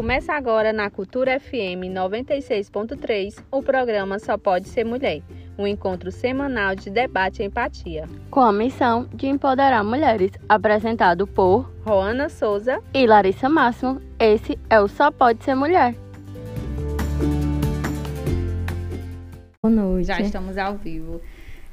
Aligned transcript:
Começa 0.00 0.32
agora 0.32 0.72
na 0.72 0.88
Cultura 0.88 1.38
FM 1.38 1.92
96.3 1.92 3.44
o 3.50 3.62
programa 3.62 4.18
Só 4.18 4.38
Pode 4.38 4.66
Ser 4.66 4.82
Mulher, 4.82 5.20
um 5.58 5.66
encontro 5.66 6.10
semanal 6.10 6.74
de 6.74 6.88
debate 6.88 7.42
e 7.42 7.44
empatia. 7.44 8.08
Com 8.30 8.40
a 8.40 8.50
missão 8.50 9.06
de 9.12 9.26
empoderar 9.26 9.84
mulheres, 9.84 10.30
apresentado 10.48 11.26
por 11.26 11.70
Roana 11.84 12.30
Souza 12.30 12.82
e 12.94 13.06
Larissa 13.06 13.46
Máximo. 13.50 14.00
Esse 14.18 14.58
é 14.70 14.80
o 14.80 14.88
Só 14.88 15.10
Pode 15.10 15.44
Ser 15.44 15.54
Mulher. 15.54 15.94
Boa 19.62 19.74
noite. 19.74 20.06
Já 20.06 20.18
estamos 20.18 20.56
ao 20.56 20.78
vivo. 20.78 21.20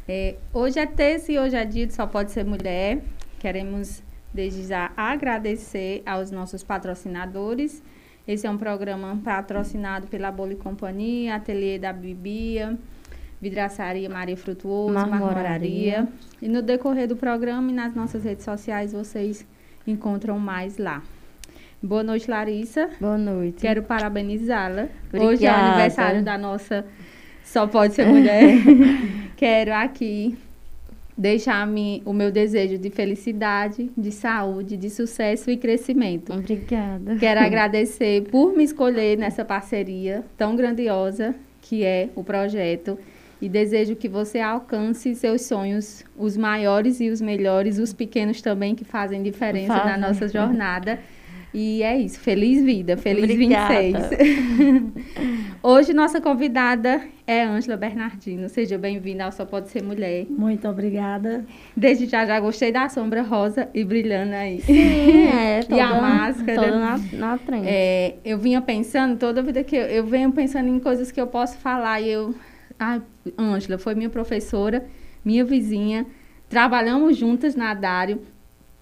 É, 0.06 0.36
hoje 0.54 0.80
é 0.80 0.86
terça 0.86 1.32
e 1.32 1.40
hoje 1.40 1.56
é 1.56 1.64
dia 1.64 1.88
de 1.88 1.94
Só 1.94 2.06
Pode 2.06 2.32
Ser 2.32 2.44
Mulher. 2.44 3.02
Queremos 3.40 4.04
desde 4.34 4.68
já 4.68 4.92
agradecer 4.98 6.04
aos 6.06 6.30
nossos 6.30 6.62
patrocinadores. 6.62 7.82
Esse 8.28 8.46
é 8.46 8.52
um 8.52 8.58
programa 8.58 9.18
patrocinado 9.24 10.08
pela 10.08 10.30
Bola 10.32 10.52
e 10.52 10.56
Companhia, 10.56 11.36
Ateliê 11.36 11.80
da 11.80 11.94
Bibia, 11.94 12.78
Vidraçaria 13.42 14.10
Maria 14.10 14.36
Frutuoso, 14.36 14.94
Marmoraria. 14.94 16.08
E 16.42 16.50
no 16.50 16.62
decorrer 16.62 17.08
do 17.08 17.16
programa 17.16 17.72
e 17.72 17.74
nas 17.74 17.96
nossas 17.96 18.26
redes 18.26 18.44
sociais 18.44 18.92
vocês 18.92 19.48
encontram 19.86 20.38
mais 20.38 20.78
lá. 20.78 21.02
Boa 21.82 22.04
noite, 22.04 22.30
Larissa. 22.30 22.90
Boa 23.00 23.18
noite. 23.18 23.62
Quero 23.62 23.84
parabenizá-la. 23.84 24.90
Hoje 25.14 25.46
é 25.46 25.50
aniversário 25.50 26.24
da 26.24 26.38
nossa 26.38 26.86
Só 27.44 27.66
Pode 27.66 27.94
Ser 27.94 28.08
Mulher. 28.08 28.56
Quero 29.38 29.74
aqui 29.74 30.36
deixar 31.18 31.68
o 32.06 32.14
meu 32.14 32.32
desejo 32.32 32.78
de 32.78 32.90
felicidade, 32.90 33.90
de 33.98 34.12
saúde, 34.12 34.78
de 34.78 34.90
sucesso 34.90 35.50
e 35.50 35.58
crescimento. 35.58 36.32
Obrigada. 36.32 37.16
Quero 37.16 37.40
agradecer 37.42 38.24
por 38.30 38.56
me 38.56 38.64
escolher 38.64 39.18
nessa 39.18 39.44
parceria 39.44 40.24
tão 40.38 40.56
grandiosa 40.56 41.34
que 41.62 41.84
é 41.84 42.10
o 42.16 42.24
projeto 42.24 42.98
e 43.42 43.50
desejo 43.50 43.96
que 43.96 44.08
você 44.08 44.40
alcance 44.40 45.14
seus 45.16 45.44
sonhos, 45.44 46.04
os 46.18 46.36
maiores 46.38 47.00
e 47.00 47.10
os 47.10 47.22
melhores, 47.22 47.78
os 47.78 47.94
pequenos 47.94 48.42
também 48.42 48.74
que 48.74 48.84
fazem 48.84 49.22
diferença 49.22 49.84
na 49.84 49.98
nossa 49.98 50.28
jornada. 50.28 51.00
E 51.54 51.82
é 51.82 51.98
isso. 51.98 52.20
Feliz 52.20 52.64
vida. 52.64 52.98
Feliz 52.98 53.24
Obrigada. 53.24 53.82
26. 53.82 55.54
Hoje, 55.64 55.94
nossa 55.94 56.20
convidada 56.20 57.02
é 57.26 57.44
Ângela 57.44 57.78
Bernardino. 57.78 58.50
Seja 58.50 58.78
bem-vinda 58.78 59.26
ao 59.26 59.32
Só 59.32 59.46
Pode 59.46 59.70
Ser 59.70 59.82
Mulher. 59.82 60.26
Muito 60.30 60.68
obrigada. 60.68 61.46
Desde 61.76 62.06
já, 62.06 62.26
já 62.26 62.40
gostei 62.40 62.72
da 62.72 62.90
sombra 62.90 63.22
rosa 63.22 63.70
e 63.74 63.84
brilhando 63.84 64.34
aí. 64.34 64.62
Sim, 64.62 65.28
é. 65.28 65.62
Toda, 65.62 65.76
e 65.78 65.80
a 65.80 66.02
máscara. 66.02 66.62
Toda 66.62 66.80
na, 66.80 66.98
na 67.14 67.38
frente. 67.38 67.68
É, 67.68 68.16
eu 68.24 68.38
vinha 68.38 68.62
pensando, 68.62 69.18
toda 69.18 69.42
vida 69.42 69.64
que 69.64 69.76
eu, 69.76 69.84
eu 69.84 70.06
venho 70.06 70.32
pensando 70.32 70.70
em 70.70 70.80
coisas 70.80 71.12
que 71.12 71.20
eu 71.20 71.28
posso 71.28 71.58
falar. 71.58 72.02
E 72.02 72.10
eu... 72.10 72.36
Ah, 72.80 73.02
Ângela 73.38 73.80
foi 73.80 73.96
minha 73.96 74.10
professora, 74.10 74.86
minha 75.26 75.44
vizinha. 75.44 76.06
Trabalhamos 76.48 77.18
juntas 77.18 77.56
na 77.56 77.74
Dário 77.74 78.22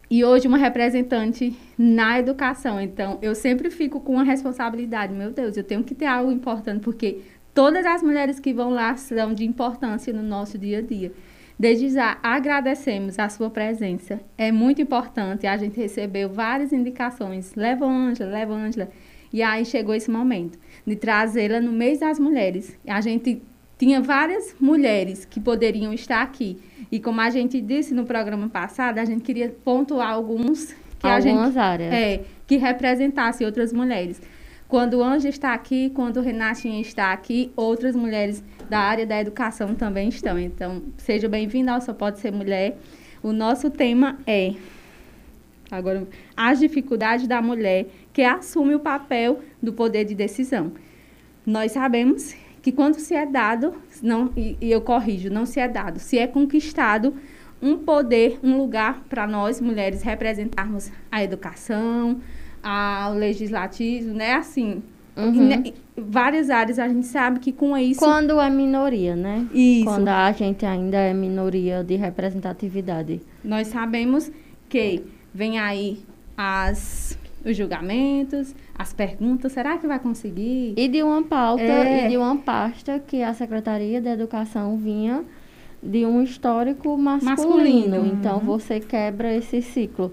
e 0.09 0.23
hoje 0.23 0.47
uma 0.47 0.57
representante 0.57 1.55
na 1.77 2.19
educação. 2.19 2.79
Então, 2.79 3.17
eu 3.21 3.33
sempre 3.33 3.69
fico 3.69 3.99
com 3.99 4.19
a 4.19 4.23
responsabilidade, 4.23 5.13
meu 5.13 5.31
Deus, 5.31 5.57
eu 5.57 5.63
tenho 5.63 5.83
que 5.83 5.95
ter 5.95 6.05
algo 6.05 6.31
importante, 6.31 6.81
porque 6.81 7.21
todas 7.53 7.85
as 7.85 8.03
mulheres 8.03 8.39
que 8.39 8.53
vão 8.53 8.69
lá 8.69 8.95
são 8.95 9.33
de 9.33 9.45
importância 9.45 10.13
no 10.13 10.23
nosso 10.23 10.57
dia 10.57 10.79
a 10.79 10.81
dia. 10.81 11.11
Desde 11.57 11.89
já, 11.89 12.17
agradecemos 12.21 13.17
a 13.17 13.29
sua 13.29 13.49
presença. 13.49 14.19
É 14.37 14.51
muito 14.51 14.81
importante. 14.81 15.47
A 15.47 15.55
gente 15.55 15.79
recebeu 15.79 16.27
várias 16.29 16.73
indicações. 16.73 17.55
Leva 17.55 17.85
Ângela, 17.85 18.29
leva 18.29 18.53
Ângela. 18.53 18.89
E 19.31 19.41
aí 19.41 19.65
chegou 19.65 19.95
esse 19.95 20.11
momento 20.11 20.59
de 20.85 20.97
trazê-la 20.97 21.61
no 21.61 21.71
mês 21.71 21.99
das 21.99 22.19
mulheres. 22.19 22.77
A 22.85 22.99
gente 22.99 23.41
tinha 23.77 24.01
várias 24.01 24.55
mulheres 24.59 25.25
que 25.25 25.39
poderiam 25.39 25.93
estar 25.93 26.21
aqui 26.21 26.57
e 26.91 26.99
como 26.99 27.19
a 27.21 27.29
gente 27.29 27.59
disse 27.59 27.93
no 27.93 28.05
programa 28.05 28.47
passado, 28.47 28.99
a 28.99 29.05
gente 29.05 29.21
queria 29.21 29.53
pontuar 29.63 30.11
alguns 30.11 30.73
que 30.99 31.07
Algumas 31.07 31.17
a 31.17 31.49
gente 31.49 31.59
áreas. 31.59 31.93
É, 31.93 32.21
que 32.47 32.57
representasse 32.57 33.43
outras 33.43 33.73
mulheres. 33.73 34.21
Quando 34.67 34.95
o 34.95 35.03
Anja 35.03 35.29
está 35.29 35.53
aqui, 35.53 35.91
quando 35.91 36.17
o 36.17 36.21
Renatinha 36.21 36.81
está 36.81 37.11
aqui, 37.11 37.51
outras 37.55 37.95
mulheres 37.95 38.43
da 38.69 38.79
área 38.79 39.05
da 39.05 39.19
educação 39.19 39.75
também 39.75 40.09
estão. 40.09 40.39
Então, 40.39 40.81
seja 40.97 41.27
bem-vinda 41.27 41.73
ao 41.73 41.81
Só 41.81 41.93
Pode 41.93 42.19
Ser 42.19 42.31
Mulher. 42.31 42.77
O 43.21 43.31
nosso 43.31 43.69
tema 43.69 44.17
é 44.25 44.53
agora 45.69 46.07
as 46.35 46.59
dificuldades 46.59 47.27
da 47.27 47.41
mulher 47.41 47.87
que 48.13 48.23
assume 48.23 48.73
o 48.73 48.79
papel 48.79 49.39
do 49.61 49.73
poder 49.73 50.05
de 50.05 50.15
decisão. 50.15 50.71
Nós 51.45 51.73
sabemos 51.73 52.35
que 52.65 52.71
quando 52.71 52.95
se 52.95 53.13
é 53.13 53.27
dado, 53.27 53.75
não, 54.01 54.31
e, 54.35 54.57
e 54.59 54.71
eu 54.71 54.81
corrijo, 54.81 55.29
não 55.29 55.45
se 55.45 55.59
é 55.59 55.67
dado, 55.67 55.99
se 55.99 56.17
é 56.17 56.25
conquistado 56.25 57.13
um 57.61 57.77
poder, 57.77 58.39
um 58.41 58.57
lugar 58.57 59.03
para 59.07 59.27
nós 59.27 59.61
mulheres 59.61 60.01
representarmos 60.01 60.91
a 61.11 61.23
educação, 61.23 62.19
a, 62.63 63.11
o 63.11 63.19
legislativo, 63.19 64.15
né? 64.15 64.33
Assim, 64.33 64.81
uhum. 65.15 65.47
né, 65.47 65.63
várias 65.95 66.49
áreas 66.49 66.79
a 66.79 66.87
gente 66.87 67.05
sabe 67.05 67.39
que 67.39 67.51
com 67.51 67.77
isso. 67.77 67.99
Quando 67.99 68.41
é 68.41 68.49
minoria, 68.49 69.15
né? 69.15 69.45
Isso. 69.53 69.85
Quando 69.85 70.07
a 70.07 70.31
gente 70.31 70.65
ainda 70.65 70.97
é 70.97 71.13
minoria 71.13 71.83
de 71.83 71.95
representatividade. 71.95 73.21
Nós 73.43 73.67
sabemos 73.67 74.31
que 74.67 75.03
vem 75.31 75.59
aí 75.59 75.99
as 76.35 77.15
os 77.45 77.55
julgamentos, 77.55 78.55
as 78.77 78.91
perguntas, 78.91 79.51
será 79.51 79.77
que 79.77 79.85
vai 79.85 79.99
conseguir? 79.99 80.73
E 80.75 80.87
de 80.87 81.03
uma 81.03 81.23
pauta 81.23 81.61
é. 81.61 82.05
e 82.05 82.09
de 82.09 82.17
uma 82.17 82.35
pasta 82.37 82.99
que 82.99 83.21
a 83.21 83.33
Secretaria 83.33 84.01
da 84.01 84.11
Educação 84.11 84.75
vinha 84.75 85.23
de 85.81 86.05
um 86.05 86.23
histórico 86.23 86.97
masculino. 86.97 87.37
masculino. 87.37 88.05
Então 88.07 88.37
uhum. 88.39 88.45
você 88.45 88.79
quebra 88.79 89.33
esse 89.33 89.61
ciclo. 89.61 90.11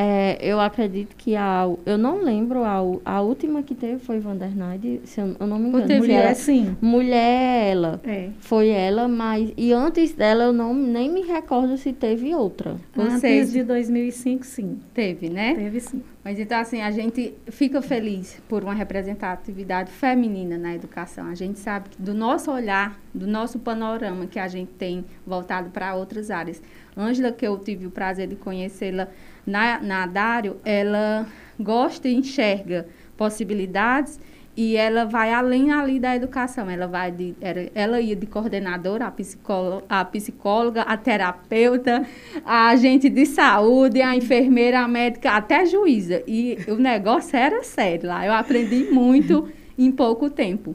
É, 0.00 0.38
eu 0.40 0.60
acredito 0.60 1.16
que 1.16 1.34
a. 1.34 1.64
Eu 1.84 1.98
não 1.98 2.22
lembro, 2.22 2.62
a, 2.62 2.78
a 3.04 3.20
última 3.20 3.64
que 3.64 3.74
teve 3.74 3.98
foi 3.98 4.20
Vandernide, 4.20 5.00
se 5.02 5.20
eu, 5.20 5.34
eu 5.40 5.44
não 5.44 5.58
me 5.58 5.70
engano. 5.70 5.88
Teve, 5.88 5.98
mulher, 6.02 6.30
é, 6.30 6.34
sim. 6.34 6.76
Mulher 6.80 7.72
ela. 7.72 8.00
É. 8.04 8.28
Foi 8.38 8.68
ela, 8.68 9.08
mas. 9.08 9.52
E 9.56 9.72
antes 9.72 10.14
dela 10.14 10.44
eu 10.44 10.52
não, 10.52 10.72
nem 10.72 11.10
me 11.10 11.22
recordo 11.22 11.76
se 11.76 11.92
teve 11.92 12.32
outra. 12.32 12.76
Antes 12.96 13.18
seja, 13.18 13.50
de 13.50 13.64
2005, 13.64 14.46
sim. 14.46 14.78
Teve, 14.94 15.28
né? 15.28 15.56
Teve 15.56 15.80
sim. 15.80 16.00
Mas 16.28 16.38
então, 16.38 16.60
assim, 16.60 16.82
a 16.82 16.90
gente 16.90 17.34
fica 17.46 17.80
feliz 17.80 18.38
por 18.46 18.62
uma 18.62 18.74
representatividade 18.74 19.90
feminina 19.90 20.58
na 20.58 20.74
educação. 20.74 21.26
A 21.26 21.34
gente 21.34 21.58
sabe 21.58 21.88
que 21.88 22.02
do 22.02 22.12
nosso 22.12 22.52
olhar, 22.52 23.00
do 23.14 23.26
nosso 23.26 23.58
panorama 23.58 24.26
que 24.26 24.38
a 24.38 24.46
gente 24.46 24.70
tem 24.72 25.04
voltado 25.26 25.70
para 25.70 25.94
outras 25.94 26.30
áreas. 26.30 26.62
Ângela, 26.98 27.30
que 27.30 27.46
eu 27.46 27.56
tive 27.58 27.86
o 27.86 27.90
prazer 27.90 28.26
de 28.26 28.36
conhecê-la 28.36 29.08
na, 29.46 29.80
na 29.80 30.06
Dário, 30.06 30.56
ela 30.64 31.26
gosta 31.58 32.08
e 32.08 32.14
enxerga 32.14 32.86
possibilidades 33.16 34.20
e 34.60 34.76
ela 34.76 35.04
vai 35.04 35.32
além 35.32 35.70
ali 35.70 36.00
da 36.00 36.16
educação. 36.16 36.68
Ela 36.68 36.88
vai 36.88 37.12
de, 37.12 37.32
ela 37.72 38.00
ia 38.00 38.16
de 38.16 38.26
coordenadora, 38.26 39.06
a 39.06 39.10
psicóloga, 39.12 39.84
a 39.88 40.04
psicóloga, 40.04 40.82
a 40.82 40.96
terapeuta, 40.96 42.04
a 42.44 42.70
agente 42.70 43.08
de 43.08 43.24
saúde, 43.24 44.02
a 44.02 44.16
enfermeira, 44.16 44.80
a 44.80 44.88
médica, 44.88 45.30
até 45.30 45.60
a 45.60 45.64
juíza. 45.64 46.24
E 46.26 46.58
o 46.66 46.74
negócio 46.74 47.36
era 47.36 47.62
sério 47.62 48.08
lá. 48.08 48.26
Eu 48.26 48.32
aprendi 48.32 48.90
muito 48.90 49.48
em 49.78 49.92
pouco 49.92 50.28
tempo. 50.28 50.74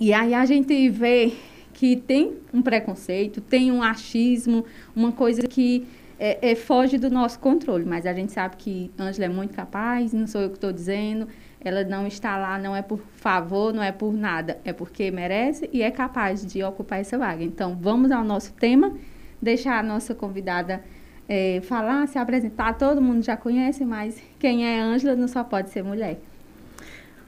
E 0.00 0.12
aí 0.12 0.34
a 0.34 0.44
gente 0.44 0.88
vê 0.88 1.32
que 1.78 1.94
tem 1.94 2.36
um 2.52 2.60
preconceito, 2.60 3.40
tem 3.40 3.70
um 3.70 3.84
achismo, 3.84 4.64
uma 4.96 5.12
coisa 5.12 5.42
que 5.46 5.86
é, 6.18 6.50
é, 6.50 6.54
foge 6.56 6.98
do 6.98 7.08
nosso 7.08 7.38
controle. 7.38 7.84
Mas 7.84 8.04
a 8.04 8.12
gente 8.12 8.32
sabe 8.32 8.56
que 8.56 8.90
Ângela 8.98 9.26
é 9.26 9.28
muito 9.28 9.54
capaz, 9.54 10.12
não 10.12 10.26
sou 10.26 10.40
eu 10.40 10.48
que 10.48 10.56
estou 10.56 10.72
dizendo. 10.72 11.28
Ela 11.60 11.84
não 11.84 12.04
está 12.04 12.36
lá, 12.36 12.58
não 12.58 12.74
é 12.74 12.82
por 12.82 12.98
favor, 12.98 13.72
não 13.72 13.80
é 13.80 13.92
por 13.92 14.12
nada, 14.12 14.58
é 14.64 14.72
porque 14.72 15.08
merece 15.12 15.70
e 15.72 15.80
é 15.80 15.90
capaz 15.92 16.44
de 16.44 16.64
ocupar 16.64 16.98
essa 16.98 17.16
vaga. 17.16 17.44
Então, 17.44 17.78
vamos 17.80 18.10
ao 18.10 18.24
nosso 18.24 18.52
tema, 18.54 18.92
deixar 19.40 19.78
a 19.78 19.82
nossa 19.82 20.16
convidada 20.16 20.82
é, 21.28 21.60
falar, 21.60 22.08
se 22.08 22.18
apresentar. 22.18 22.72
Todo 22.72 23.00
mundo 23.00 23.22
já 23.22 23.36
conhece, 23.36 23.84
mas 23.84 24.20
quem 24.40 24.66
é 24.66 24.80
Ângela 24.80 25.14
não 25.14 25.28
só 25.28 25.44
pode 25.44 25.70
ser 25.70 25.84
mulher. 25.84 26.18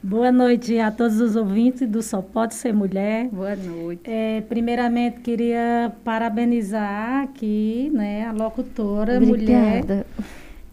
Boa 0.02 0.32
noite 0.32 0.78
a 0.78 0.90
todos 0.90 1.20
os 1.20 1.36
ouvintes 1.36 1.86
do 1.86 2.02
Só 2.02 2.22
Pode 2.22 2.54
Ser 2.54 2.72
Mulher. 2.72 3.28
Boa 3.28 3.54
noite. 3.54 4.00
É, 4.04 4.40
primeiramente, 4.40 5.20
queria 5.20 5.92
parabenizar 6.02 7.24
aqui 7.24 7.90
né, 7.92 8.24
a 8.24 8.32
locutora 8.32 9.18
Obrigada. 9.18 9.36
mulher. 9.36 10.06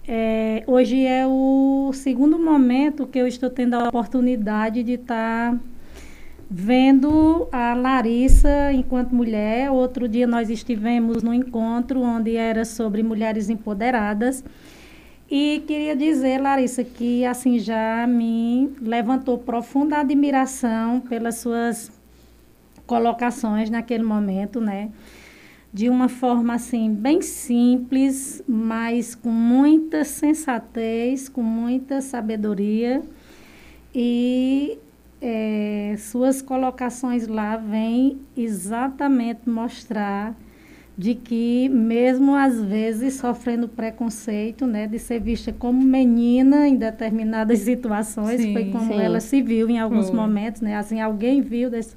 É, 0.07 0.63
hoje 0.65 1.05
é 1.05 1.27
o 1.27 1.91
segundo 1.93 2.39
momento 2.39 3.05
que 3.05 3.19
eu 3.19 3.27
estou 3.27 3.49
tendo 3.49 3.73
a 3.73 3.89
oportunidade 3.89 4.81
de 4.81 4.93
estar 4.93 5.51
tá 5.51 5.59
vendo 6.49 7.49
a 7.51 7.73
Larissa 7.73 8.71
enquanto 8.71 9.13
mulher. 9.13 9.69
Outro 9.69 10.07
dia 10.07 10.25
nós 10.25 10.49
estivemos 10.49 11.21
no 11.21 11.33
encontro 11.33 12.01
onde 12.01 12.37
era 12.37 12.63
sobre 12.63 13.03
mulheres 13.03 13.49
empoderadas. 13.49 14.41
E 15.29 15.61
queria 15.67 15.93
dizer, 15.93 16.39
Larissa, 16.39 16.85
que 16.85 17.25
assim 17.25 17.59
já 17.59 18.07
me 18.07 18.71
levantou 18.81 19.37
profunda 19.37 19.97
admiração 19.97 21.01
pelas 21.01 21.35
suas 21.35 21.91
colocações 22.85 23.69
naquele 23.69 24.03
momento, 24.03 24.61
né? 24.61 24.89
De 25.73 25.89
uma 25.89 26.07
forma 26.07 26.53
assim 26.53 26.93
bem 26.93 27.21
simples, 27.21 28.41
mas 28.47 29.13
com 29.15 29.29
muita 29.29 30.05
sensatez, 30.05 31.27
com 31.27 31.43
muita 31.43 31.99
sabedoria. 31.99 33.01
E 33.93 34.79
é, 35.21 35.95
suas 35.97 36.41
colocações 36.41 37.27
lá 37.27 37.57
vêm 37.57 38.17
exatamente 38.35 39.41
mostrar 39.49 40.33
de 40.97 41.13
que 41.13 41.69
mesmo 41.69 42.33
às 42.33 42.59
vezes 42.59 43.13
sofrendo 43.13 43.67
preconceito, 43.67 44.65
né, 44.65 44.87
de 44.87 44.97
ser 44.97 45.19
vista 45.19 45.53
como 45.53 45.79
menina 45.79 46.67
em 46.67 46.75
determinadas 46.75 47.59
situações, 47.61 48.41
sim, 48.41 48.51
foi 48.51 48.71
como 48.71 48.93
sim. 48.93 48.99
ela 48.99 49.19
se 49.19 49.41
viu 49.41 49.69
em 49.69 49.77
alguns 49.77 50.07
foi. 50.07 50.15
momentos, 50.15 50.61
né, 50.61 50.75
assim 50.75 50.99
alguém 50.99 51.41
viu 51.41 51.69
desse, 51.69 51.95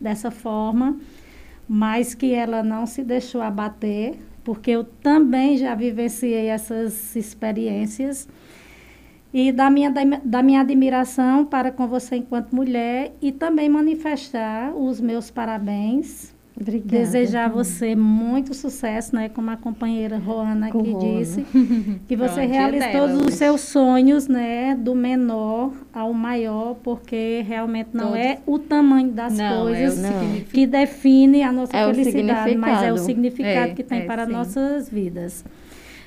dessa 0.00 0.30
forma, 0.30 0.96
mas 1.68 2.14
que 2.14 2.32
ela 2.32 2.62
não 2.62 2.86
se 2.86 3.02
deixou 3.02 3.42
abater, 3.42 4.14
porque 4.44 4.70
eu 4.70 4.84
também 4.84 5.56
já 5.56 5.74
vivenciei 5.74 6.46
essas 6.46 7.16
experiências 7.16 8.28
e 9.34 9.50
da 9.50 9.68
minha, 9.70 9.92
da 10.24 10.42
minha 10.42 10.60
admiração 10.60 11.44
para 11.44 11.70
com 11.70 11.86
você 11.86 12.16
enquanto 12.16 12.54
mulher 12.54 13.12
e 13.20 13.32
também 13.32 13.68
manifestar 13.68 14.72
os 14.74 15.00
meus 15.00 15.30
parabéns 15.30 16.32
Obrigada. 16.60 16.98
Desejar 16.98 17.46
a 17.46 17.48
você 17.48 17.96
muito 17.96 18.52
sucesso, 18.52 19.16
né? 19.16 19.30
Como 19.30 19.50
a 19.50 19.56
companheira 19.56 20.18
Roana 20.18 20.68
aqui 20.68 20.94
disse. 20.94 21.46
Que 22.06 22.14
você 22.14 22.44
realize 22.44 22.92
todos 22.92 23.26
os 23.26 23.34
seus 23.34 23.62
sonhos, 23.62 24.28
né? 24.28 24.74
Do 24.74 24.94
menor 24.94 25.72
ao 25.92 26.12
maior, 26.12 26.74
porque 26.82 27.42
realmente 27.46 27.90
não 27.94 28.08
Todos. 28.08 28.18
é 28.18 28.38
o 28.46 28.58
tamanho 28.58 29.10
das 29.10 29.38
não, 29.38 29.62
coisas 29.62 30.04
é 30.04 30.44
que 30.52 30.66
define 30.66 31.42
a 31.42 31.50
nossa 31.50 31.74
é 31.74 31.94
felicidade, 31.94 32.54
mas 32.56 32.82
é 32.82 32.92
o 32.92 32.98
significado 32.98 33.72
é, 33.72 33.74
que 33.74 33.82
tem 33.82 34.00
é, 34.00 34.04
para 34.04 34.26
sim. 34.26 34.32
nossas 34.32 34.88
vidas. 34.90 35.44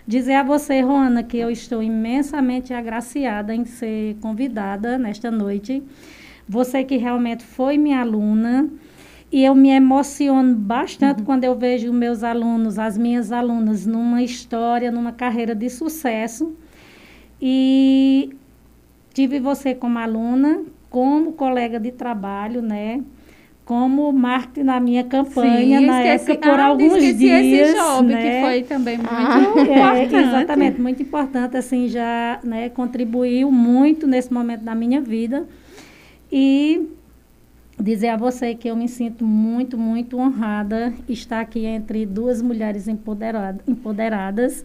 Dizer 0.05 0.35
a 0.35 0.43
você, 0.43 0.81
Roana, 0.81 1.23
que 1.23 1.37
eu 1.37 1.49
estou 1.49 1.81
imensamente 1.81 2.73
agraciada 2.73 3.55
em 3.55 3.65
ser 3.65 4.17
convidada 4.21 4.97
nesta 4.97 5.31
noite. 5.31 5.81
Você 6.47 6.83
que 6.83 6.97
realmente 6.97 7.43
foi 7.43 7.77
minha 7.77 8.01
aluna 8.01 8.69
e 9.33 9.43
eu 9.43 9.55
me 9.55 9.71
emociono 9.71 10.53
bastante 10.53 11.21
uhum. 11.21 11.25
quando 11.25 11.43
eu 11.43 11.55
vejo 11.55 11.91
meus 11.91 12.23
alunos, 12.23 12.77
as 12.77 12.95
minhas 12.95 13.31
alunas, 13.31 13.83
numa 13.83 14.21
história, 14.21 14.91
numa 14.91 15.11
carreira 15.11 15.55
de 15.55 15.71
sucesso. 15.71 16.55
E 17.41 18.29
tive 19.11 19.39
você 19.39 19.73
como 19.73 19.97
aluna, 19.97 20.61
como 20.87 21.33
colega 21.33 21.79
de 21.79 21.91
trabalho, 21.91 22.61
né? 22.61 23.01
Como 23.65 24.13
marketing 24.13 24.67
na 24.67 24.79
minha 24.79 25.03
campanha 25.03 25.79
Sim, 25.79 25.85
na 25.87 26.05
esqueci, 26.05 26.31
época 26.33 26.49
por 26.51 26.59
ah, 26.59 26.65
alguns 26.65 27.17
dias, 27.17 27.43
esse 27.43 27.73
job, 27.73 28.07
né? 28.13 28.21
que 28.21 28.45
foi 28.45 28.61
também 28.61 28.97
muito 28.99 29.11
ah, 29.11 29.39
importante. 29.41 30.15
É, 30.15 30.21
exatamente, 30.21 30.79
muito 30.79 31.01
importante, 31.01 31.57
assim, 31.57 31.87
já 31.87 32.39
né, 32.43 32.69
contribuiu 32.69 33.51
muito 33.51 34.05
nesse 34.05 34.31
momento 34.31 34.61
da 34.61 34.75
minha 34.75 35.01
vida. 35.01 35.47
E 36.31 36.87
dizer 37.79 38.09
a 38.09 38.17
você 38.17 38.55
que 38.55 38.69
eu 38.69 38.75
me 38.75 38.87
sinto 38.87 39.25
muito, 39.25 39.77
muito 39.77 40.17
honrada 40.17 40.93
estar 41.07 41.41
aqui 41.41 41.65
entre 41.65 42.05
duas 42.05 42.41
mulheres 42.41 42.87
empoderada, 42.87 43.63
empoderadas, 43.67 44.63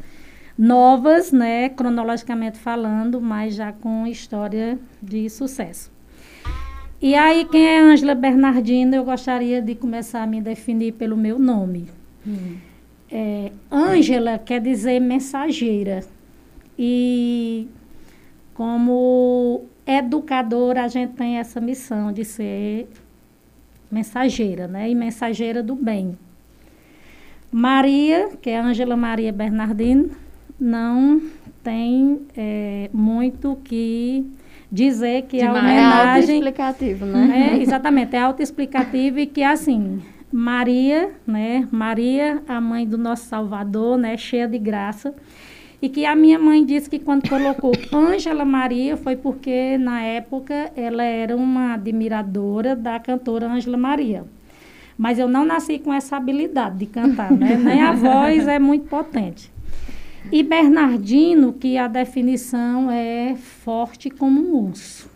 novas, 0.57 1.33
né, 1.33 1.69
cronologicamente 1.69 2.59
falando, 2.59 3.21
mas 3.21 3.55
já 3.55 3.73
com 3.73 4.07
história 4.07 4.79
de 5.01 5.29
sucesso. 5.31 5.91
E 7.01 7.15
aí, 7.15 7.45
quem 7.45 7.65
é 7.65 7.81
Ângela 7.81 8.15
Bernardino, 8.15 8.97
eu 8.97 9.05
gostaria 9.05 9.63
de 9.63 9.77
começar 9.77 10.25
a 10.25 10.27
me 10.27 10.41
definir 10.41 10.95
pelo 10.95 11.17
meu 11.17 11.39
nome. 11.39 11.89
Hum. 12.27 12.57
É, 13.11 13.53
Ângela 13.71 14.37
quer 14.37 14.61
dizer 14.61 14.99
mensageira. 14.99 16.05
E 16.77 17.69
como 18.53 19.67
educadora, 19.89 20.85
a 20.85 20.89
gente 20.89 21.15
tem 21.15 21.39
essa 21.39 21.61
missão 21.61 22.13
de 22.13 22.25
ser 22.25 22.89
mensageira, 23.91 24.69
né? 24.69 24.91
E 24.91 24.95
mensageira 24.95 25.63
do 25.63 25.75
bem. 25.75 26.19
Maria, 27.51 28.31
que 28.43 28.51
é 28.51 28.59
Ângela 28.61 28.97
Maria 28.97 29.33
Bernardino, 29.33 30.11
não 30.61 31.23
tem 31.65 32.21
é, 32.37 32.91
muito 32.93 33.59
que 33.65 34.27
dizer 34.71 35.23
que 35.23 35.41
a 35.41 35.51
homenagem... 35.51 35.79
É 35.79 36.13
autoexplicativo, 36.13 37.07
né? 37.07 37.53
É, 37.55 37.63
exatamente, 37.63 38.15
é 38.15 38.21
autoexplicativo 38.21 39.19
e 39.19 39.27
que, 39.27 39.43
assim, 39.43 40.03
Maria, 40.31 41.11
né? 41.27 41.67
Maria, 41.73 42.43
a 42.47 42.61
mãe 42.61 42.87
do 42.87 42.99
nosso 42.99 43.25
Salvador, 43.25 43.97
né? 43.97 44.17
Cheia 44.19 44.47
de 44.47 44.59
graça. 44.59 45.15
E 45.81 45.89
que 45.89 46.05
a 46.05 46.17
minha 46.17 46.39
mãe 46.39 46.65
disse 46.65 46.91
que 46.91 46.99
quando 46.99 47.29
colocou 47.29 47.73
Ângela 47.95 48.45
Maria 48.45 48.97
foi 48.97 49.17
porque 49.17 49.79
na 49.79 50.03
época 50.03 50.73
ela 50.75 51.05
era 51.05 51.37
uma 51.37 51.75
admiradora 51.75 52.75
da 52.75 52.99
cantora 52.99 53.47
Ângela 53.47 53.77
Maria. 53.77 54.25
Mas 54.97 55.19
eu 55.19 55.29
não 55.29 55.45
nasci 55.45 55.79
com 55.79 55.95
essa 55.95 56.17
habilidade 56.17 56.79
de 56.79 56.87
cantar, 56.87 57.31
né? 57.31 57.55
Nem 57.63 57.81
a 57.81 57.93
voz 57.93 58.49
é 58.49 58.59
muito 58.59 58.89
potente. 58.89 59.53
E 60.33 60.43
Bernardino, 60.43 61.53
que 61.53 61.79
a 61.79 61.87
definição 61.87 62.91
é 62.91 63.37
forte 63.37 64.11
como 64.11 64.41
um 64.41 64.69
urso. 64.69 65.09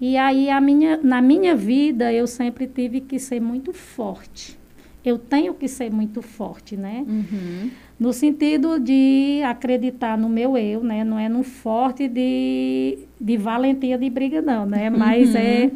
E 0.00 0.16
aí 0.16 0.50
a 0.50 0.60
minha, 0.60 0.96
na 0.96 1.22
minha 1.22 1.54
vida 1.54 2.12
eu 2.12 2.26
sempre 2.26 2.66
tive 2.66 3.00
que 3.00 3.18
ser 3.18 3.40
muito 3.40 3.72
forte. 3.72 4.58
Eu 5.04 5.18
tenho 5.18 5.52
que 5.54 5.68
ser 5.68 5.92
muito 5.92 6.22
forte, 6.22 6.76
né? 6.76 7.04
Uhum. 7.06 7.70
No 8.02 8.12
sentido 8.12 8.80
de 8.80 9.40
acreditar 9.44 10.18
no 10.18 10.28
meu 10.28 10.58
eu, 10.58 10.82
né? 10.82 11.04
Não 11.04 11.16
é 11.16 11.28
no 11.28 11.44
forte 11.44 12.08
de, 12.08 12.98
de 13.20 13.36
valentia 13.36 13.96
de 13.96 14.10
briga, 14.10 14.42
não, 14.42 14.66
né? 14.66 14.90
Mas 14.90 15.36
uhum. 15.36 15.40
é 15.40 15.70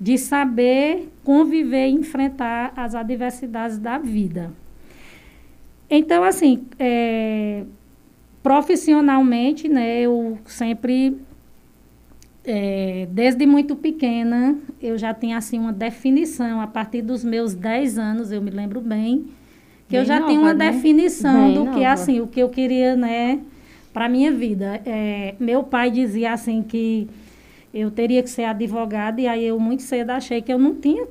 de 0.00 0.18
saber 0.18 1.08
conviver 1.22 1.86
e 1.86 1.92
enfrentar 1.92 2.72
as 2.74 2.96
adversidades 2.96 3.78
da 3.78 3.98
vida. 3.98 4.50
Então, 5.88 6.24
assim, 6.24 6.64
é, 6.76 7.62
profissionalmente, 8.42 9.68
né? 9.68 10.00
Eu 10.00 10.40
sempre 10.46 11.18
é, 12.44 13.06
desde 13.12 13.46
muito 13.46 13.76
pequena, 13.76 14.58
eu 14.82 14.98
já 14.98 15.14
tinha 15.14 15.36
assim 15.36 15.60
uma 15.60 15.72
definição. 15.72 16.60
A 16.60 16.66
partir 16.66 17.00
dos 17.00 17.22
meus 17.22 17.54
10 17.54 17.96
anos, 17.96 18.32
eu 18.32 18.42
me 18.42 18.50
lembro 18.50 18.80
bem, 18.80 19.26
que 19.90 19.96
Bem 19.96 20.00
eu 20.00 20.06
já 20.06 20.20
nova, 20.20 20.30
tinha 20.30 20.40
uma 20.40 20.54
né? 20.54 20.70
definição 20.70 21.46
Bem 21.46 21.54
do 21.54 21.64
nova. 21.64 21.76
que 21.76 21.84
assim, 21.84 22.20
o 22.20 22.28
que 22.28 22.38
eu 22.38 22.48
queria, 22.48 22.94
né, 22.94 23.40
para 23.92 24.08
minha 24.08 24.30
vida. 24.30 24.80
É, 24.86 25.34
meu 25.40 25.64
pai 25.64 25.90
dizia 25.90 26.32
assim 26.32 26.62
que 26.62 27.08
eu 27.74 27.90
teria 27.90 28.22
que 28.22 28.30
ser 28.30 28.44
advogada 28.44 29.20
e 29.20 29.26
aí 29.26 29.44
eu 29.44 29.58
muito 29.58 29.82
cedo 29.82 30.10
achei 30.10 30.40
que 30.40 30.52
eu 30.52 30.58
não 30.60 30.76
tinha 30.76 31.04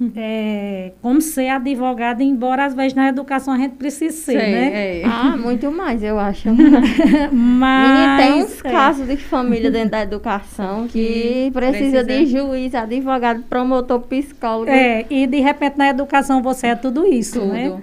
é, 0.16 0.90
como 1.00 1.20
ser 1.20 1.48
advogada, 1.48 2.20
embora 2.20 2.64
às 2.64 2.74
vezes 2.74 2.94
na 2.94 3.08
educação 3.08 3.54
a 3.54 3.56
gente 3.56 3.76
precise 3.76 4.16
ser, 4.16 4.40
Sei, 4.40 4.52
né? 4.52 5.00
É. 5.00 5.02
Ah, 5.06 5.36
muito 5.36 5.70
mais, 5.70 6.02
eu 6.02 6.18
acho. 6.18 6.48
Mas 7.32 8.20
tem 8.20 8.42
uns 8.42 8.64
é. 8.64 8.68
casos 8.68 9.06
de 9.06 9.16
família 9.16 9.70
dentro 9.70 9.90
da 9.90 10.02
educação 10.02 10.88
que, 10.88 11.44
que 11.44 11.50
precisa, 11.52 12.02
precisa, 12.02 12.04
de 12.04 12.26
juiz, 12.26 12.74
advogado, 12.74 13.44
promotor, 13.48 14.00
psicólogo. 14.00 14.70
É, 14.70 15.06
e 15.08 15.24
de 15.24 15.38
repente 15.38 15.78
na 15.78 15.88
educação 15.88 16.42
você 16.42 16.68
é 16.68 16.74
tudo 16.74 17.06
isso, 17.06 17.38
tudo. 17.38 17.52
né? 17.52 17.80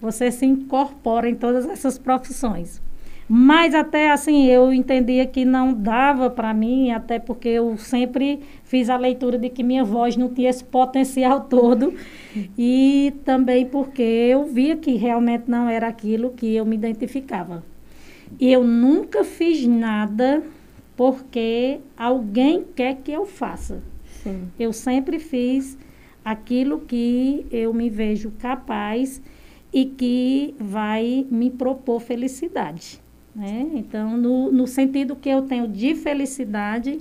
Você 0.00 0.30
se 0.30 0.46
incorpora 0.46 1.28
em 1.28 1.34
todas 1.34 1.66
essas 1.66 1.98
profissões. 1.98 2.80
Mas 3.28 3.74
até 3.74 4.10
assim, 4.10 4.46
eu 4.46 4.72
entendia 4.72 5.26
que 5.26 5.44
não 5.44 5.74
dava 5.74 6.30
para 6.30 6.54
mim, 6.54 6.90
até 6.90 7.18
porque 7.18 7.48
eu 7.48 7.76
sempre 7.76 8.40
fiz 8.64 8.88
a 8.88 8.96
leitura 8.96 9.36
de 9.36 9.50
que 9.50 9.62
minha 9.62 9.84
voz 9.84 10.16
não 10.16 10.32
tinha 10.32 10.48
esse 10.48 10.64
potencial 10.64 11.42
todo. 11.50 11.92
E 12.56 13.12
também 13.26 13.66
porque 13.66 14.02
eu 14.02 14.46
via 14.46 14.76
que 14.76 14.92
realmente 14.96 15.44
não 15.46 15.68
era 15.68 15.88
aquilo 15.88 16.30
que 16.30 16.56
eu 16.56 16.64
me 16.64 16.74
identificava. 16.74 17.62
E 18.40 18.50
eu 18.50 18.64
nunca 18.64 19.22
fiz 19.22 19.66
nada 19.66 20.42
porque 20.96 21.80
alguém 21.96 22.64
quer 22.74 22.96
que 22.96 23.12
eu 23.12 23.26
faça. 23.26 23.82
Sim. 24.22 24.48
Eu 24.58 24.72
sempre 24.72 25.18
fiz 25.18 25.76
aquilo 26.24 26.80
que 26.80 27.46
eu 27.50 27.74
me 27.74 27.90
vejo 27.90 28.32
capaz 28.38 29.20
e 29.72 29.84
que 29.84 30.54
vai 30.58 31.26
me 31.30 31.50
propor 31.50 32.00
felicidade. 32.00 33.00
Né? 33.34 33.68
Então, 33.74 34.16
no, 34.16 34.50
no 34.50 34.66
sentido 34.66 35.14
que 35.14 35.28
eu 35.28 35.42
tenho 35.42 35.68
de 35.68 35.94
felicidade, 35.94 36.98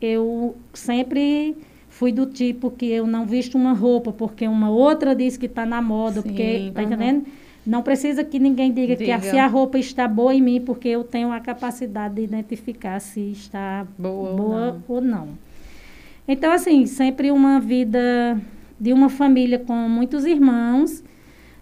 eu 0.00 0.56
sempre 0.72 1.56
fui 1.88 2.12
do 2.12 2.26
tipo 2.26 2.70
que 2.70 2.86
eu 2.86 3.06
não 3.06 3.26
visto 3.26 3.56
uma 3.56 3.72
roupa 3.72 4.12
porque 4.12 4.46
uma 4.46 4.70
outra 4.70 5.14
diz 5.14 5.36
que 5.36 5.46
está 5.46 5.66
na 5.66 5.82
moda, 5.82 6.22
Sim, 6.22 6.28
porque, 6.28 6.70
tá 6.72 6.80
uhum. 6.80 6.86
entendendo? 6.86 7.26
Não 7.66 7.82
precisa 7.82 8.24
que 8.24 8.38
ninguém 8.38 8.72
diga, 8.72 8.96
diga. 8.96 9.04
que 9.04 9.10
a, 9.10 9.20
se 9.20 9.36
a 9.36 9.46
roupa 9.46 9.78
está 9.78 10.08
boa 10.08 10.34
em 10.34 10.40
mim, 10.40 10.60
porque 10.60 10.88
eu 10.88 11.04
tenho 11.04 11.30
a 11.32 11.40
capacidade 11.40 12.14
de 12.14 12.22
identificar 12.22 12.98
se 12.98 13.20
está 13.32 13.86
boa, 13.98 14.32
boa 14.34 14.56
ou, 14.56 14.72
não. 14.72 14.82
ou 14.88 15.00
não. 15.00 15.28
Então, 16.26 16.50
assim, 16.52 16.86
sempre 16.86 17.30
uma 17.30 17.60
vida 17.60 18.40
de 18.80 18.92
uma 18.92 19.10
família 19.10 19.58
com 19.58 19.74
muitos 19.74 20.24
irmãos, 20.24 21.02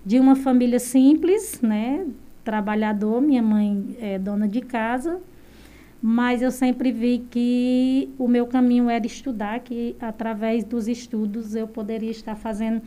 de 0.07 0.21
uma 0.21 0.37
família 0.37 0.79
simples, 0.79 1.61
né? 1.61 2.07
Trabalhador, 2.45 3.21
minha 3.21 3.43
mãe 3.43 3.97
é 4.01 4.21
dona 4.21 4.47
de 4.47 4.61
casa, 4.61 5.19
mas 6.01 6.41
eu 6.43 6.53
sempre 6.53 6.93
vi 6.93 7.27
que 7.29 8.09
o 8.17 8.29
meu 8.29 8.47
caminho 8.47 8.89
era 8.89 9.05
estudar, 9.05 9.59
que 9.59 9.97
através 10.01 10.63
dos 10.63 10.87
estudos 10.87 11.57
eu 11.57 11.67
poderia 11.67 12.13
estar 12.13 12.37
fazendo 12.37 12.81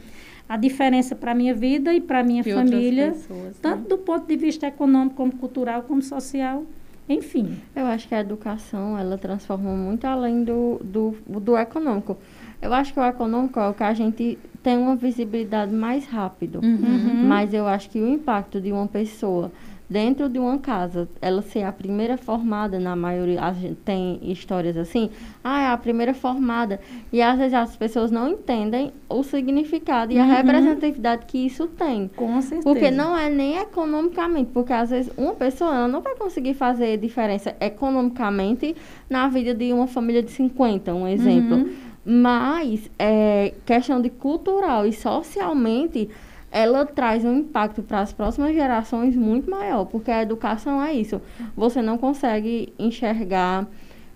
a 0.47 0.55
diferença 0.55 1.13
para 1.13 1.33
a 1.33 1.35
minha 1.35 1.53
vida 1.53 1.93
e 1.93 1.99
para 1.99 2.21
a 2.21 2.23
minha 2.23 2.41
família, 2.41 3.11
pessoas, 3.11 3.47
né? 3.47 3.53
tanto 3.61 3.89
do 3.89 3.97
ponto 3.97 4.25
de 4.25 4.38
vista 4.38 4.65
econômico, 4.65 5.17
como 5.17 5.35
cultural, 5.35 5.83
como 5.83 6.01
social, 6.01 6.63
enfim. 7.09 7.59
Eu 7.75 7.85
acho 7.85 8.07
que 8.07 8.15
a 8.15 8.21
educação, 8.21 8.97
ela 8.97 9.17
transforma 9.17 9.75
muito 9.75 10.05
além 10.05 10.45
do, 10.45 10.79
do, 10.81 11.17
do 11.27 11.57
econômico. 11.57 12.17
Eu 12.61 12.73
acho 12.73 12.93
que 12.93 12.99
o 12.99 13.03
econômico 13.03 13.59
é 13.59 13.67
o 13.67 13.73
que 13.73 13.83
a 13.83 13.93
gente 13.93 14.39
tem 14.61 14.77
uma 14.77 14.95
visibilidade 14.95 15.73
mais 15.73 16.05
rápido. 16.05 16.59
Uhum. 16.63 17.25
Mas 17.27 17.53
eu 17.53 17.67
acho 17.67 17.89
que 17.89 17.99
o 17.99 18.07
impacto 18.07 18.59
de 18.59 18.71
uma 18.71 18.87
pessoa 18.87 19.51
dentro 19.89 20.29
de 20.29 20.37
uma 20.37 20.59
casa, 20.59 21.09
ela 21.19 21.41
ser 21.41 21.63
a 21.63 21.71
primeira 21.71 22.15
formada, 22.15 22.79
na 22.79 22.95
maioria, 22.95 23.41
a 23.41 23.51
gente 23.51 23.75
tem 23.83 24.19
histórias 24.21 24.77
assim, 24.77 25.09
ah, 25.43 25.61
é 25.63 25.67
a 25.67 25.77
primeira 25.77 26.13
formada. 26.13 26.79
E 27.11 27.21
às 27.21 27.39
vezes 27.39 27.55
as 27.55 27.75
pessoas 27.75 28.11
não 28.11 28.29
entendem 28.29 28.91
o 29.09 29.23
significado 29.23 30.13
e 30.13 30.19
a 30.19 30.23
uhum. 30.23 30.29
representatividade 30.29 31.25
que 31.25 31.39
isso 31.39 31.65
tem. 31.67 32.09
Com 32.15 32.39
certeza. 32.41 32.61
Porque 32.61 32.91
não 32.91 33.17
é 33.17 33.29
nem 33.29 33.57
economicamente, 33.57 34.51
porque 34.53 34.71
às 34.71 34.91
vezes 34.91 35.11
uma 35.17 35.33
pessoa 35.33 35.73
ela 35.73 35.87
não 35.87 36.01
vai 36.01 36.15
conseguir 36.15 36.53
fazer 36.53 36.97
diferença 36.97 37.55
economicamente 37.59 38.75
na 39.09 39.27
vida 39.27 39.55
de 39.55 39.73
uma 39.73 39.87
família 39.87 40.21
de 40.21 40.29
50, 40.29 40.93
um 40.93 41.07
exemplo. 41.07 41.57
Uhum. 41.57 41.88
Mas, 42.05 42.89
é, 42.97 43.53
questão 43.65 44.01
de 44.01 44.09
cultural 44.09 44.85
e 44.85 44.93
socialmente, 44.93 46.09
ela 46.51 46.85
traz 46.85 47.23
um 47.23 47.37
impacto 47.37 47.83
para 47.83 47.99
as 47.99 48.11
próximas 48.11 48.53
gerações 48.53 49.15
muito 49.15 49.49
maior, 49.49 49.85
porque 49.85 50.09
a 50.09 50.21
educação 50.21 50.81
é 50.81 50.93
isso. 50.93 51.21
Você 51.55 51.81
não 51.81 51.97
consegue 51.97 52.73
enxergar 52.79 53.67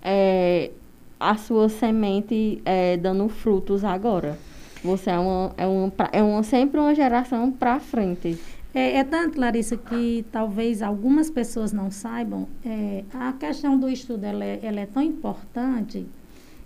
é, 0.01 0.71
a 1.19 1.35
sua 1.37 1.69
semente 1.69 2.61
é, 2.65 2.97
dando 2.97 3.29
frutos 3.29 3.83
agora. 3.83 4.37
Você 4.83 5.09
é, 5.09 5.17
uma, 5.17 5.53
é, 5.57 5.65
uma, 5.65 5.91
é 6.11 6.23
uma, 6.23 6.43
sempre 6.43 6.79
uma 6.79 6.93
geração 6.93 7.51
para 7.51 7.79
frente. 7.79 8.37
É, 8.73 8.97
é, 8.97 9.03
tanto, 9.03 9.39
Larissa, 9.39 9.77
que 9.77 10.25
talvez 10.31 10.81
algumas 10.81 11.29
pessoas 11.29 11.71
não 11.71 11.91
saibam, 11.91 12.47
é, 12.65 13.03
a 13.13 13.31
questão 13.33 13.77
do 13.77 13.87
estudo 13.87 14.25
ela 14.25 14.43
é, 14.43 14.59
ela 14.63 14.79
é 14.79 14.85
tão 14.87 15.01
importante 15.01 16.07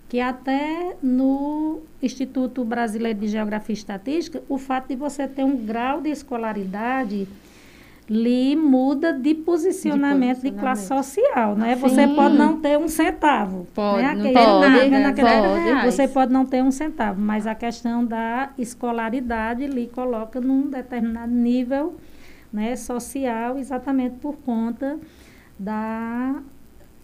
que 0.09 0.19
até 0.21 0.95
no 1.01 1.81
Instituto 2.01 2.63
Brasileiro 2.63 3.19
de 3.19 3.27
Geografia 3.27 3.73
e 3.73 3.77
Estatística, 3.77 4.41
o 4.47 4.57
fato 4.57 4.87
de 4.87 4.95
você 4.95 5.27
ter 5.27 5.43
um 5.43 5.57
grau 5.57 6.01
de 6.01 6.09
escolaridade 6.09 7.27
lhe 8.09 8.55
muda 8.55 9.11
de 9.11 9.35
posicionamento 9.35 10.41
de, 10.41 10.43
posicionamento. 10.43 10.43
de 10.43 10.51
classe 10.51 10.87
social, 10.87 11.55
né? 11.57 11.75
Sim. 11.75 11.81
Você 11.81 12.07
pode 12.07 12.37
não 12.37 12.61
ter 12.61 12.77
um 12.77 12.87
centavo, 12.87 13.67
pode, 13.75 14.01
né? 14.01 14.11
Aquele, 14.11 14.33
pode, 14.33 14.89
nada, 14.89 15.21
pode. 15.21 15.91
Você 15.91 16.07
pode 16.07 16.31
não 16.31 16.45
ter 16.45 16.63
um 16.63 16.71
centavo, 16.71 17.19
mas 17.19 17.45
a 17.45 17.53
questão 17.53 18.05
da 18.05 18.51
escolaridade 18.57 19.67
lhe 19.67 19.87
coloca 19.87 20.39
num 20.39 20.69
determinado 20.69 21.33
nível, 21.33 21.97
né, 22.51 22.77
social, 22.77 23.57
exatamente 23.57 24.15
por 24.19 24.37
conta 24.37 24.97
da 25.59 26.35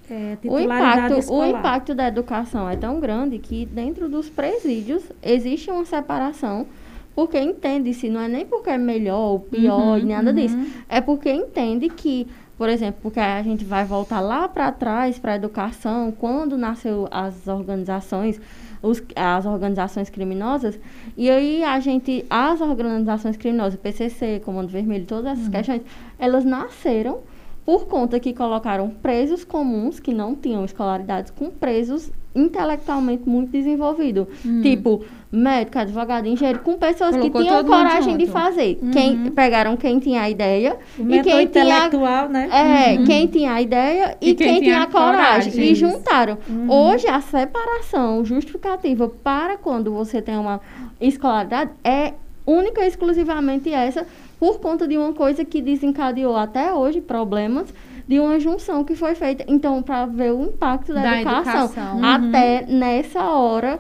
é, 0.10 0.38
o, 0.44 0.60
impacto, 0.60 1.34
o 1.34 1.46
impacto 1.46 1.96
da 1.96 2.08
educação 2.08 2.70
é 2.70 2.76
tão 2.76 3.00
grande 3.00 3.40
que 3.40 3.66
dentro 3.66 4.10
dos 4.10 4.30
presídios 4.30 5.04
existe 5.22 5.72
uma 5.72 5.86
separação 5.86 6.68
porque 7.16 7.40
entende-se, 7.40 8.10
não 8.10 8.22
é 8.22 8.28
nem 8.28 8.46
porque 8.46 8.70
é 8.72 8.78
melhor 8.78 9.34
ou 9.34 9.40
pior, 9.40 10.00
uhum, 10.00 10.08
nada 10.08 10.32
uhum. 10.32 10.36
disso. 10.36 10.58
É 10.90 11.00
porque 11.00 11.32
entende 11.32 11.88
que, 11.90 12.28
por 12.58 12.68
exemplo, 12.70 13.00
porque 13.04 13.20
a 13.20 13.42
gente 13.44 13.64
vai 13.64 13.86
voltar 13.86 14.20
lá 14.20 14.48
para 14.48 14.72
trás 14.72 15.20
para 15.20 15.34
a 15.34 15.36
educação, 15.36 16.12
quando 16.12 16.58
nasceu 16.58 17.08
as 17.12 17.48
organizações, 17.48 18.42
os, 18.82 19.02
as 19.16 19.46
organizações 19.46 20.10
criminosas, 20.10 20.80
e 21.16 21.30
aí 21.30 21.64
a 21.64 21.80
gente, 21.80 22.26
as 22.30 22.60
organizações 22.62 23.38
criminosas, 23.38 23.80
PCC, 23.80 24.42
Comando 24.44 24.70
Vermelho, 24.70 25.06
todas 25.06 25.34
essas 25.34 25.46
uhum. 25.46 25.52
questões, 25.52 25.82
elas 26.18 26.44
nasceram 26.44 27.20
por 27.66 27.86
conta 27.86 28.20
que 28.20 28.34
colocaram 28.34 28.90
presos 28.90 29.44
comuns 29.44 30.00
que 30.00 30.14
não 30.14 30.36
tinham 30.36 30.66
escolaridade 30.66 31.32
com 31.32 31.50
presos 31.50 32.12
intelectualmente 32.36 33.28
muito 33.28 33.52
desenvolvidos. 33.52 34.28
Hum. 34.46 34.62
Tipo, 34.62 35.06
médico, 35.32 35.80
advogado, 35.80 36.28
engenheiro, 36.28 36.60
com 36.60 36.78
pessoas 36.78 37.16
Colocou 37.16 37.42
que 37.42 37.48
tinham 37.48 37.64
coragem 37.64 38.18
de 38.18 38.28
fazer. 38.28 38.80
Uhum. 38.82 38.92
Quem, 38.92 39.32
pegaram 39.32 39.78
quem 39.78 40.00
tinha 40.00 40.22
a 40.22 40.30
ideia. 40.30 40.78
O 40.98 41.10
e 41.10 41.22
quem 41.22 41.44
intelectual, 41.44 42.28
tinha, 42.28 42.48
né? 42.48 42.50
É, 42.52 42.98
uhum. 42.98 43.06
quem 43.06 43.28
tinha 43.28 43.54
a 43.54 43.62
ideia 43.62 44.18
e, 44.20 44.32
e 44.32 44.36
quem, 44.36 44.48
quem, 44.48 44.62
tinha 44.62 44.82
a 44.84 44.88
coragem. 44.88 45.52
coragem. 45.52 45.72
E 45.72 45.76
juntaram. 45.76 46.38
Uhum. 46.50 46.70
Hoje, 46.70 47.08
a 47.08 47.22
separação 47.22 48.26
justificativa 48.26 49.08
para 49.08 49.58
quando 49.58 49.92
você 49.92 50.22
tem 50.22 50.38
uma 50.38 50.60
escolaridade 51.00 51.72
é 51.84 52.14
única 52.46 52.84
e 52.84 52.88
exclusivamente 52.88 53.74
essa 53.74 54.06
por 54.40 54.60
conta 54.60 54.88
de 54.88 54.98
uma 54.98 55.14
coisa 55.14 55.46
que 55.46 55.62
desencadeou 55.62 56.36
até 56.36 56.74
hoje 56.74 57.02
problemas 57.02 57.74
de 58.08 58.20
uma 58.20 58.40
junção 58.40 58.84
que 58.84 58.96
foi 58.96 59.16
feita. 59.16 59.46
Então, 59.48 59.82
para 59.82 60.06
ver 60.06 60.32
o 60.32 60.44
impacto 60.44 60.94
da, 60.94 61.02
da 61.02 61.22
educação, 61.22 61.66
educação. 61.66 61.98
Uhum. 61.98 62.06
até 62.06 62.66
nessa 62.68 63.24
hora, 63.24 63.80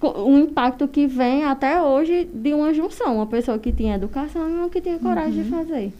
o 0.00 0.38
impacto 0.38 0.86
que 0.86 1.06
vem 1.06 1.44
até 1.44 1.80
hoje 1.80 2.28
de 2.32 2.52
uma 2.52 2.74
junção. 2.74 3.16
Uma 3.16 3.26
pessoa 3.26 3.58
que 3.58 3.72
tinha 3.72 3.94
educação 3.94 4.48
e 4.48 4.52
uma 4.52 4.68
que 4.68 4.80
tinha 4.80 4.98
coragem 4.98 5.38
uhum. 5.38 5.44
de 5.44 5.50
fazer. 5.50 5.92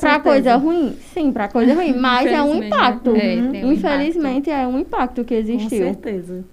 Para 0.00 0.20
coisa 0.20 0.56
ruim? 0.56 0.96
Sim, 1.12 1.32
para 1.32 1.48
coisa 1.48 1.74
ruim. 1.74 1.92
Mas 1.98 2.26
é 2.30 2.40
um 2.40 2.62
impacto. 2.62 3.16
É, 3.16 3.64
um 3.64 3.72
Infelizmente, 3.72 4.48
impacto. 4.48 4.62
é 4.62 4.66
um 4.68 4.78
impacto 4.78 5.24
que 5.24 5.34
existiu. 5.34 5.86
Com 5.86 5.94
certeza. 5.94 6.44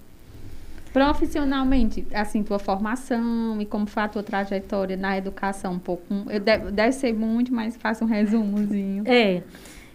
Profissionalmente, 0.92 2.06
assim, 2.12 2.42
tua 2.42 2.58
formação 2.58 3.60
e 3.60 3.66
como 3.66 3.86
foi 3.86 4.02
a 4.02 4.08
tua 4.08 4.22
trajetória 4.22 4.96
na 4.96 5.16
educação, 5.16 5.74
um 5.74 5.78
pouco. 5.78 6.04
Eu 6.28 6.40
deve, 6.40 6.72
deve 6.72 6.92
ser 6.92 7.12
muito, 7.14 7.54
mas 7.54 7.76
faça 7.76 8.04
um 8.04 8.08
resumozinho. 8.08 9.04
É. 9.06 9.42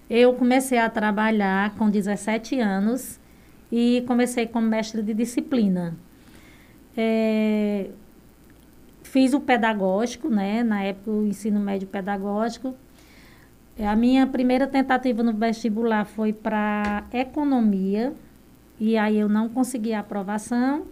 Eu 0.10 0.34
comecei 0.34 0.78
a 0.78 0.90
trabalhar 0.90 1.76
com 1.76 1.90
17 1.90 2.60
anos 2.60 3.20
e 3.72 4.04
comecei 4.08 4.48
como 4.48 4.68
mestre 4.68 5.02
de 5.02 5.14
disciplina. 5.14 5.96
É, 6.96 7.90
fiz 9.04 9.34
o 9.34 9.40
pedagógico, 9.40 10.30
né? 10.30 10.64
Na 10.64 10.84
época, 10.84 11.12
o 11.12 11.26
ensino 11.26 11.60
médio 11.60 11.88
pedagógico. 11.88 12.76
A 13.80 13.96
minha 13.96 14.26
primeira 14.26 14.68
tentativa 14.68 15.22
no 15.22 15.34
vestibular 15.34 16.06
foi 16.06 16.32
para 16.32 17.04
economia, 17.12 18.14
e 18.80 18.98
aí 18.98 19.18
eu 19.18 19.30
não 19.30 19.50
consegui 19.50 19.94
a 19.94 20.00
aprovação. 20.00 20.86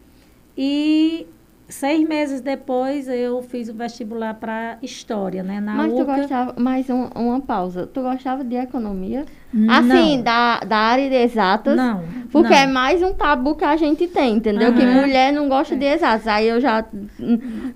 E 0.57 1.27
seis 1.73 2.07
meses 2.07 2.41
depois 2.41 3.07
eu 3.07 3.41
fiz 3.41 3.67
o 3.67 3.73
vestibular 3.73 4.35
para 4.35 4.77
história, 4.81 5.43
né? 5.43 5.59
Na 5.59 5.73
Mas 5.73 5.91
UCA. 5.91 6.03
tu 6.03 6.05
gostava, 6.05 6.55
mais 6.57 6.89
um, 6.89 7.07
uma 7.15 7.41
pausa. 7.41 7.87
Tu 7.87 8.01
gostava 8.01 8.43
de 8.43 8.55
economia? 8.55 9.25
Assim, 9.69 10.21
da, 10.23 10.61
da 10.61 10.77
área 10.77 11.09
de 11.09 11.15
exatas? 11.15 11.75
Não. 11.75 12.03
Porque 12.31 12.49
não. 12.49 12.57
é 12.57 12.65
mais 12.65 13.03
um 13.03 13.13
tabu 13.13 13.55
que 13.55 13.63
a 13.63 13.75
gente 13.75 14.07
tem, 14.07 14.37
entendeu? 14.37 14.69
Uhum. 14.69 14.77
Que 14.77 14.85
mulher 14.85 15.31
não 15.31 15.47
gosta 15.47 15.75
é. 15.75 15.77
de 15.77 15.85
exatas. 15.85 16.27
Aí 16.27 16.47
eu 16.47 16.59
já 16.59 16.83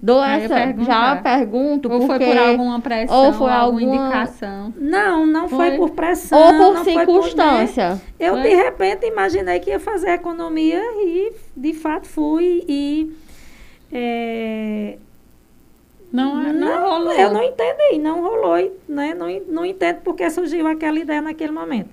dou 0.01 0.19
Aí 0.19 0.43
essa, 0.43 0.83
já 0.83 1.15
pergunto. 1.17 1.91
Ou 1.91 1.99
porque, 1.99 2.25
foi 2.25 2.35
por 2.35 2.37
alguma 2.37 2.79
pressão, 2.79 3.25
ou 3.25 3.33
foi 3.33 3.51
alguma 3.51 3.81
indicação? 3.81 4.73
Não, 4.75 5.25
não 5.25 5.47
foi, 5.47 5.69
foi 5.69 5.77
por 5.77 5.89
pressão. 5.91 6.39
Ou 6.39 6.73
por 6.73 6.83
circunstância. 6.83 8.01
Por, 8.17 8.25
eu, 8.25 8.33
foi? 8.33 8.43
de 8.43 8.55
repente, 8.55 9.05
imaginei 9.05 9.59
que 9.59 9.69
ia 9.69 9.79
fazer 9.79 10.11
economia 10.11 10.81
e, 10.97 11.31
de 11.55 11.73
fato, 11.73 12.07
fui 12.07 12.63
e 12.67 13.15
é, 13.91 14.97
não, 16.11 16.41
não, 16.41 16.53
não, 16.53 16.89
rolou. 16.89 17.13
Eu 17.13 17.33
não 17.33 17.43
entendi, 17.43 17.99
não 17.99 18.21
rolou, 18.21 18.71
né? 18.87 19.13
Não, 19.13 19.27
não 19.47 19.65
entendo 19.65 20.01
porque 20.01 20.29
surgiu 20.29 20.67
aquela 20.67 20.97
ideia 20.97 21.21
naquele 21.21 21.51
momento. 21.51 21.89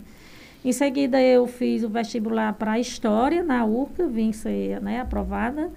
Em 0.64 0.72
seguida, 0.72 1.20
eu 1.20 1.46
fiz 1.46 1.82
o 1.82 1.90
vestibular 1.90 2.54
para 2.54 2.78
História 2.78 3.42
na 3.42 3.64
URCA, 3.66 4.06
vim 4.06 4.32
ser 4.32 4.80
né, 4.80 5.00
aprovada. 5.00 5.70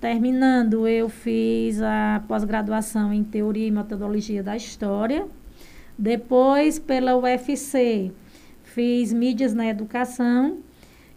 Terminando, 0.00 0.88
eu 0.88 1.08
fiz 1.08 1.80
a 1.80 2.22
pós-graduação 2.26 3.12
em 3.12 3.22
Teoria 3.22 3.68
e 3.68 3.70
Metodologia 3.70 4.42
da 4.42 4.56
História. 4.56 5.26
Depois, 5.96 6.78
pela 6.78 7.16
UFC, 7.16 8.10
fiz 8.64 9.12
Mídias 9.12 9.54
na 9.54 9.66
Educação. 9.66 10.58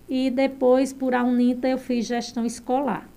E 0.08 0.30
depois, 0.30 0.94
por 0.94 1.16
a 1.16 1.24
UNITA, 1.24 1.68
eu 1.68 1.78
fiz 1.80 2.06
Gestão 2.06 2.46
Escolar. 2.46 3.09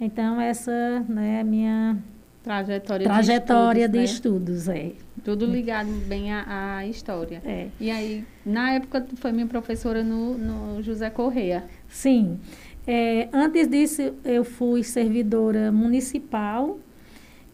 Então, 0.00 0.40
essa 0.40 1.04
né, 1.08 1.36
é 1.36 1.40
a 1.40 1.44
minha 1.44 1.98
trajetória, 2.42 3.04
trajetória 3.04 3.88
de, 3.88 4.02
estudos, 4.02 4.64
de 4.64 4.70
né? 4.70 4.78
estudos, 4.78 4.98
é. 4.98 5.22
Tudo 5.22 5.44
ligado 5.44 5.90
bem 6.06 6.32
à, 6.32 6.78
à 6.78 6.86
história. 6.86 7.42
É. 7.44 7.68
E 7.78 7.90
aí, 7.90 8.24
na 8.44 8.72
época, 8.72 9.06
foi 9.16 9.30
minha 9.30 9.46
professora 9.46 10.02
no, 10.02 10.38
no 10.38 10.82
José 10.82 11.10
Correia. 11.10 11.64
Sim. 11.86 12.40
É, 12.86 13.28
antes 13.32 13.68
disso, 13.68 14.14
eu 14.24 14.42
fui 14.42 14.82
servidora 14.82 15.70
municipal 15.70 16.78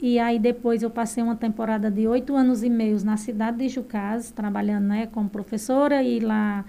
e 0.01 0.19
aí 0.19 0.39
depois 0.39 0.83
eu 0.83 0.91
passei 0.91 1.23
uma 1.23 1.35
temporada 1.35 1.91
de 1.91 2.07
oito 2.07 2.37
anos 2.37 2.63
e 2.63 2.71
meio 2.71 3.03
na 3.05 3.17
cidade 3.17 3.59
de 3.59 3.69
Jucás, 3.69 4.31
trabalhando 4.31 4.85
né, 4.87 5.07
como 5.07 5.29
professora 5.29 6.03
e 6.03 6.21
lá 6.21 6.65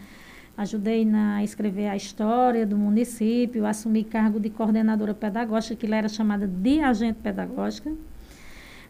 ajudei 0.57 1.05
na, 1.05 1.43
escrever 1.43 1.87
a 1.87 1.95
história 1.95 2.65
do 2.65 2.75
município, 2.75 3.65
assumi 3.65 4.03
cargo 4.03 4.39
de 4.39 4.49
coordenadora 4.49 5.13
pedagógica, 5.13 5.75
que 5.75 5.85
lá 5.85 5.97
era 5.97 6.09
chamada 6.09 6.47
de 6.47 6.79
agente 6.79 7.19
pedagógica. 7.21 7.93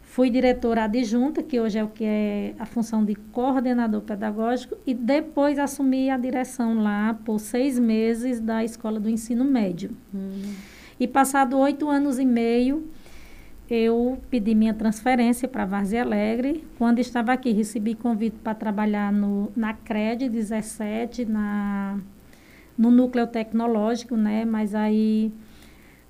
Fui 0.02 0.30
diretora 0.30 0.84
adjunta, 0.84 1.42
que 1.42 1.60
hoje 1.60 1.78
é 1.78 1.84
o 1.84 1.88
que 1.88 2.04
é 2.04 2.54
a 2.58 2.64
função 2.64 3.04
de 3.04 3.14
coordenador 3.14 4.00
pedagógico, 4.00 4.76
e 4.86 4.94
depois 4.94 5.58
assumi 5.58 6.08
a 6.08 6.16
direção 6.16 6.82
lá 6.82 7.14
por 7.24 7.38
seis 7.38 7.78
meses 7.78 8.40
da 8.40 8.64
Escola 8.64 8.98
do 8.98 9.10
Ensino 9.10 9.44
Médio. 9.44 9.90
Hum. 10.12 10.54
E 10.98 11.06
passado 11.06 11.56
oito 11.58 11.88
anos 11.88 12.18
e 12.18 12.24
meio, 12.24 12.90
eu 13.70 14.18
pedi 14.30 14.54
minha 14.54 14.72
transferência 14.72 15.46
para 15.46 15.66
Várzea 15.66 16.02
Alegre. 16.02 16.64
Quando 16.78 16.98
estava 16.98 17.32
aqui, 17.32 17.52
recebi 17.52 17.94
convite 17.94 18.36
para 18.42 18.54
trabalhar 18.54 19.12
no, 19.12 19.52
na 19.54 19.74
CRED 19.74 20.28
17, 20.28 21.26
na, 21.26 21.98
no 22.76 22.90
núcleo 22.90 23.26
tecnológico, 23.26 24.16
né? 24.16 24.44
Mas 24.44 24.74
aí, 24.74 25.30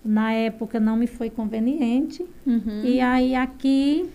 na 0.05 0.33
época, 0.33 0.79
não 0.79 0.97
me 0.97 1.09
foi 1.09 1.31
conveniente. 1.31 2.25
Uhum. 2.47 2.83
E 2.85 3.01
aí, 3.01 3.35
aqui, 3.35 4.09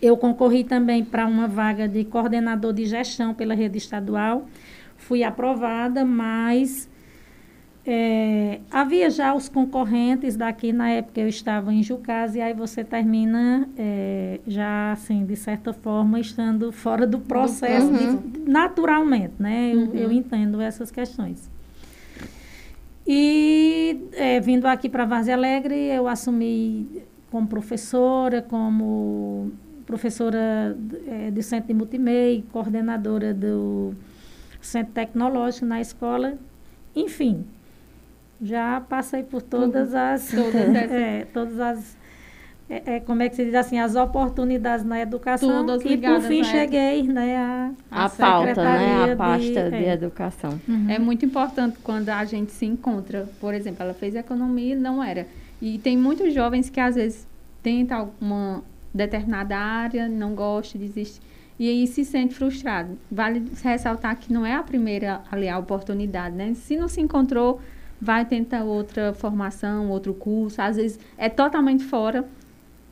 eu 0.00 0.16
concorri 0.16 0.62
também 0.62 1.04
para 1.04 1.26
uma 1.26 1.48
vaga 1.48 1.88
de 1.88 2.04
coordenador 2.04 2.72
de 2.72 2.86
gestão 2.86 3.34
pela 3.34 3.54
rede 3.54 3.78
estadual. 3.78 4.46
Fui 4.96 5.24
aprovada, 5.24 6.04
mas 6.04 6.88
é, 7.84 8.60
havia 8.70 9.10
já 9.10 9.34
os 9.34 9.48
concorrentes 9.48 10.36
daqui, 10.36 10.72
na 10.72 10.90
época 10.90 11.20
eu 11.20 11.26
estava 11.26 11.74
em 11.74 11.82
Jucás, 11.82 12.36
e 12.36 12.40
aí 12.40 12.54
você 12.54 12.84
termina 12.84 13.68
é, 13.76 14.38
já, 14.46 14.92
assim, 14.92 15.26
de 15.26 15.34
certa 15.34 15.72
forma, 15.72 16.20
estando 16.20 16.70
fora 16.70 17.06
do 17.06 17.18
processo, 17.18 17.88
uhum. 17.88 18.16
de, 18.18 18.40
naturalmente, 18.48 19.34
né? 19.38 19.72
Uhum. 19.74 19.90
Eu, 19.92 19.94
eu, 19.94 20.12
entendo 20.12 20.60
essas 20.60 20.92
questões. 20.92 21.50
E 23.04 24.00
é, 24.12 24.38
vindo 24.38 24.66
aqui 24.66 24.88
para 24.88 25.04
Várzea 25.04 25.34
Alegre, 25.34 25.74
eu 25.74 26.06
assumi 26.06 27.02
como 27.32 27.48
professora, 27.48 28.42
como 28.42 29.50
professora 29.84 30.76
é, 31.08 31.32
do 31.32 31.42
Centro 31.42 31.66
de 31.66 31.74
Multimeia, 31.74 32.44
coordenadora 32.52 33.34
do 33.34 33.92
Centro 34.60 34.92
Tecnológico 34.92 35.66
na 35.66 35.80
escola, 35.80 36.38
enfim, 36.94 37.44
já 38.42 38.80
passei 38.80 39.22
por 39.22 39.40
todas 39.40 39.94
as 39.94 40.30
todas, 40.30 40.54
é, 40.90 41.26
todas 41.32 41.60
as 41.60 41.96
é, 42.68 42.96
é, 42.96 43.00
como 43.00 43.22
é 43.22 43.28
que 43.28 43.36
se 43.36 43.44
diz 43.44 43.54
assim 43.54 43.78
as 43.78 43.94
oportunidades 43.94 44.84
na 44.84 45.00
educação 45.00 45.66
Todas 45.66 45.84
e 45.84 45.96
por 45.96 46.20
fim 46.22 46.42
cheguei 46.42 47.02
né 47.02 47.36
a, 47.36 47.70
a, 47.90 48.04
a 48.06 48.08
pauta 48.08 48.64
né 48.64 49.12
a 49.12 49.16
pasta 49.16 49.70
de, 49.70 49.70
de 49.70 49.84
é. 49.84 49.92
educação. 49.92 50.60
Uhum. 50.66 50.90
é 50.90 50.98
muito 50.98 51.24
importante 51.24 51.78
quando 51.82 52.08
a 52.08 52.24
gente 52.24 52.50
se 52.52 52.66
encontra. 52.66 53.28
Por 53.40 53.54
exemplo 53.54 53.82
ela 53.82 53.94
fez 53.94 54.14
economia 54.14 54.74
não 54.74 55.02
era. 55.02 55.26
E 55.60 55.78
tem 55.78 55.96
muitos 55.96 56.34
jovens 56.34 56.68
que 56.68 56.80
às 56.80 56.96
vezes 56.96 57.26
tentam 57.62 58.10
uma 58.20 58.62
determinada 58.92 59.56
área 59.56 60.08
não 60.08 60.34
gosta 60.34 60.76
desiste. 60.76 61.20
E 61.58 61.68
aí 61.68 61.86
se 61.86 62.04
sente 62.04 62.34
frustrado. 62.34 62.98
Vale 63.10 63.44
ressaltar 63.62 64.16
que 64.16 64.32
não 64.32 64.44
é 64.44 64.54
a 64.54 64.62
primeira 64.62 65.20
ali 65.30 65.48
a 65.48 65.58
oportunidade 65.58 66.34
né? 66.34 66.54
Se 66.54 66.76
não 66.76 66.88
se 66.88 67.00
encontrou 67.00 67.60
vai 68.02 68.24
tentar 68.24 68.64
outra 68.64 69.14
formação, 69.14 69.88
outro 69.88 70.12
curso, 70.12 70.60
às 70.60 70.76
vezes 70.76 70.98
é 71.16 71.28
totalmente 71.28 71.84
fora 71.84 72.24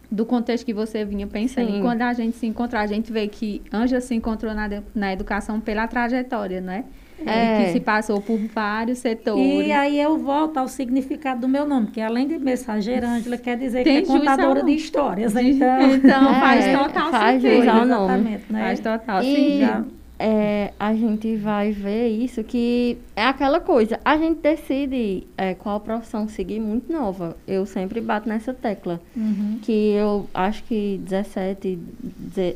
do 0.09 0.25
contexto 0.25 0.65
que 0.65 0.73
você 0.73 1.05
vinha 1.05 1.27
pensando. 1.27 1.67
Sim. 1.67 1.79
E 1.79 1.83
quando 1.83 2.03
a 2.03 2.13
gente 2.13 2.37
se 2.37 2.47
encontra, 2.47 2.79
a 2.79 2.87
gente 2.87 3.13
vê 3.13 3.27
que 3.27 3.61
Anja 3.73 4.01
se 4.01 4.15
encontrou 4.15 4.55
na, 4.55 4.69
na 4.95 5.13
educação 5.13 5.61
pela 5.61 5.89
trajetória, 5.89 6.61
não 6.61 6.73
é? 6.73 6.85
É. 7.27 7.65
que 7.65 7.73
se 7.73 7.81
passou 7.81 8.19
por 8.23 8.39
vários 8.39 8.99
setores. 8.99 9.67
E 9.67 9.73
aí 9.73 10.01
eu 10.01 10.17
volto 10.17 10.57
ao 10.57 10.67
significado 10.69 11.43
do 11.43 11.49
meu 11.49 11.67
nome, 11.67 11.89
que 11.89 12.01
além 12.01 12.27
de 12.27 12.39
mensageira, 12.39 13.07
Ângela 13.07 13.37
quer 13.37 13.59
dizer 13.59 13.85
Tem 13.85 14.03
que 14.03 14.11
é 14.11 14.19
contadora 14.19 14.63
de 14.63 14.73
histórias. 14.73 15.35
Então, 15.37 15.95
então 15.95 16.35
é, 16.35 16.41
faz 16.41 16.79
total 16.79 17.11
faz 17.11 17.43
sentido. 17.43 17.85
Nome. 17.85 18.41
Né? 18.49 18.63
Faz 18.63 18.81
total 18.81 19.23
e, 19.23 19.35
sentido 19.35 20.00
é, 20.23 20.75
a 20.79 20.93
gente 20.93 21.35
vai 21.37 21.73
ver 21.73 22.09
isso 22.09 22.45
que 22.45 22.99
é 23.17 23.25
aquela 23.25 23.59
coisa. 23.59 23.99
A 24.05 24.19
gente 24.19 24.41
decide 24.41 25.27
é, 25.35 25.55
qual 25.55 25.81
profissão 25.81 26.29
seguir 26.29 26.61
muito 26.61 26.93
nova. 26.93 27.35
Eu 27.49 27.65
sempre 27.65 28.03
bato 28.03 28.29
nessa 28.29 28.53
tecla. 28.53 29.01
Uhum. 29.17 29.59
Que 29.63 29.93
eu 29.93 30.29
acho 30.35 30.63
que 30.65 31.01
17, 31.05 31.79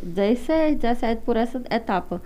16, 0.03 0.77
17 0.77 1.23
por 1.23 1.39
essa 1.39 1.63
etapa. 1.71 2.21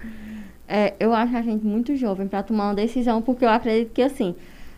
É, 0.67 0.95
eu 0.99 1.15
acho 1.15 1.37
a 1.37 1.43
gente 1.43 1.65
muito 1.65 1.95
jovem 1.95 2.27
para 2.27 2.43
tomar 2.43 2.65
uma 2.71 2.75
decisão, 2.75 3.23
porque 3.23 3.45
eu 3.45 3.49
acredito 3.49 3.93
que 3.93 4.03
assim, 4.03 4.35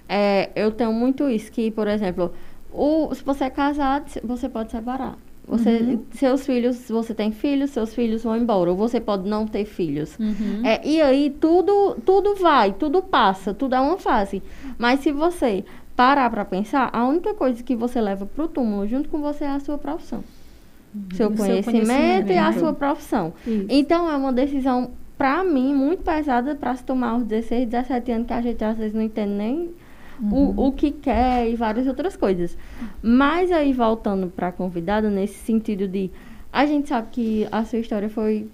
é, 0.07 0.51
eu 0.55 0.71
tenho 0.71 0.93
muito 0.93 1.27
isso, 1.31 1.51
que, 1.51 1.71
por 1.71 1.89
exemplo, 1.89 2.35
o, 2.71 3.15
se 3.15 3.25
você 3.25 3.45
é 3.45 3.51
casado, 3.51 4.11
você 4.23 4.47
pode 4.47 4.71
separar. 4.71 5.17
Você, 5.47 5.79
uhum. 5.79 6.05
Seus 6.13 6.47
filhos, 6.47 6.89
você 6.89 7.13
tem 7.13 7.33
filhos, 7.33 7.71
seus 7.71 7.95
filhos 7.95 8.23
vão 8.23 8.37
embora. 8.37 8.71
Ou 8.71 8.77
você 8.77 9.01
pode 9.01 9.29
não 9.29 9.47
ter 9.47 9.65
filhos. 9.65 10.17
Uhum. 10.19 10.65
É, 10.65 10.87
e 10.87 11.01
aí 11.01 11.31
tudo, 11.41 11.97
tudo 12.05 12.37
vai, 12.37 12.73
tudo 12.73 13.03
passa, 13.03 13.53
tudo 13.53 13.75
é 13.75 13.81
uma 13.81 13.99
fase. 13.99 14.43
Mas 14.79 15.01
se 15.01 15.11
você 15.11 15.65
parar 15.97 16.31
para 16.31 16.45
pensar, 16.45 16.89
a 16.93 17.05
única 17.07 17.35
coisa 17.35 17.63
que 17.63 17.75
você 17.75 18.01
leva 18.01 18.27
para 18.27 18.45
o 18.45 18.49
túmulo 18.49 18.87
junto 18.87 19.09
com 19.09 19.21
você 19.21 19.45
é 19.45 19.51
a 19.51 19.61
sua 19.61 19.77
profissão. 19.77 20.23
Uhum. 20.95 21.03
Seu, 21.15 21.31
conhecimento 21.31 21.65
seu, 21.65 21.73
conhecimento 21.73 22.33
e 22.33 22.39
a 22.39 22.53
sua 22.53 22.73
profissão. 22.73 23.33
Isso. 23.47 23.67
Então 23.69 24.11
é 24.11 24.17
uma 24.17 24.33
decisão, 24.33 24.93
para 25.19 25.43
mim, 25.45 25.75
muito 25.75 26.03
pesada 26.03 26.55
para 26.55 26.75
se 26.77 26.85
tomar 26.85 27.11
aos 27.11 27.25
16, 27.25 27.69
17 27.69 28.13
anos, 28.13 28.27
que 28.27 28.33
a 28.33 28.41
gente 28.41 28.65
às 28.65 28.77
vezes 28.77 28.95
não 28.95 29.03
entende 29.03 29.33
nem 29.33 29.71
uhum. 30.21 30.55
o, 30.57 30.67
o 30.69 30.73
que 30.73 30.91
quer 30.91 31.49
e 31.49 31.57
várias 31.57 31.87
outras 31.87 32.17
coisas. 32.17 32.57
Mas 33.03 33.51
aí, 33.51 33.73
voltando 33.73 34.29
para 34.29 34.49
a 34.49 34.53
convidada, 34.53 35.11
nesse 35.11 35.39
sentido 35.39 35.89
de. 35.89 36.11
A 36.53 36.67
gente 36.67 36.89
sabe 36.89 37.09
que 37.13 37.49
a 37.53 37.65
sua 37.65 37.79
história 37.79 38.09
foi 38.09 38.49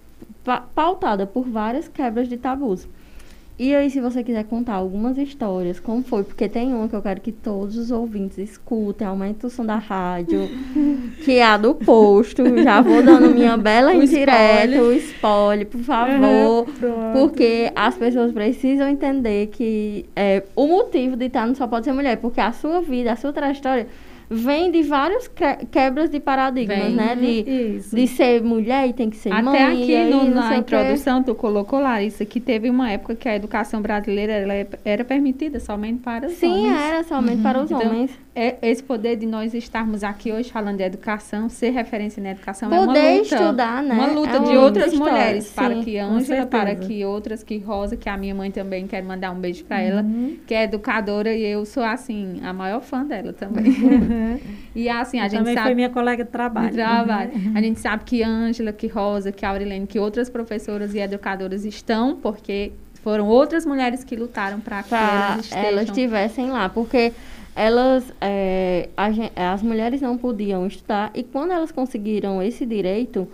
pautada 0.75 1.27
por 1.27 1.45
várias 1.45 1.89
quebras 1.89 2.29
de 2.29 2.37
tabus. 2.37 2.87
E 3.59 3.75
aí, 3.75 3.89
se 3.89 4.03
você 4.03 4.23
quiser 4.23 4.45
contar 4.45 4.75
algumas 4.75 5.17
histórias, 5.17 5.81
como 5.81 6.03
foi? 6.03 6.23
Porque 6.23 6.47
tem 6.47 6.75
uma 6.75 6.89
que 6.89 6.95
eu 6.95 7.01
quero 7.01 7.23
que 7.23 7.33
todos 7.33 7.79
os 7.79 7.91
ouvintes 7.91 8.37
escutem, 8.37 9.07
aumente 9.07 9.47
o 9.47 9.51
som 9.51 9.65
da 9.65 9.77
rádio, 9.77 10.47
que 11.25 11.39
é 11.39 11.43
a 11.43 11.57
do 11.57 11.75
posto. 11.75 12.43
Já 12.63 12.83
vou 12.83 13.03
dando 13.03 13.35
minha 13.35 13.57
bela 13.59 13.93
o 13.93 14.03
indireta, 14.03 14.67
spoiler. 14.67 14.83
o 14.83 14.93
spoiler, 14.93 15.67
por 15.69 15.81
favor. 15.81 16.67
Uhum, 16.69 17.13
porque 17.15 17.73
as 17.75 17.97
pessoas 17.97 18.31
precisam 18.31 18.89
entender 18.91 19.47
que 19.47 20.05
é, 20.15 20.43
o 20.55 20.67
motivo 20.67 21.17
de 21.17 21.25
estar 21.25 21.47
não 21.47 21.55
só 21.55 21.67
pode 21.67 21.87
ser 21.87 21.95
mulher, 21.95 22.19
porque 22.19 22.43
a 22.43 22.53
sua 22.53 22.83
vida, 22.83 23.13
a 23.13 23.17
sua 23.17 23.33
trajetória 23.33 23.87
vem 24.29 24.71
de 24.71 24.83
vários 24.83 25.31
quebras 25.71 26.11
de 26.11 26.21
paradigmas, 26.21 26.79
vem. 26.79 26.95
né? 26.95 27.15
De, 27.15 27.81
de 27.81 28.07
ser 28.07 28.43
mulher 28.43 28.89
e 28.89 28.93
tem 28.93 29.11
que 29.11 29.17
ser 29.17 29.33
Até 29.33 29.43
mãe. 29.43 29.57
Até 29.57 29.73
aqui 29.73 30.11
no, 30.11 30.31
na 30.31 30.57
introdução 30.57 31.23
tu 31.23 31.35
colocou, 31.35 31.81
Larissa, 31.81 32.25
que 32.25 32.41
teve 32.41 32.69
uma 32.69 32.91
época 32.91 33.15
que 33.15 33.29
a 33.29 33.37
educação 33.37 33.81
brasileira 33.81 34.33
ela 34.33 34.55
é, 34.55 34.67
era 34.85 35.05
permitida 35.05 35.61
somente 35.61 36.01
para 36.01 36.27
os 36.27 36.33
Sim, 36.35 36.49
homens. 36.49 36.77
Sim, 36.77 36.89
era 36.89 37.05
somente 37.05 37.37
uhum. 37.37 37.43
para 37.43 37.63
os 37.63 37.71
então, 37.71 37.87
homens 37.87 38.27
é, 38.39 38.59
esse 38.61 38.83
poder 38.83 39.17
de 39.17 39.25
nós 39.25 39.55
estarmos 39.55 40.05
aqui 40.05 40.31
hoje 40.31 40.53
falando 40.53 40.77
de 40.77 40.83
educação, 40.83 41.49
ser 41.49 41.71
referência 41.71 42.23
na 42.23 42.33
educação 42.33 42.69
poder 42.69 42.99
é 42.99 43.13
uma 43.13 43.19
luta. 43.19 43.35
estudar, 43.35 43.83
né? 43.83 43.95
Uma 43.95 44.07
luta 44.09 44.37
é 44.37 44.41
de 44.41 44.57
outras 44.59 44.93
história, 44.93 45.13
mulheres, 45.15 45.45
sim, 45.45 45.55
para 45.55 45.75
que 45.77 45.99
Ângela, 45.99 46.47
para 46.47 46.75
que 46.75 47.05
outras, 47.07 47.43
que 47.43 47.57
Rosa, 47.57 47.97
que 47.97 48.11
a 48.11 48.17
minha 48.19 48.35
mãe 48.35 48.51
também 48.51 48.87
quer 48.87 49.03
mandar 49.03 49.31
um 49.31 49.41
beijo 49.41 49.65
para 49.65 49.79
uhum. 49.79 49.83
ela, 49.83 50.07
que 50.47 50.53
é 50.53 50.65
educadora 50.65 51.33
e 51.33 51.47
eu 51.47 51.65
sou 51.65 51.83
assim 51.83 52.39
a 52.45 52.53
maior 52.53 52.83
fã 52.83 53.07
dela 53.07 53.33
também. 53.33 53.65
Uhum. 54.17 54.39
e 54.75 54.89
assim 54.89 55.21
a 55.21 55.27
eu 55.27 55.31
gente 55.31 55.39
também 55.39 55.55
sabe 55.55 55.67
foi 55.67 55.75
minha 55.75 55.91
colega 55.91 56.25
de 56.25 56.31
trabalho. 56.31 56.71
De 56.71 56.75
trabalho. 56.75 57.33
Uhum. 57.35 57.53
A 57.55 57.61
gente 57.61 57.81
sabe 57.81 58.05
que 58.05 58.23
Ângela, 58.23 58.73
que 58.73 58.87
Rosa, 58.87 59.31
que 59.33 59.45
Aurilene, 59.45 59.87
que 59.87 59.99
outras 59.99 60.31
professoras 60.31 60.95
e 60.95 60.99
educadoras 60.99 61.65
estão 61.65 62.17
porque 62.17 62.73
foram 63.03 63.29
outras 63.29 63.65
mulheres 63.65 64.03
que 64.03 64.17
lutaram 64.17 64.61
para 64.61 64.83
que 64.83 64.95
elas 64.95 65.45
estejam. 65.45 65.65
elas 65.65 65.85
estivessem 65.85 66.51
lá, 66.51 66.69
porque 66.69 67.13
elas, 67.55 68.13
é, 68.21 68.89
a, 68.97 69.53
as 69.53 69.63
mulheres 69.63 70.01
não 70.01 70.19
podiam 70.19 70.67
estudar 70.67 71.11
e 71.15 71.23
quando 71.23 71.53
elas 71.53 71.71
conseguiram 71.71 72.43
esse 72.43 72.67
direito, 72.67 73.29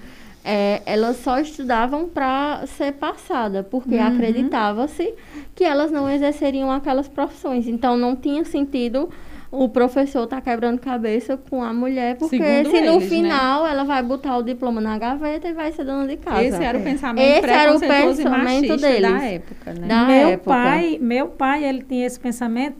é, 0.45 0.83
elas 0.87 1.17
só 1.19 1.39
estudavam 1.39 2.09
para 2.09 2.67
ser 2.67 2.93
passada, 2.93 3.63
porque 3.63 3.95
uhum. 3.95 4.07
acreditava-se 4.07 5.15
que 5.55 5.65
elas 5.65 5.91
não 5.91 6.09
exerceriam 6.11 6.71
aquelas 6.71 7.09
profissões. 7.09 7.67
Então, 7.67 7.97
não 7.97 8.17
tinha 8.17 8.45
sentido 8.45 9.09
o 9.53 9.69
professor 9.69 10.25
está 10.25 10.41
quebrando 10.41 10.81
cabeça 10.81 11.37
com 11.37 11.63
a 11.63 11.73
mulher, 11.75 12.17
porque 12.17 12.39
Segundo 12.39 12.71
se 12.71 12.81
no 12.81 12.95
eles, 12.95 13.03
né? 13.03 13.17
final 13.17 13.67
ela 13.67 13.85
vai 13.85 14.03
botar 14.03 14.39
o 14.39 14.43
diploma 14.43 14.81
na 14.81 14.97
gaveta 14.99 15.47
e 15.47 15.53
vai 15.53 15.71
ser 15.73 15.85
dona 15.85 16.07
de 16.09 16.17
casa. 16.17 16.43
Esse 16.43 16.65
era 16.65 16.79
o 16.79 16.81
É. 16.81 16.85
pensamento 16.85 17.23
Esse 17.45 17.51
era 17.51 17.73
o 17.73 17.77
e 17.77 17.81
pensamento 17.81 18.77
deles. 18.79 19.03
da 19.13 19.23
época, 19.25 19.75
né? 19.75 19.87
Da 19.87 20.05
meu 20.07 20.29
época. 20.31 20.51
pai, 20.51 20.99
meu 21.01 21.29
pai, 21.29 21.65
ele 21.65 21.83
tinha 21.83 22.07
esse 22.07 22.19
pensamento 22.19 22.77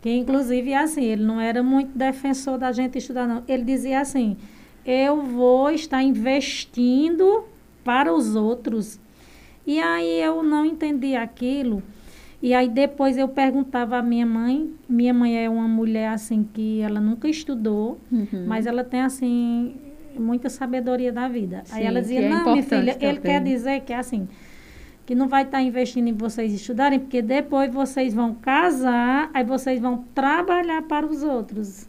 que 0.00 0.10
inclusive 0.10 0.72
é 0.72 0.78
assim, 0.78 1.04
ele 1.04 1.22
não 1.22 1.38
era 1.40 1.62
muito 1.62 1.96
defensor 1.96 2.56
da 2.58 2.72
gente 2.72 2.96
estudar 2.98 3.26
não. 3.28 3.42
Ele 3.46 3.62
dizia 3.62 4.00
assim: 4.00 4.36
"Eu 4.84 5.20
vou 5.22 5.70
estar 5.70 6.02
investindo 6.02 7.44
para 7.84 8.12
os 8.12 8.34
outros". 8.34 8.98
E 9.66 9.78
aí 9.80 10.20
eu 10.20 10.42
não 10.42 10.64
entendi 10.64 11.14
aquilo. 11.16 11.82
E 12.44 12.52
aí 12.52 12.68
depois 12.68 13.16
eu 13.16 13.26
perguntava 13.26 13.96
à 13.96 14.02
minha 14.02 14.26
mãe, 14.26 14.70
minha 14.86 15.14
mãe 15.14 15.42
é 15.44 15.48
uma 15.48 15.66
mulher 15.66 16.08
assim 16.10 16.46
que 16.52 16.82
ela 16.82 17.00
nunca 17.00 17.26
estudou, 17.26 17.98
Uhum. 18.12 18.44
mas 18.46 18.66
ela 18.66 18.84
tem 18.84 19.00
assim 19.00 19.76
muita 20.18 20.50
sabedoria 20.50 21.10
da 21.10 21.26
vida. 21.26 21.62
Sim, 21.64 21.76
aí 21.76 21.84
ela 21.86 22.02
dizia: 22.02 22.20
é 22.20 22.28
"Não, 22.28 22.50
minha 22.52 22.62
filha, 22.62 22.96
ele 23.00 23.18
quer 23.20 23.40
dizer 23.42 23.80
que 23.80 23.94
é 23.94 23.96
assim, 23.96 24.28
que 25.06 25.14
não 25.14 25.26
vai 25.26 25.44
estar 25.44 25.62
investindo 25.62 26.06
em 26.08 26.12
vocês 26.12 26.52
estudarem, 26.52 26.98
porque 26.98 27.22
depois 27.22 27.72
vocês 27.72 28.12
vão 28.12 28.34
casar, 28.34 29.30
aí 29.32 29.42
vocês 29.44 29.80
vão 29.80 30.04
trabalhar 30.14 30.82
para 30.82 31.06
os 31.06 31.22
outros. 31.22 31.88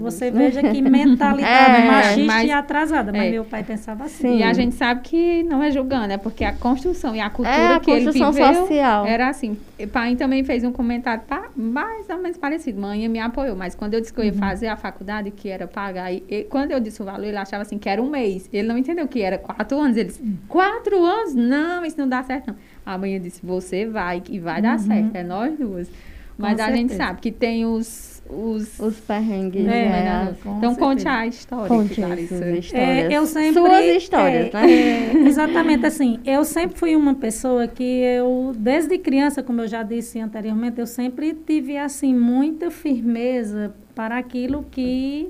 Você 0.00 0.30
veja 0.30 0.62
que 0.62 0.80
mentalidade 0.82 1.82
É, 1.82 1.86
machista 1.90 2.24
mas- 2.26 2.48
e 2.48 2.52
atrasada. 2.52 3.10
Mas 3.10 3.22
é. 3.22 3.30
meu 3.30 3.44
pai 3.44 3.64
pensava 3.64 4.04
assim. 4.04 4.38
E 4.38 4.42
a 4.44 4.54
Sim. 4.54 4.62
gente 4.62 4.74
sabe 4.76 5.00
que 5.02 5.42
não 5.42 5.60
é 5.62 5.72
julgando, 5.72 6.12
é 6.12 6.16
porque 6.18 6.44
a 6.44 6.52
construção 6.52 7.16
e 7.16 7.20
a 7.20 7.28
cultura 7.28 7.56
É 7.56 7.74
a 7.74 7.80
que 7.80 7.90
ele 7.90 8.04
construção 8.04 8.32
viveu 8.32 8.54
social. 8.54 9.06
era 9.06 9.28
assim. 9.28 9.56
E 9.78 9.86
pai 9.86 10.14
também 10.14 10.44
fez 10.44 10.62
um 10.62 10.70
comentário 10.70 11.24
pá, 11.26 11.48
mais 11.56 12.08
ou 12.08 12.18
menos 12.18 12.38
parecido. 12.38 12.80
Mãe 12.80 13.08
me 13.08 13.18
apoiou, 13.18 13.56
mas 13.56 13.74
quando 13.74 13.94
eu 13.94 14.00
disse 14.00 14.12
que 14.12 14.20
eu 14.20 14.24
ia 14.24 14.32
Uhum. 14.32 14.38
fazer 14.38 14.68
a 14.68 14.76
faculdade, 14.76 15.30
que 15.32 15.48
era 15.48 15.66
pagar, 15.66 16.12
e, 16.12 16.22
e 16.28 16.44
quando 16.44 16.70
eu 16.70 16.78
disse 16.78 17.02
o 17.02 17.04
valor, 17.04 17.24
ele 17.24 17.36
achava 17.36 17.62
assim 17.62 17.76
que 17.78 17.88
era 17.88 18.00
um 18.00 18.08
mês. 18.08 18.48
Ele 18.52 18.68
não 18.68 18.78
entendeu 18.78 19.08
que 19.08 19.20
era 19.20 19.36
quatro 19.36 19.78
anos. 19.80 19.96
Ele 19.96 20.08
disse, 20.10 20.22
Hum. 20.22 20.36
quatro 20.48 21.04
anos? 21.04 21.34
Não, 21.34 21.84
isso 21.84 21.98
não 21.98 22.08
dá 22.08 22.22
certo, 22.22 22.48
não. 22.48 22.56
A 22.84 22.96
mãe 22.96 23.20
disse, 23.20 23.44
você 23.44 23.84
vai, 23.84 24.22
e 24.30 24.38
vai 24.38 24.62
dar 24.62 24.78
certo, 24.78 25.14
é 25.16 25.24
nós 25.24 25.58
duas. 25.58 25.90
Mas 26.38 26.60
a 26.60 26.66
gente 26.70 26.90
certeza. 26.90 27.04
sabe 27.08 27.20
que 27.20 27.32
tem 27.32 27.64
os... 27.66 28.15
os, 28.30 28.78
Os 28.80 28.96
perrengues, 29.00 29.62
É, 29.62 29.64
né? 29.66 29.88
né? 29.90 30.28
as- 30.30 30.38
com 30.42 30.58
então 30.58 30.74
conte 30.74 31.02
certeza. 31.02 31.20
a 31.22 31.26
história, 31.26 31.68
Conte 31.68 31.94
Clarissa. 31.94 32.34
essas 32.34 32.58
histórias. 32.58 32.88
É, 32.88 33.12
eu 33.16 33.26
sempre, 33.26 33.52
Suas 33.60 33.84
histórias, 33.96 34.54
é, 34.54 34.60
né? 34.66 34.72
é, 34.72 35.12
exatamente 35.26 35.86
assim. 35.86 36.20
Eu 36.24 36.44
sempre 36.44 36.78
fui 36.78 36.96
uma 36.96 37.14
pessoa 37.14 37.66
que 37.68 37.82
eu, 37.82 38.52
desde 38.56 38.98
criança, 38.98 39.42
como 39.42 39.60
eu 39.62 39.68
já 39.68 39.82
disse 39.82 40.18
anteriormente, 40.20 40.78
eu 40.80 40.86
sempre 40.86 41.32
tive 41.34 41.76
assim 41.76 42.14
muita 42.14 42.70
firmeza 42.70 43.74
para 43.94 44.18
aquilo 44.18 44.64
que 44.70 45.28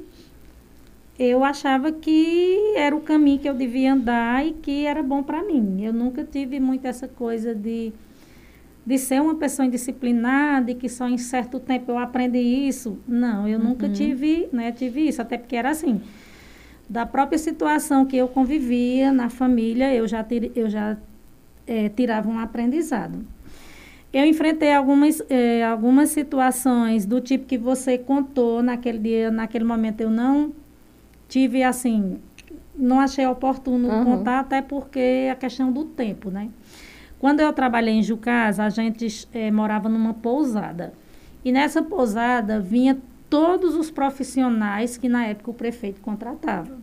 eu 1.19 1.43
achava 1.45 1.91
que 1.93 2.75
era 2.77 2.95
o 2.95 3.01
caminho 3.01 3.39
que 3.39 3.49
eu 3.49 3.55
devia 3.55 3.93
andar 3.95 4.47
e 4.47 4.53
que 4.53 4.85
era 4.85 5.03
bom 5.03 5.23
para 5.23 5.43
mim. 5.43 5.83
Eu 5.83 5.93
nunca 5.93 6.23
tive 6.25 6.61
muito 6.61 6.85
essa 6.87 7.09
coisa 7.09 7.55
de 7.55 7.93
de 8.87 8.96
ser 8.99 9.20
uma 9.20 9.35
pessoa 9.35 9.66
indisciplinada 9.66 10.70
e 10.70 10.75
que 10.77 10.88
só 10.88 11.09
em 11.09 11.18
certo 11.18 11.59
tempo 11.59 11.90
eu 11.90 11.99
aprendi 11.99 12.38
isso. 12.38 12.96
Não, 13.07 13.49
eu 13.49 13.59
nunca 13.59 13.88
tive, 13.88 14.49
né, 14.53 14.70
tive 14.70 15.09
isso, 15.09 15.20
até 15.20 15.37
porque 15.37 15.57
era 15.57 15.70
assim 15.70 16.01
da 16.88 17.05
própria 17.05 17.38
situação 17.38 18.07
que 18.07 18.16
eu 18.16 18.29
convivia 18.29 19.12
na 19.12 19.29
família, 19.29 19.92
eu 19.92 20.07
já, 20.07 20.25
eu 20.55 20.68
já 20.70 20.96
eh, 21.66 21.88
tirava 21.88 22.29
um 22.29 22.38
aprendizado. 22.38 23.27
Eu 24.12 24.25
enfrentei 24.25 24.72
algumas, 24.72 25.20
eh, 25.29 25.64
algumas 25.64 26.11
situações 26.11 27.05
do 27.05 27.20
tipo 27.20 27.44
que 27.44 27.59
você 27.59 27.99
contou 27.99 28.62
naquele 28.62 28.99
dia, 28.99 29.31
naquele 29.31 29.64
momento 29.64 30.01
eu 30.01 30.11
não 30.11 30.53
tive 31.29 31.64
assim, 31.64 32.18
não 32.75 33.01
achei 33.01 33.27
oportuno 33.27 33.88
Uhum. 33.88 34.05
contar, 34.05 34.40
até 34.40 34.62
porque 34.62 35.29
a 35.31 35.35
questão 35.35 35.72
do 35.72 35.85
tempo, 35.85 36.31
né? 36.31 36.49
Quando 37.27 37.41
eu 37.41 37.53
trabalhei 37.53 37.95
em 37.95 38.05
Jucás, 38.05 38.61
a 38.61 38.69
gente 38.69 39.27
eh, 39.35 39.51
morava 39.51 39.89
numa 39.89 40.15
pousada. 40.15 40.93
E 41.45 41.51
nessa 41.51 41.83
pousada 41.83 42.61
vinha 42.61 42.97
todos 43.29 43.75
os 43.75 43.91
profissionais 43.91 44.97
que 44.97 45.09
na 45.09 45.27
época 45.27 45.51
o 45.51 45.55
prefeito 45.55 46.01
contratava. 46.01 46.79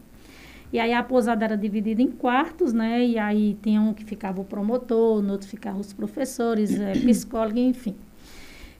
E 0.74 0.82
aí 0.82 0.92
a 0.92 1.02
pousada 1.02 1.46
era 1.46 1.56
dividida 1.56 2.02
em 2.02 2.12
quartos, 2.12 2.74
né? 2.74 3.06
E 3.06 3.18
aí 3.18 3.58
tinha 3.64 3.80
um 3.80 3.94
que 3.94 4.04
ficava 4.04 4.42
o 4.42 4.44
promotor, 4.44 5.22
no 5.22 5.32
outro 5.32 5.48
ficavam 5.48 5.80
os 5.80 5.94
professores, 5.94 6.78
eh, 6.78 6.92
psicólogo, 7.08 7.60
enfim. 7.60 7.96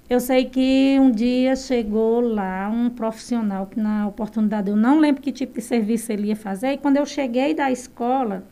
Eu 0.10 0.20
sei 0.20 0.44
que 0.44 0.98
um 1.00 1.12
dia 1.12 1.56
chegou 1.56 2.20
lá 2.20 2.70
um 2.70 2.90
profissional 2.90 3.68
que 3.68 3.80
na 3.80 4.06
oportunidade 4.06 4.70
eu 4.70 4.76
não 4.76 5.00
lembro 5.00 5.22
que 5.22 5.32
tipo 5.32 5.54
de 5.54 5.62
serviço 5.62 6.12
ele 6.12 6.28
ia 6.28 6.36
fazer. 6.36 6.74
E 6.74 6.78
quando 6.78 6.98
eu 6.98 7.06
cheguei 7.06 7.54
da 7.54 7.72
escola, 7.72 8.44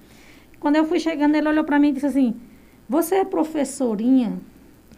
quando 0.61 0.77
eu 0.77 0.85
fui 0.85 0.97
chegando, 0.97 1.35
ele 1.35 1.49
olhou 1.49 1.65
para 1.65 1.77
mim 1.77 1.89
e 1.89 1.91
disse 1.91 2.05
assim: 2.05 2.35
"Você 2.91 3.15
é 3.15 3.25
professorinha?" 3.25 4.31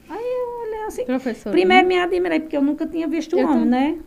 Aí 0.10 0.27
eu 0.39 0.67
olhei 0.67 0.84
assim, 0.88 1.06
Professor. 1.06 1.51
Primeiro 1.51 1.88
me 1.88 1.97
admirei, 1.97 2.39
porque 2.39 2.58
eu 2.58 2.62
nunca 2.62 2.86
tinha 2.88 3.08
visto 3.08 3.38
Eu 3.38 3.47
homem, 3.47 3.65
né? 3.65 3.99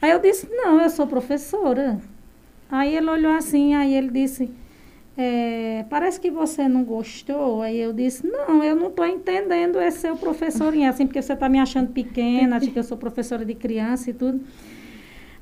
Aí 0.00 0.10
eu 0.10 0.18
disse, 0.18 0.48
não, 0.50 0.80
eu 0.80 0.90
sou 0.90 1.06
professora. 1.06 1.98
Aí 2.70 2.94
ele 2.96 3.08
olhou 3.08 3.32
assim, 3.32 3.74
aí 3.74 3.94
ele 3.94 4.10
disse, 4.10 4.50
é, 5.16 5.84
parece 5.88 6.20
que 6.20 6.30
você 6.30 6.68
não 6.68 6.84
gostou. 6.84 7.62
Aí 7.62 7.78
eu 7.78 7.92
disse, 7.92 8.26
não, 8.26 8.62
eu 8.62 8.74
não 8.74 8.88
estou 8.88 9.06
entendendo 9.06 9.80
esse 9.80 9.98
seu 9.98 10.16
professorinho, 10.16 10.88
assim, 10.88 11.06
porque 11.06 11.22
você 11.22 11.32
está 11.32 11.48
me 11.48 11.58
achando 11.58 11.92
pequena, 11.92 12.56
acha 12.56 12.70
que 12.70 12.78
eu 12.78 12.82
sou 12.82 12.98
professora 12.98 13.44
de 13.44 13.54
criança 13.54 14.10
e 14.10 14.12
tudo. 14.12 14.40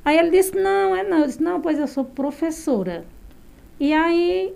Aí 0.05 0.18
ele 0.18 0.31
disse, 0.31 0.55
não, 0.57 0.94
é 0.94 1.03
não. 1.03 1.20
Eu 1.20 1.27
disse, 1.27 1.42
não, 1.42 1.61
pois 1.61 1.79
eu 1.79 1.87
sou 1.87 2.05
professora. 2.05 3.05
E 3.81 3.92
aí 3.92 4.55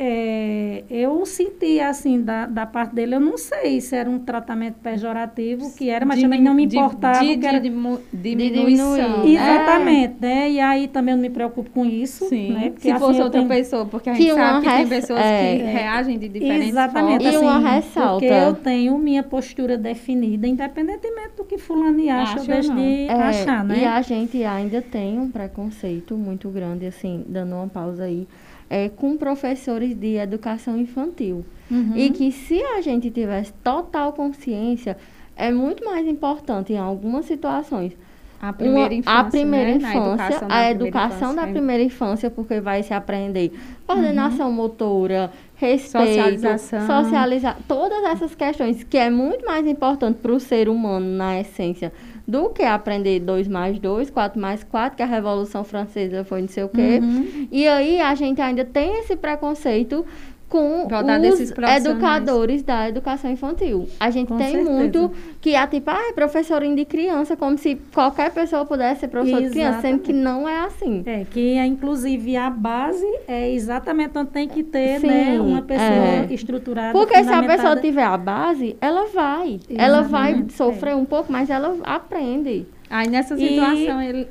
é, 0.00 0.84
eu 0.88 1.26
senti, 1.26 1.80
assim, 1.80 2.22
da, 2.22 2.46
da 2.46 2.64
parte 2.64 2.94
dele, 2.94 3.16
eu 3.16 3.20
não 3.20 3.36
sei 3.36 3.80
se 3.80 3.96
era 3.96 4.08
um 4.08 4.18
tratamento 4.20 4.76
pejorativo, 4.76 5.74
que 5.74 5.90
era, 5.90 6.06
mas 6.06 6.20
também 6.22 6.40
não 6.40 6.54
me 6.54 6.64
importava. 6.66 7.18
De, 7.24 7.36
que 7.36 7.46
era- 7.46 7.58
de, 7.58 7.68
dimu- 7.68 8.00
diminuição. 8.12 8.94
diminuir. 8.96 9.34
né? 9.38 9.52
Exatamente, 9.54 10.14
né? 10.20 10.50
E 10.52 10.60
aí 10.60 10.88
também 10.88 11.12
eu 11.12 11.16
não 11.16 11.22
me 11.22 11.30
preocupo 11.30 11.68
com 11.70 11.84
isso, 11.84 12.28
Sim. 12.28 12.52
né? 12.52 12.70
Porque 12.70 12.82
Se 12.82 12.90
assim, 12.92 13.00
fosse 13.04 13.20
outra 13.20 13.40
tenho- 13.40 13.48
pessoa, 13.48 13.86
porque 13.86 14.08
a 14.10 14.12
Que 14.14 14.22
gente 14.22 14.32
uma 14.32 14.44
sabe 14.62 14.66
que 14.66 14.72
tem 14.76 14.88
pessoas 14.88 15.20
é. 15.20 15.56
que 15.56 15.62
reagem 15.64 16.18
de 16.18 16.28
diferentes 16.28 16.68
Exatamente, 16.68 17.24
formas. 17.24 17.34
E 17.34 17.44
uma 17.44 17.56
assim, 17.58 17.68
ressalta. 17.88 18.10
porque 18.26 18.26
eu 18.26 18.54
tenho 18.54 18.98
minha 18.98 19.22
postura 19.22 19.76
definida, 19.76 20.46
independentemente 20.46 21.30
do 21.36 21.44
que 21.44 21.58
fulano 21.58 21.88
acha 22.10 22.40
ou 22.40 22.46
não. 22.46 22.76
de 22.76 23.06
É, 23.08 23.12
achar, 23.12 23.64
né? 23.64 23.78
E 23.80 23.84
a 23.84 24.00
gente 24.02 24.44
ainda 24.44 24.80
tem 24.80 25.18
um 25.18 25.28
preconceito 25.30 26.16
muito 26.16 26.48
grande, 26.50 26.86
assim, 26.86 27.24
dando 27.28 27.54
uma 27.56 27.66
pausa 27.66 28.04
aí, 28.04 28.26
é, 28.70 28.88
com 28.88 29.16
professores 29.16 29.94
de 29.94 30.16
educação 30.16 30.76
infantil. 30.78 31.44
Uhum. 31.70 31.92
E 31.96 32.10
que 32.10 32.30
se 32.32 32.62
a 32.62 32.80
gente 32.80 33.10
tivesse 33.10 33.52
total 33.64 34.12
consciência, 34.12 34.96
é 35.36 35.50
muito 35.52 35.84
mais 35.84 36.06
importante 36.06 36.72
em 36.72 36.78
algumas 36.78 37.26
situações. 37.26 37.92
A 38.40 38.52
primeira 38.52 38.88
uma- 38.88 38.94
infância, 38.94 39.18
a 39.20 39.24
primeira 39.24 39.70
né? 39.70 39.76
Infância, 39.76 40.00
educação 40.00 40.48
da 40.48 40.54
a 40.54 40.58
primeira 40.58 40.70
educação 40.70 41.28
da 41.28 41.32
infância. 41.42 41.52
primeira 41.52 41.82
infância, 41.82 42.30
porque 42.30 42.60
vai 42.60 42.82
se 42.84 42.94
aprender 42.94 43.52
coordenação 43.84 44.52
motora, 44.52 45.30
respeito, 45.56 46.06
Socialização. 46.06 46.86
socializar, 46.86 47.56
todas 47.66 48.00
essas 48.04 48.34
questões 48.36 48.84
que 48.84 48.96
é 48.96 49.10
muito 49.10 49.44
mais 49.44 49.66
importante 49.66 50.18
para 50.22 50.32
o 50.32 50.38
ser 50.38 50.68
humano 50.68 51.04
na 51.16 51.40
essência 51.40 51.92
do 52.28 52.50
que 52.50 52.62
aprender 52.62 53.20
2 53.20 53.48
mais 53.48 53.78
2, 53.78 54.10
4 54.10 54.38
mais 54.38 54.62
4, 54.62 54.98
que 54.98 55.02
a 55.02 55.06
Revolução 55.06 55.64
Francesa 55.64 56.22
foi 56.24 56.42
não 56.42 56.48
sei 56.48 56.62
o 56.62 56.68
quê. 56.68 57.00
Uhum. 57.00 57.48
E 57.50 57.66
aí 57.66 58.02
a 58.02 58.14
gente 58.14 58.38
ainda 58.42 58.66
tem 58.66 58.98
esse 59.00 59.16
preconceito 59.16 60.04
com 60.48 60.86
os 60.86 61.52
educadores 61.76 62.62
da 62.62 62.88
educação 62.88 63.30
infantil. 63.30 63.88
A 64.00 64.10
gente 64.10 64.28
Com 64.28 64.36
tem 64.38 64.52
certeza. 64.52 64.70
muito 64.70 65.12
que 65.40 65.54
é 65.54 65.66
tipo, 65.66 65.90
ah, 65.90 66.08
é 66.08 66.12
professorinho 66.12 66.74
de 66.74 66.84
criança, 66.84 67.36
como 67.36 67.58
se 67.58 67.76
qualquer 67.92 68.32
pessoa 68.32 68.64
pudesse 68.64 69.00
ser 69.00 69.08
professor 69.08 69.42
de 69.42 69.50
criança, 69.50 69.80
sendo 69.82 69.98
que 70.00 70.12
não 70.12 70.48
é 70.48 70.60
assim. 70.60 71.02
É, 71.06 71.24
que 71.30 71.56
é, 71.58 71.66
inclusive 71.66 72.36
a 72.36 72.48
base 72.50 73.06
é 73.26 73.50
exatamente 73.52 74.16
onde 74.18 74.30
tem 74.30 74.48
que 74.48 74.62
ter, 74.62 75.00
Sim, 75.00 75.06
né, 75.06 75.40
uma 75.40 75.62
pessoa 75.62 75.86
é. 75.88 76.26
estruturada. 76.30 76.92
Porque 76.92 77.22
se 77.22 77.30
a 77.30 77.42
pessoa 77.42 77.76
tiver 77.76 78.04
a 78.04 78.16
base, 78.16 78.76
ela 78.80 79.06
vai. 79.06 79.60
Ela 79.68 80.00
vai 80.02 80.28
Exatamente, 80.30 80.52
sofrer 80.54 80.96
um 80.96 81.04
pouco, 81.04 81.30
mas 81.30 81.50
ela 81.50 81.76
aprende. 81.84 82.66
Aí 82.90 83.06
nessa 83.08 83.34
E- 83.34 83.48
situação 83.48 84.00
ele 84.00 84.26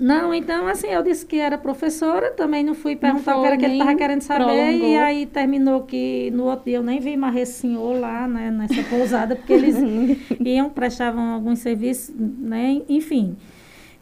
Não, 0.00 0.32
então 0.32 0.66
assim, 0.66 0.86
eu 0.88 1.02
disse 1.02 1.26
que 1.26 1.36
era 1.36 1.58
professora, 1.58 2.30
também 2.30 2.64
não 2.64 2.74
fui 2.74 2.96
perguntar 2.96 3.32
o 3.32 3.34
que 3.34 3.40
foi, 3.40 3.46
era 3.48 3.56
que 3.58 3.64
ele 3.66 3.74
estava 3.74 3.94
querendo 3.94 4.22
saber, 4.22 4.44
prolongou. 4.44 4.88
e 4.88 4.96
aí 4.96 5.26
terminou 5.26 5.82
que 5.82 6.30
no 6.32 6.44
outro 6.44 6.64
dia 6.64 6.78
eu 6.78 6.82
nem 6.82 6.98
vi 7.00 7.16
mais 7.18 7.36
esse 7.36 7.52
senhor 7.60 8.00
lá, 8.00 8.26
né, 8.26 8.50
nessa 8.50 8.82
pousada, 8.84 9.36
porque 9.36 9.52
eles 9.52 9.76
iam, 10.40 10.70
prestavam 10.70 11.34
alguns 11.34 11.58
serviços, 11.58 12.14
né, 12.18 12.80
enfim. 12.88 13.36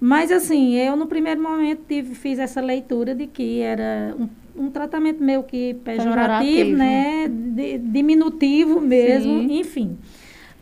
Mas 0.01 0.31
assim, 0.31 0.77
eu 0.77 0.95
no 0.95 1.09
primeiro 1.09 1.43
momento 1.43 1.81
tive, 1.89 2.15
fiz 2.15 2.39
essa 2.39 2.61
leitura 2.61 3.13
de 3.17 3.27
que 3.27 3.61
era 3.61 4.15
um, 4.17 4.29
um 4.67 4.71
tratamento 4.71 5.21
meio 5.21 5.43
que 5.43 5.75
pejorativo, 5.83 6.77
Pejorativo. 6.77 6.77
né, 6.77 7.29
di- 7.29 7.79
diminutivo 7.79 8.81
mesmo, 8.81 9.41
Sim. 9.41 9.59
enfim. 9.59 9.99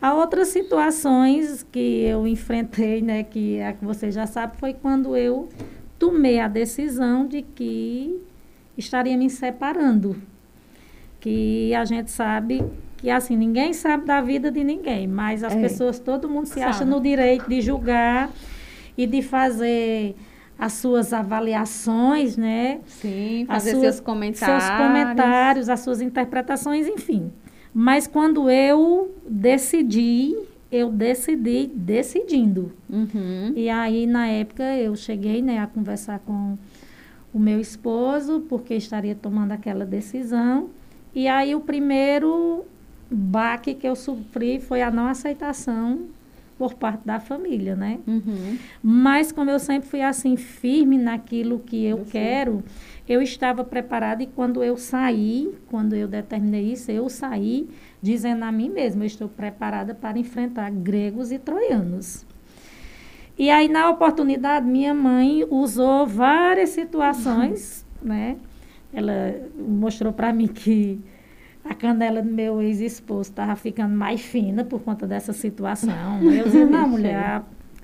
Há 0.00 0.14
outras 0.14 0.48
situações 0.48 1.66
que 1.72 2.02
eu 2.02 2.26
enfrentei, 2.26 3.00
né, 3.00 3.22
que 3.22 3.56
é 3.56 3.68
a 3.68 3.72
que 3.72 3.85
você 3.85 4.11
já 4.11 4.26
sabe, 4.26 4.56
foi 4.59 4.74
quando 4.74 5.16
eu 5.16 5.48
tomei 5.98 6.38
a 6.38 6.48
decisão 6.48 7.26
de 7.26 7.42
que 7.42 8.20
estaria 8.76 9.16
me 9.16 9.30
separando. 9.30 10.16
Que 11.18 11.74
a 11.74 11.85
gente 11.85 12.11
sabe 12.11 12.62
que 12.98 13.11
assim, 13.11 13.37
ninguém 13.37 13.72
sabe 13.72 14.04
da 14.06 14.20
vida 14.20 14.50
de 14.50 14.62
ninguém, 14.62 15.06
mas 15.06 15.42
as 15.42 15.54
é. 15.54 15.61
pessoas, 15.61 15.98
todo 15.98 16.28
mundo 16.28 16.46
se 16.46 16.54
sabe. 16.54 16.66
acha 16.66 16.85
no 16.85 17.00
direito 17.00 17.48
de 17.48 17.61
julgar 17.61 18.30
e 18.96 19.06
de 19.06 19.22
fazer 19.22 20.14
as 20.59 20.74
suas 20.74 21.12
avaliações, 21.12 22.37
né? 22.37 22.80
Sim, 22.87 23.44
fazer 23.46 23.72
suas, 23.72 23.82
seus 23.82 24.00
comentários. 24.00 24.64
Seus 24.64 24.76
comentários, 24.78 25.68
as 25.68 25.80
suas 25.80 26.00
interpretações, 26.00 26.87
enfim. 26.87 27.30
Mas 27.78 28.06
quando 28.06 28.48
eu 28.48 29.14
decidi, 29.28 30.34
eu 30.72 30.90
decidi 30.90 31.66
decidindo. 31.66 32.72
Uhum. 32.88 33.52
E 33.54 33.68
aí, 33.68 34.06
na 34.06 34.28
época, 34.28 34.62
eu 34.78 34.96
cheguei 34.96 35.42
né, 35.42 35.58
a 35.58 35.66
conversar 35.66 36.20
com 36.20 36.56
o 37.34 37.38
meu 37.38 37.60
esposo, 37.60 38.46
porque 38.48 38.72
estaria 38.72 39.14
tomando 39.14 39.52
aquela 39.52 39.84
decisão. 39.84 40.70
E 41.14 41.28
aí, 41.28 41.54
o 41.54 41.60
primeiro 41.60 42.64
baque 43.10 43.74
que 43.74 43.86
eu 43.86 43.94
sofri 43.94 44.58
foi 44.58 44.80
a 44.80 44.90
não 44.90 45.06
aceitação 45.06 46.06
por 46.58 46.72
parte 46.74 47.06
da 47.06 47.20
família, 47.20 47.76
né? 47.76 47.98
Uhum. 48.06 48.56
Mas 48.82 49.30
como 49.30 49.50
eu 49.50 49.58
sempre 49.58 49.86
fui 49.86 50.00
assim 50.00 50.34
firme 50.36 50.96
naquilo 50.96 51.58
que 51.58 51.84
eu, 51.84 51.98
eu 51.98 52.04
quero, 52.06 52.64
eu 53.08 53.22
estava 53.22 53.64
preparada 53.64 54.22
e 54.22 54.26
quando 54.26 54.62
eu 54.62 54.76
saí, 54.76 55.54
quando 55.70 55.94
eu 55.94 56.08
determinei 56.08 56.72
isso, 56.72 56.90
eu 56.90 57.08
saí 57.08 57.68
dizendo 58.02 58.44
a 58.44 58.52
mim 58.52 58.68
mesma, 58.68 59.04
eu 59.04 59.06
estou 59.06 59.28
preparada 59.28 59.94
para 59.94 60.18
enfrentar 60.18 60.70
gregos 60.70 61.30
e 61.30 61.38
troianos. 61.38 62.26
E 63.38 63.50
aí 63.50 63.68
na 63.68 63.88
oportunidade 63.90 64.66
minha 64.66 64.94
mãe 64.94 65.44
usou 65.48 66.06
várias 66.06 66.70
situações, 66.70 67.86
uhum. 68.02 68.08
né? 68.08 68.36
Ela 68.92 69.34
mostrou 69.56 70.12
para 70.12 70.32
mim 70.32 70.46
que 70.46 70.98
a 71.68 71.74
canela 71.74 72.22
do 72.22 72.30
meu 72.30 72.62
ex-esposo 72.62 73.30
estava 73.30 73.54
ficando 73.56 73.94
mais 73.94 74.20
fina 74.20 74.64
por 74.64 74.80
conta 74.80 75.06
dessa 75.06 75.32
situação. 75.32 76.22
Eu 76.22 76.44
disse, 76.44 76.64
não, 76.64 76.88
mulher, 76.88 77.42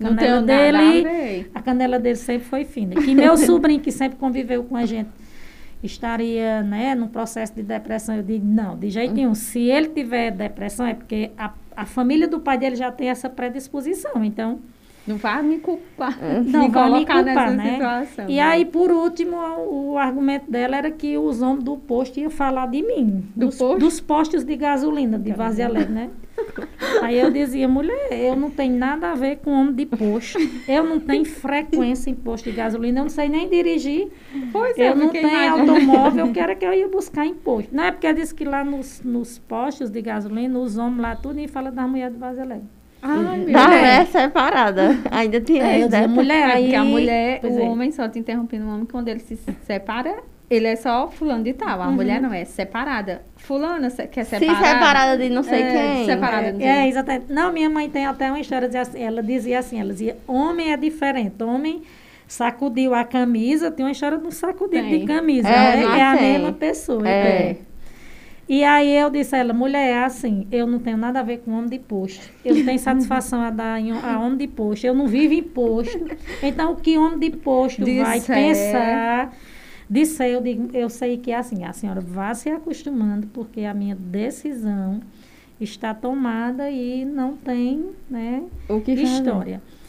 a 0.09 0.15
canela 0.15 0.43
dele, 0.43 1.51
a, 1.55 1.59
a 1.59 1.63
canela 1.63 1.99
dele 1.99 2.17
sempre 2.17 2.47
foi 2.47 2.65
fina. 2.65 2.95
Que 2.95 3.15
meu 3.15 3.37
sobrinho, 3.37 3.81
que 3.81 3.91
sempre 3.91 4.19
conviveu 4.19 4.65
com 4.65 4.77
a 4.77 4.85
gente, 4.85 5.11
estaria, 5.83 6.63
né, 6.63 6.95
num 6.95 7.09
processo 7.09 7.55
de 7.55 7.63
depressão. 7.63 8.17
Eu 8.17 8.23
digo, 8.23 8.45
não, 8.45 8.77
de 8.77 8.91
jeito 8.91 9.15
nenhum. 9.15 9.35
Se 9.35 9.61
ele 9.61 9.89
tiver 9.89 10.31
depressão, 10.31 10.87
é 10.87 10.95
porque 10.95 11.31
a, 11.37 11.53
a 11.77 11.85
família 11.85 12.29
do 12.29 12.41
pai 12.41 12.59
dele 12.59 12.77
já 12.77 12.91
tem 12.93 13.09
essa 13.09 13.29
predisposição. 13.29 14.25
Então, 14.25 14.61
não 15.07 15.17
vai 15.17 15.43
me 15.43 15.59
culpar. 15.59 16.17
É. 16.23 16.41
Não 16.41 16.63
me 16.63 16.69
vai 16.69 16.91
me 16.91 17.07
culpar, 17.07 17.25
nessa 17.25 17.51
né? 17.51 17.73
situação. 17.73 18.25
E 18.29 18.37
né? 18.37 18.41
aí, 18.41 18.65
por 18.65 18.91
último, 18.91 19.37
o, 19.37 19.93
o, 19.93 19.99
argumento 19.99 20.51
dela 20.51 20.77
era 20.77 20.91
que 20.91 21.19
os 21.19 21.43
homens 21.43 21.65
do 21.65 21.77
posto 21.77 22.21
iam 22.21 22.31
falar 22.31 22.67
de 22.67 22.83
mim. 22.83 23.25
Do 23.35 23.47
dos, 23.47 23.59
posto? 23.59 23.79
dos 23.79 24.01
postos 24.01 24.45
de 24.45 24.57
gasolina, 24.57 25.19
de 25.19 25.33
Vazia 25.33 25.69
Leve, 25.69 25.93
né? 25.93 26.11
aí 27.03 27.19
eu 27.19 27.31
dizia, 27.31 27.67
mulher, 27.69 28.13
eu 28.13 28.37
não 28.37 28.49
tenho 28.51 28.77
nada 28.77 29.11
a 29.11 29.15
ver 29.15 29.37
com 29.39 29.51
homem 29.51 29.75
de 29.75 29.87
posto. 29.87 30.39
Eu 30.69 30.85
não 30.85 31.01
tenho 31.01 31.25
frequência 31.25 32.09
em 32.09 32.15
posto 32.15 32.51
de 32.51 32.57
gasolina, 32.57 33.01
eu 33.01 33.05
não 33.05 33.11
sei 33.11 33.29
nem 33.29 33.49
dirigir. 33.49 34.09
Pois 34.53 34.79
é, 34.79 34.91
eu 34.91 34.97
não 34.97 35.09
tenho 35.09 35.29
imagina. 35.29 35.73
automóvel, 35.73 36.33
que 36.33 36.39
era 36.39 36.55
que 36.55 36.65
eu 36.65 36.73
ia 36.73 36.89
buscar 36.89 37.27
em 37.27 37.35
posto. 37.35 37.75
Não 37.75 37.85
é 37.85 37.91
porque 37.91 38.13
disse 38.13 38.35
que 38.35 38.45
lá 38.45 38.65
nos, 38.65 39.03
nos 39.03 39.39
postos 39.39 39.91
de 39.91 40.01
gasolina, 40.01 40.59
os 40.59 40.79
homens 40.79 41.01
lá 41.01 41.17
tudo 41.17 41.41
e 41.41 41.49
fala 41.49 41.71
da 41.71 41.87
mulher 41.87 42.11
de 42.11 42.19
Vazia 42.19 42.45
Leve. 42.45 42.82
Ai, 43.03 43.39
meu 43.39 43.53
da 43.53 43.67
mulher 43.67 44.07
separada. 44.07 44.97
Ainda 45.11 45.41
tinha 45.41 45.65
é, 45.65 45.89
né? 45.89 46.07
mulher, 46.07 46.51
é, 46.51 46.53
aí... 46.53 46.75
a 46.75 46.85
mulher, 46.85 47.41
o 47.43 47.59
é. 47.59 47.63
homem, 47.63 47.91
só 47.91 48.09
te 48.09 48.21
interrompendo, 48.21 48.65
o 48.65 48.69
homem, 48.69 48.87
quando 48.87 49.09
ele 49.09 49.19
se 49.19 49.37
separa, 49.67 50.23
ele 50.49 50.69
é 50.69 50.77
só 50.77 51.11
fulano 51.11 51.43
de 51.43 51.53
tal. 51.53 51.83
A 51.83 51.89
uhum. 51.89 51.95
mulher 51.95 52.21
não 52.21 52.33
é 52.33 52.45
separada. 52.45 53.23
Fulana 53.37 53.91
quer 53.91 54.25
separar. 54.25 54.57
Se 54.57 54.69
separada 54.69 55.19
de 55.19 55.31
não 55.31 55.43
sei 55.43 55.63
é, 55.63 55.73
quem. 55.73 56.07
Separada 56.07 56.47
é, 56.47 56.53
de... 56.53 56.63
é, 56.63 56.89
exatamente. 56.89 57.33
Não, 57.33 57.53
minha 57.53 57.69
mãe 57.69 57.91
tem 57.91 58.07
até 58.07 58.31
uma 58.31 58.39
história, 58.39 58.69
assim, 58.81 59.03
ela 59.03 59.23
dizia 59.23 59.59
assim, 59.59 59.81
ela 59.81 59.91
dizia, 59.91 60.17
homem 60.27 60.73
é 60.73 60.77
diferente. 60.77 61.43
Homem 61.43 61.83
sacudiu 62.29 62.95
a 62.95 63.03
camisa, 63.03 63.71
tem 63.71 63.85
uma 63.85 63.93
história 63.93 64.17
do 64.17 64.31
sacudido 64.31 64.89
de 64.89 65.05
camisa. 65.07 65.49
É, 65.49 65.77
né? 65.77 65.99
é 65.99 66.03
a 66.03 66.15
mesma 66.15 66.53
pessoa. 66.53 67.09
É. 67.09 67.11
é. 67.11 67.57
E 68.53 68.65
aí 68.65 68.95
eu 68.95 69.09
disse 69.09 69.35
a 69.35 69.39
ela, 69.39 69.55
mulher, 69.55 69.89
é 69.89 70.05
assim, 70.05 70.47
eu 70.53 70.67
não 70.67 70.79
tenho 70.79 70.99
nada 70.99 71.21
a 71.21 71.23
ver 71.23 71.39
com 71.39 71.53
homem 71.53 71.71
de 71.71 71.79
posto. 71.79 72.29
Eu 72.45 72.55
não 72.55 72.63
tenho 72.67 72.77
satisfação 72.79 73.41
a 73.41 73.49
dar 73.49 73.81
em, 73.81 73.93
a 73.93 74.21
homem 74.21 74.37
de 74.37 74.47
posto. 74.47 74.87
Eu 74.87 74.93
não 74.93 75.07
vivo 75.07 75.33
em 75.33 75.43
posto. 75.43 75.99
Então, 76.43 76.73
o 76.73 76.77
que 76.77 76.99
homem 76.99 77.19
de 77.19 77.31
posto 77.31 77.83
vai 77.83 78.21
pensar... 78.21 79.35
Disse 79.89 80.23
eu, 80.29 80.43
digo, 80.43 80.69
eu 80.77 80.91
sei 80.91 81.17
que 81.17 81.31
é 81.31 81.37
assim, 81.37 81.65
a 81.65 81.73
senhora 81.73 82.03
vá 82.03 82.35
se 82.35 82.51
acostumando, 82.51 83.27
porque 83.29 83.63
a 83.63 83.73
minha 83.73 83.95
decisão 83.95 85.01
está 85.59 85.95
tomada 85.95 86.71
e 86.71 87.07
não 87.07 87.35
tem 87.35 87.87
né, 88.11 88.43
o 88.69 88.83
que 88.83 88.93
história. 88.93 89.61
Fazer. 89.61 89.82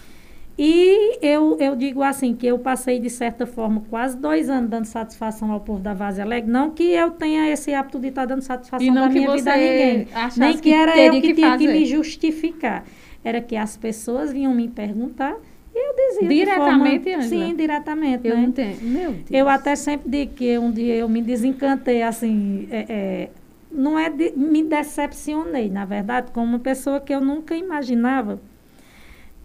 E 0.58 1.18
eu, 1.22 1.58
eu 1.60 1.76
digo 1.76 2.04
assim, 2.04 2.36
que 2.36 2.46
eu 2.46 2.60
passei, 2.60 3.00
de 3.00 3.10
certa 3.10 3.46
forma, 3.46 3.82
quase 3.90 4.16
dois 4.16 4.50
anos 4.50 4.70
dando 4.70 4.86
satisfação 4.86 5.52
ao 5.52 5.60
povo 5.60 5.80
da 5.80 5.94
Vaza 5.94 6.22
Alegre. 6.22 6.52
Não 6.52 6.70
que 6.70 6.84
eu 6.84 7.10
tenha 7.12 7.50
esse 7.50 7.74
hábito 7.74 8.00
de 8.00 8.10
estar 8.10 8.26
dando 8.26 8.42
satisfação 8.42 8.94
da 8.94 9.10
minha 9.10 9.32
vida 9.32 9.52
a 9.52 9.58
ninguém. 9.58 10.08
Nem 10.38 10.54
que, 10.54 10.62
que 10.62 10.74
era 10.74 11.00
eu 11.00 11.14
que, 11.14 11.22
que 11.22 11.34
tinha 11.34 11.58
que 11.58 11.68
me 11.68 11.86
justificar. 11.86 12.84
Era 13.24 13.42
que 13.42 13.56
as 13.56 13.76
pessoas 13.78 14.32
vinham 14.32 14.54
me 14.54 14.68
perguntar 14.68 15.36
e 15.74 15.90
eu 15.90 15.96
dizia 15.96 16.30
Diretamente, 16.30 17.06
de 17.06 17.12
forma, 17.12 17.28
Sim, 17.28 17.56
diretamente. 17.56 18.28
Eu 18.28 18.36
né? 18.36 18.42
não 18.44 18.52
tenho. 18.52 18.78
Meu 18.82 19.12
Deus. 19.12 19.26
Eu 19.32 19.50
até 19.50 19.76
sempre 19.76 20.08
digo 20.08 20.34
que 20.34 20.58
um 20.60 20.72
dia 20.72 20.96
eu 20.96 21.10
me 21.10 21.22
desencantei, 21.22 22.04
assim... 22.04 22.68
É, 22.70 22.86
é, 22.90 23.30
não 23.72 23.98
é 23.98 24.08
de, 24.08 24.34
me 24.38 24.62
decepcionei, 24.62 25.68
na 25.68 25.84
verdade, 25.84 26.32
como 26.32 26.46
uma 26.46 26.60
pessoa 26.60 27.02
que 27.02 27.12
eu 27.12 27.20
nunca 27.20 27.56
imaginava 27.56 28.40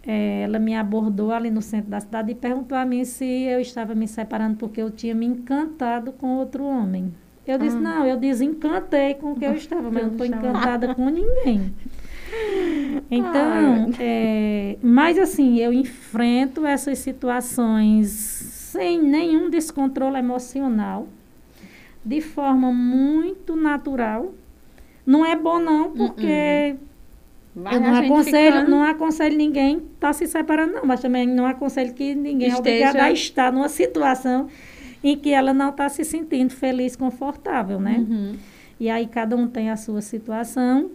é, 0.05 0.41
ela 0.41 0.59
me 0.59 0.75
abordou 0.75 1.31
ali 1.31 1.51
no 1.51 1.61
centro 1.61 1.89
da 1.89 1.99
cidade 1.99 2.31
e 2.31 2.35
perguntou 2.35 2.77
a 2.77 2.85
mim 2.85 3.03
se 3.03 3.25
eu 3.25 3.59
estava 3.59 3.93
me 3.93 4.07
separando 4.07 4.57
porque 4.57 4.81
eu 4.81 4.89
tinha 4.89 5.13
me 5.13 5.25
encantado 5.25 6.11
com 6.13 6.37
outro 6.37 6.63
homem. 6.63 7.13
Eu 7.45 7.57
disse, 7.57 7.77
ah. 7.77 7.79
não, 7.79 8.05
eu 8.05 8.17
desencantei 8.17 9.15
com 9.15 9.31
o 9.31 9.35
que 9.35 9.45
eu 9.45 9.53
estava, 9.55 9.89
mas 9.89 10.03
não 10.03 10.11
estou 10.11 10.25
encantada 10.25 10.93
com 10.95 11.09
ninguém. 11.09 11.73
Então, 13.09 13.89
é, 13.99 14.77
mas 14.83 15.17
assim, 15.17 15.57
eu 15.57 15.73
enfrento 15.73 16.63
essas 16.63 16.99
situações 16.99 18.07
sem 18.07 19.01
nenhum 19.01 19.49
descontrole 19.49 20.19
emocional, 20.19 21.07
de 22.05 22.21
forma 22.21 22.71
muito 22.71 23.55
natural. 23.55 24.31
Não 25.03 25.25
é 25.25 25.35
bom 25.35 25.57
não, 25.57 25.91
porque... 25.91 26.75
Uh 26.79 26.85
-uh 26.85 26.88
Vai 27.61 27.75
eu 27.75 27.81
não 27.81 27.95
aconselho, 27.95 28.53
ficando... 28.53 28.71
não 28.71 28.83
aconselho 28.83 29.37
ninguém 29.37 29.77
estar 29.77 30.07
tá 30.07 30.13
se 30.13 30.27
separando, 30.27 30.73
não, 30.73 30.85
mas 30.85 31.01
também 31.01 31.27
não 31.27 31.45
aconselho 31.45 31.93
que 31.93 32.15
ninguém 32.15 32.49
Esteja... 32.49 32.85
é 32.85 32.89
obrigado 32.89 33.05
a 33.05 33.11
estar 33.11 33.51
numa 33.51 33.69
situação 33.69 34.47
em 35.03 35.17
que 35.17 35.31
ela 35.31 35.53
não 35.53 35.69
está 35.69 35.87
se 35.89 36.03
sentindo 36.03 36.53
feliz, 36.53 36.95
confortável, 36.95 37.79
né? 37.79 37.97
Uhum. 37.97 38.35
E 38.79 38.89
aí 38.89 39.07
cada 39.07 39.35
um 39.35 39.47
tem 39.47 39.69
a 39.69 39.77
sua 39.77 40.01
situação 40.01 40.89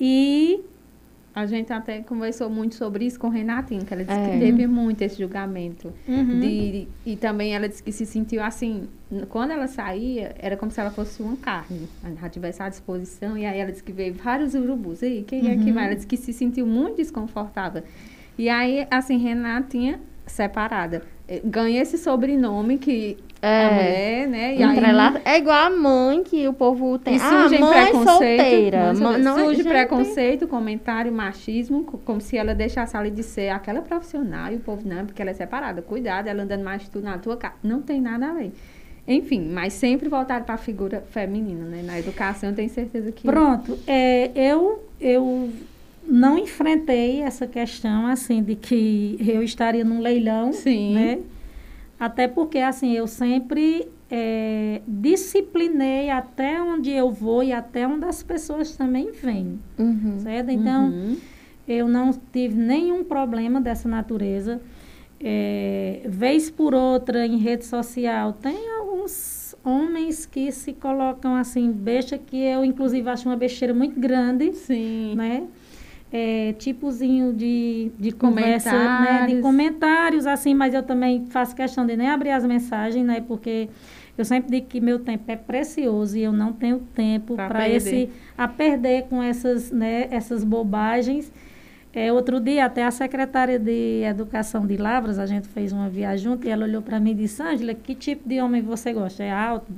e 0.00 0.60
a 1.34 1.46
gente 1.46 1.72
até 1.72 2.00
conversou 2.00 2.50
muito 2.50 2.74
sobre 2.74 3.04
isso 3.04 3.18
com 3.18 3.28
Renatinha, 3.28 3.84
que 3.84 3.94
ela 3.94 4.04
disse 4.04 4.18
é. 4.18 4.30
que 4.30 4.38
teve 4.38 4.66
muito 4.66 5.02
esse 5.02 5.18
julgamento. 5.18 5.92
Uhum. 6.06 6.40
De, 6.40 6.88
e 7.06 7.16
também 7.16 7.54
ela 7.54 7.68
disse 7.68 7.82
que 7.82 7.92
se 7.92 8.04
sentiu 8.04 8.42
assim, 8.42 8.88
quando 9.28 9.52
ela 9.52 9.68
saía, 9.68 10.34
era 10.38 10.56
como 10.56 10.70
se 10.72 10.80
ela 10.80 10.90
fosse 10.90 11.22
uma 11.22 11.36
carne. 11.36 11.88
Ela 12.04 12.28
tivesse 12.28 12.62
à 12.62 12.68
disposição, 12.68 13.38
e 13.38 13.46
aí 13.46 13.60
ela 13.60 13.70
disse 13.70 13.84
que 13.84 13.92
veio 13.92 14.14
vários 14.14 14.54
urubus. 14.54 15.02
E 15.02 15.22
quem 15.26 15.42
uhum. 15.42 15.50
é 15.50 15.56
que 15.56 15.68
uhum. 15.68 15.74
vai? 15.74 15.86
Ela 15.86 15.94
disse 15.94 16.06
que 16.06 16.16
se 16.16 16.32
sentiu 16.32 16.66
muito 16.66 16.96
desconfortável. 16.96 17.82
E 18.36 18.48
aí, 18.48 18.86
assim, 18.90 19.16
Renatinha 19.18 20.00
separada. 20.26 21.02
Eh, 21.30 21.40
ganha 21.44 21.80
esse 21.80 21.96
sobrenome 21.96 22.76
que 22.76 23.16
é, 23.40 23.64
a 23.64 23.70
mulher, 23.70 24.28
né? 24.28 24.56
E 24.56 24.62
aí, 24.62 25.22
é 25.24 25.38
igual 25.38 25.66
a 25.66 25.70
mãe 25.70 26.24
que 26.24 26.46
o 26.48 26.52
povo 26.52 26.98
tem. 26.98 27.16
E 27.16 27.20
ah, 27.20 27.48
mãe 27.48 28.04
solteira. 28.04 28.92
Mãe, 28.92 29.18
não, 29.20 29.38
surge 29.38 29.62
preconceito, 29.62 30.48
comentário, 30.48 31.12
machismo, 31.12 31.84
como 32.04 32.20
se 32.20 32.36
ela 32.36 32.52
deixasse 32.52 32.96
ali 32.96 33.10
de 33.12 33.22
ser 33.22 33.50
aquela 33.50 33.80
profissional 33.80 34.52
e 34.52 34.56
o 34.56 34.60
povo 34.60 34.86
não, 34.86 35.06
porque 35.06 35.22
ela 35.22 35.30
é 35.30 35.34
separada. 35.34 35.80
Cuidado, 35.80 36.26
ela 36.26 36.42
andando 36.42 36.64
mais 36.64 36.86
tu 36.88 37.00
na 37.00 37.16
tua 37.16 37.36
casa. 37.36 37.54
Não 37.62 37.80
tem 37.80 38.00
nada 38.00 38.26
a 38.26 38.34
ver. 38.34 38.52
Enfim, 39.06 39.48
mas 39.50 39.72
sempre 39.72 40.08
voltado 40.08 40.44
para 40.44 40.56
a 40.56 40.58
figura 40.58 41.02
feminina, 41.10 41.64
né? 41.64 41.82
Na 41.82 41.98
educação, 41.98 42.50
eu 42.50 42.56
tenho 42.56 42.68
certeza 42.68 43.12
que. 43.12 43.22
Pronto. 43.22 43.78
É, 43.86 44.32
eu, 44.34 44.84
eu 45.00 45.50
não 46.06 46.38
enfrentei 46.38 47.20
essa 47.22 47.46
questão, 47.46 48.06
assim, 48.06 48.42
de 48.42 48.54
que 48.54 49.16
eu 49.20 49.42
estaria 49.42 49.84
num 49.84 50.00
leilão, 50.00 50.52
Sim. 50.52 50.94
né? 50.94 51.18
Até 51.98 52.26
porque, 52.26 52.58
assim, 52.58 52.92
eu 52.92 53.06
sempre 53.06 53.86
é, 54.10 54.80
disciplinei 54.86 56.10
até 56.10 56.60
onde 56.60 56.90
eu 56.90 57.12
vou 57.12 57.42
e 57.42 57.52
até 57.52 57.86
onde 57.86 58.06
as 58.06 58.22
pessoas 58.22 58.74
também 58.76 59.12
vêm. 59.12 59.60
Uhum. 59.78 60.18
Certo? 60.18 60.50
Então, 60.50 60.88
uhum. 60.88 61.16
eu 61.68 61.86
não 61.86 62.10
tive 62.32 62.56
nenhum 62.56 63.04
problema 63.04 63.60
dessa 63.60 63.88
natureza. 63.88 64.60
É, 65.22 66.00
vez 66.06 66.50
por 66.50 66.74
outra, 66.74 67.26
em 67.26 67.36
rede 67.36 67.66
social, 67.66 68.32
tem 68.32 68.56
alguns 68.78 69.54
homens 69.62 70.24
que 70.24 70.50
se 70.50 70.72
colocam 70.72 71.36
assim, 71.36 71.70
besta, 71.70 72.16
que 72.16 72.38
eu, 72.42 72.64
inclusive, 72.64 73.06
acho 73.10 73.28
uma 73.28 73.36
besteira 73.36 73.74
muito 73.74 74.00
grande. 74.00 74.54
Sim. 74.54 75.14
Né? 75.14 75.46
É, 76.12 76.52
tipozinho 76.54 77.32
de, 77.32 77.92
de 77.98 78.12
conversa, 78.12 78.72
né? 78.72 79.26
De 79.28 79.40
comentários, 79.40 80.26
assim, 80.26 80.54
mas 80.54 80.74
eu 80.74 80.82
também 80.82 81.26
faço 81.26 81.54
questão 81.54 81.86
de 81.86 81.96
nem 81.96 82.08
abrir 82.08 82.30
as 82.30 82.44
mensagens, 82.44 83.04
né? 83.04 83.22
Porque 83.26 83.68
eu 84.18 84.24
sempre 84.24 84.50
digo 84.50 84.66
que 84.66 84.80
meu 84.80 84.98
tempo 84.98 85.24
é 85.30 85.36
precioso 85.36 86.16
e 86.18 86.22
eu 86.22 86.32
não 86.32 86.52
tenho 86.52 86.80
tempo 86.94 87.36
para 87.36 87.68
esse 87.68 88.10
a 88.36 88.46
perder 88.48 89.04
com 89.04 89.22
essas, 89.22 89.70
né, 89.70 90.08
essas 90.10 90.44
bobagens. 90.44 91.32
É, 91.92 92.12
outro 92.12 92.38
dia, 92.38 92.66
até 92.66 92.84
a 92.84 92.90
secretária 92.90 93.58
de 93.58 94.02
Educação 94.04 94.66
de 94.66 94.76
Lavras, 94.76 95.18
a 95.18 95.26
gente 95.26 95.48
fez 95.48 95.72
uma 95.72 95.88
viagem 95.88 96.24
junto 96.24 96.46
e 96.46 96.50
ela 96.50 96.64
olhou 96.64 96.82
para 96.82 97.00
mim 97.00 97.12
e 97.12 97.14
disse, 97.14 97.42
Ângela, 97.42 97.74
que 97.74 97.94
tipo 97.94 98.28
de 98.28 98.40
homem 98.40 98.62
você 98.62 98.92
gosta? 98.92 99.24
É 99.24 99.32
alto, 99.32 99.72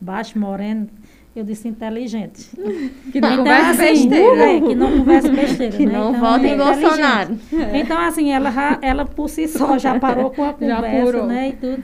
baixo, 0.00 0.38
moreno? 0.38 0.88
Eu 1.34 1.42
disse 1.44 1.66
inteligente. 1.66 2.50
Que 3.10 3.20
não 3.20 3.32
então, 3.32 3.44
conversa 3.44 3.70
assim, 3.70 4.08
besteira. 4.08 4.52
É, 4.52 4.60
que 4.60 4.74
não 4.74 4.98
conversa 4.98 5.28
besteira. 5.28 5.76
que 5.76 5.86
né? 5.86 5.92
não 5.92 6.10
então, 6.10 6.20
vota 6.20 6.46
em 6.46 6.56
Bolsonaro. 6.56 7.38
É. 7.52 7.78
Então, 7.78 8.00
assim, 8.00 8.32
ela, 8.32 8.78
ela 8.80 9.04
por 9.04 9.28
si 9.28 9.48
só 9.48 9.78
já 9.78 9.98
parou 10.00 10.30
com 10.30 10.44
a 10.44 10.52
conversa, 10.52 11.26
né? 11.26 11.48
E 11.48 11.52
tudo. 11.52 11.82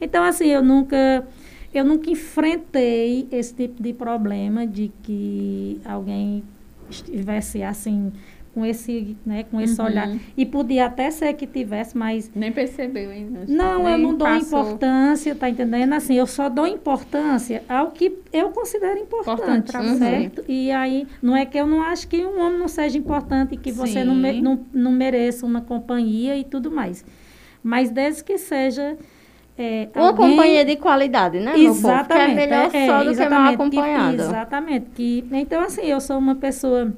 Então, 0.00 0.24
assim, 0.24 0.46
eu 0.48 0.62
nunca, 0.62 1.26
eu 1.72 1.84
nunca 1.84 2.10
enfrentei 2.10 3.28
esse 3.30 3.54
tipo 3.54 3.82
de 3.82 3.92
problema 3.92 4.66
de 4.66 4.92
que 5.02 5.80
alguém 5.84 6.44
estivesse 6.90 7.62
assim 7.62 8.12
com 8.54 8.64
esse, 8.64 9.16
né, 9.26 9.44
com 9.50 9.60
esse 9.60 9.80
uhum. 9.80 9.86
olhar. 9.86 10.16
E 10.36 10.46
podia 10.46 10.86
até 10.86 11.10
ser 11.10 11.32
que 11.34 11.44
tivesse, 11.44 11.98
mas... 11.98 12.30
Nem 12.34 12.52
percebeu 12.52 13.10
ainda. 13.10 13.40
Não, 13.48 13.82
Nem 13.82 13.92
eu 13.92 13.98
não 13.98 14.14
dou 14.14 14.28
passou. 14.28 14.60
importância, 14.60 15.34
tá 15.34 15.50
entendendo? 15.50 15.92
Assim, 15.92 16.14
eu 16.14 16.26
só 16.26 16.48
dou 16.48 16.66
importância 16.66 17.64
ao 17.68 17.90
que 17.90 18.16
eu 18.32 18.50
considero 18.50 19.00
importante, 19.00 19.70
importante. 19.70 19.76
Uhum. 19.76 19.98
certo? 19.98 20.44
E 20.48 20.70
aí, 20.70 21.06
não 21.20 21.36
é 21.36 21.44
que 21.44 21.58
eu 21.58 21.66
não 21.66 21.82
acho 21.82 22.06
que 22.06 22.24
um 22.24 22.40
homem 22.40 22.58
não 22.58 22.68
seja 22.68 22.96
importante, 22.96 23.56
que 23.56 23.72
você 23.72 24.04
não, 24.04 24.14
não, 24.14 24.60
não 24.72 24.92
mereça 24.92 25.44
uma 25.44 25.60
companhia 25.60 26.36
e 26.36 26.44
tudo 26.44 26.70
mais. 26.70 27.04
Mas 27.62 27.90
desde 27.90 28.22
que 28.22 28.38
seja... 28.38 28.96
É, 29.56 29.88
uma 29.94 30.08
alguém... 30.08 30.30
companhia 30.30 30.64
de 30.64 30.74
qualidade, 30.76 31.38
né? 31.38 31.56
Exatamente. 31.56 32.26
Que 32.26 32.30
é 32.30 32.34
melhor 32.34 32.70
é, 32.74 32.86
só 32.86 33.04
do 33.04 33.16
que 33.16 33.28
mal 33.28 33.52
acompanhado. 33.52 34.16
Que, 34.16 34.22
exatamente. 34.22 34.86
Que, 34.94 35.24
então, 35.32 35.62
assim, 35.62 35.82
eu 35.82 36.00
sou 36.00 36.18
uma 36.18 36.34
pessoa 36.34 36.92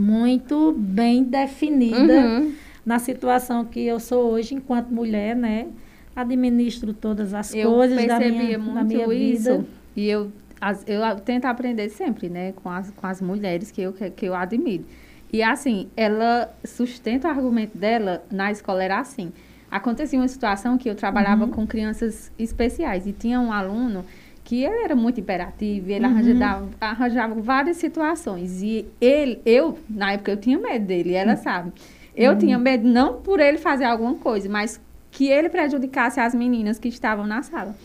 muito 0.00 0.72
bem 0.72 1.22
definida 1.22 2.24
uhum. 2.24 2.54
na 2.84 2.98
situação 2.98 3.64
que 3.64 3.80
eu 3.80 4.00
sou 4.00 4.30
hoje 4.30 4.54
enquanto 4.54 4.88
mulher, 4.88 5.36
né? 5.36 5.68
Administro 6.16 6.94
todas 6.94 7.34
as 7.34 7.54
eu 7.54 7.70
coisas 7.70 8.06
da 8.06 8.18
minha, 8.18 8.58
da 8.58 8.82
minha 8.82 9.14
isso, 9.14 9.58
vida. 9.58 9.66
E 9.94 10.08
eu, 10.08 10.32
as, 10.60 10.84
eu 10.88 11.00
tento 11.20 11.44
aprender 11.44 11.90
sempre, 11.90 12.28
né? 12.28 12.52
Com 12.56 12.70
as, 12.70 12.90
com 12.90 13.06
as 13.06 13.20
mulheres 13.20 13.70
que 13.70 13.82
eu, 13.82 13.92
que, 13.92 14.10
que 14.10 14.26
eu 14.26 14.34
admiro. 14.34 14.84
E 15.32 15.42
assim, 15.42 15.88
ela 15.96 16.52
sustenta 16.64 17.28
o 17.28 17.30
argumento 17.30 17.76
dela 17.76 18.24
na 18.30 18.50
escola, 18.50 18.82
era 18.82 18.98
assim. 18.98 19.32
Acontecia 19.70 20.18
uma 20.18 20.26
situação 20.26 20.76
que 20.76 20.90
eu 20.90 20.94
trabalhava 20.96 21.44
uhum. 21.44 21.50
com 21.50 21.66
crianças 21.66 22.32
especiais 22.38 23.06
e 23.06 23.12
tinha 23.12 23.38
um 23.38 23.52
aluno 23.52 24.04
que 24.50 24.64
ele 24.64 24.82
era 24.82 24.96
muito 24.96 25.20
imperativo, 25.20 25.92
ele 25.92 26.04
uhum. 26.04 26.10
arranjava, 26.10 26.68
arranjava, 26.80 27.34
várias 27.40 27.76
situações. 27.76 28.60
E 28.60 28.84
ele, 29.00 29.40
eu, 29.46 29.78
na 29.88 30.14
época, 30.14 30.32
eu 30.32 30.36
tinha 30.36 30.58
medo 30.58 30.86
dele, 30.86 31.12
ela 31.12 31.34
uhum. 31.34 31.36
sabe. 31.36 31.72
Eu 32.16 32.32
uhum. 32.32 32.38
tinha 32.38 32.58
medo 32.58 32.84
não 32.84 33.20
por 33.20 33.38
ele 33.38 33.58
fazer 33.58 33.84
alguma 33.84 34.16
coisa, 34.16 34.48
mas 34.48 34.80
que 35.12 35.28
ele 35.28 35.48
prejudicasse 35.48 36.18
as 36.18 36.34
meninas 36.34 36.80
que 36.80 36.88
estavam 36.88 37.28
na 37.28 37.44
sala. 37.44 37.76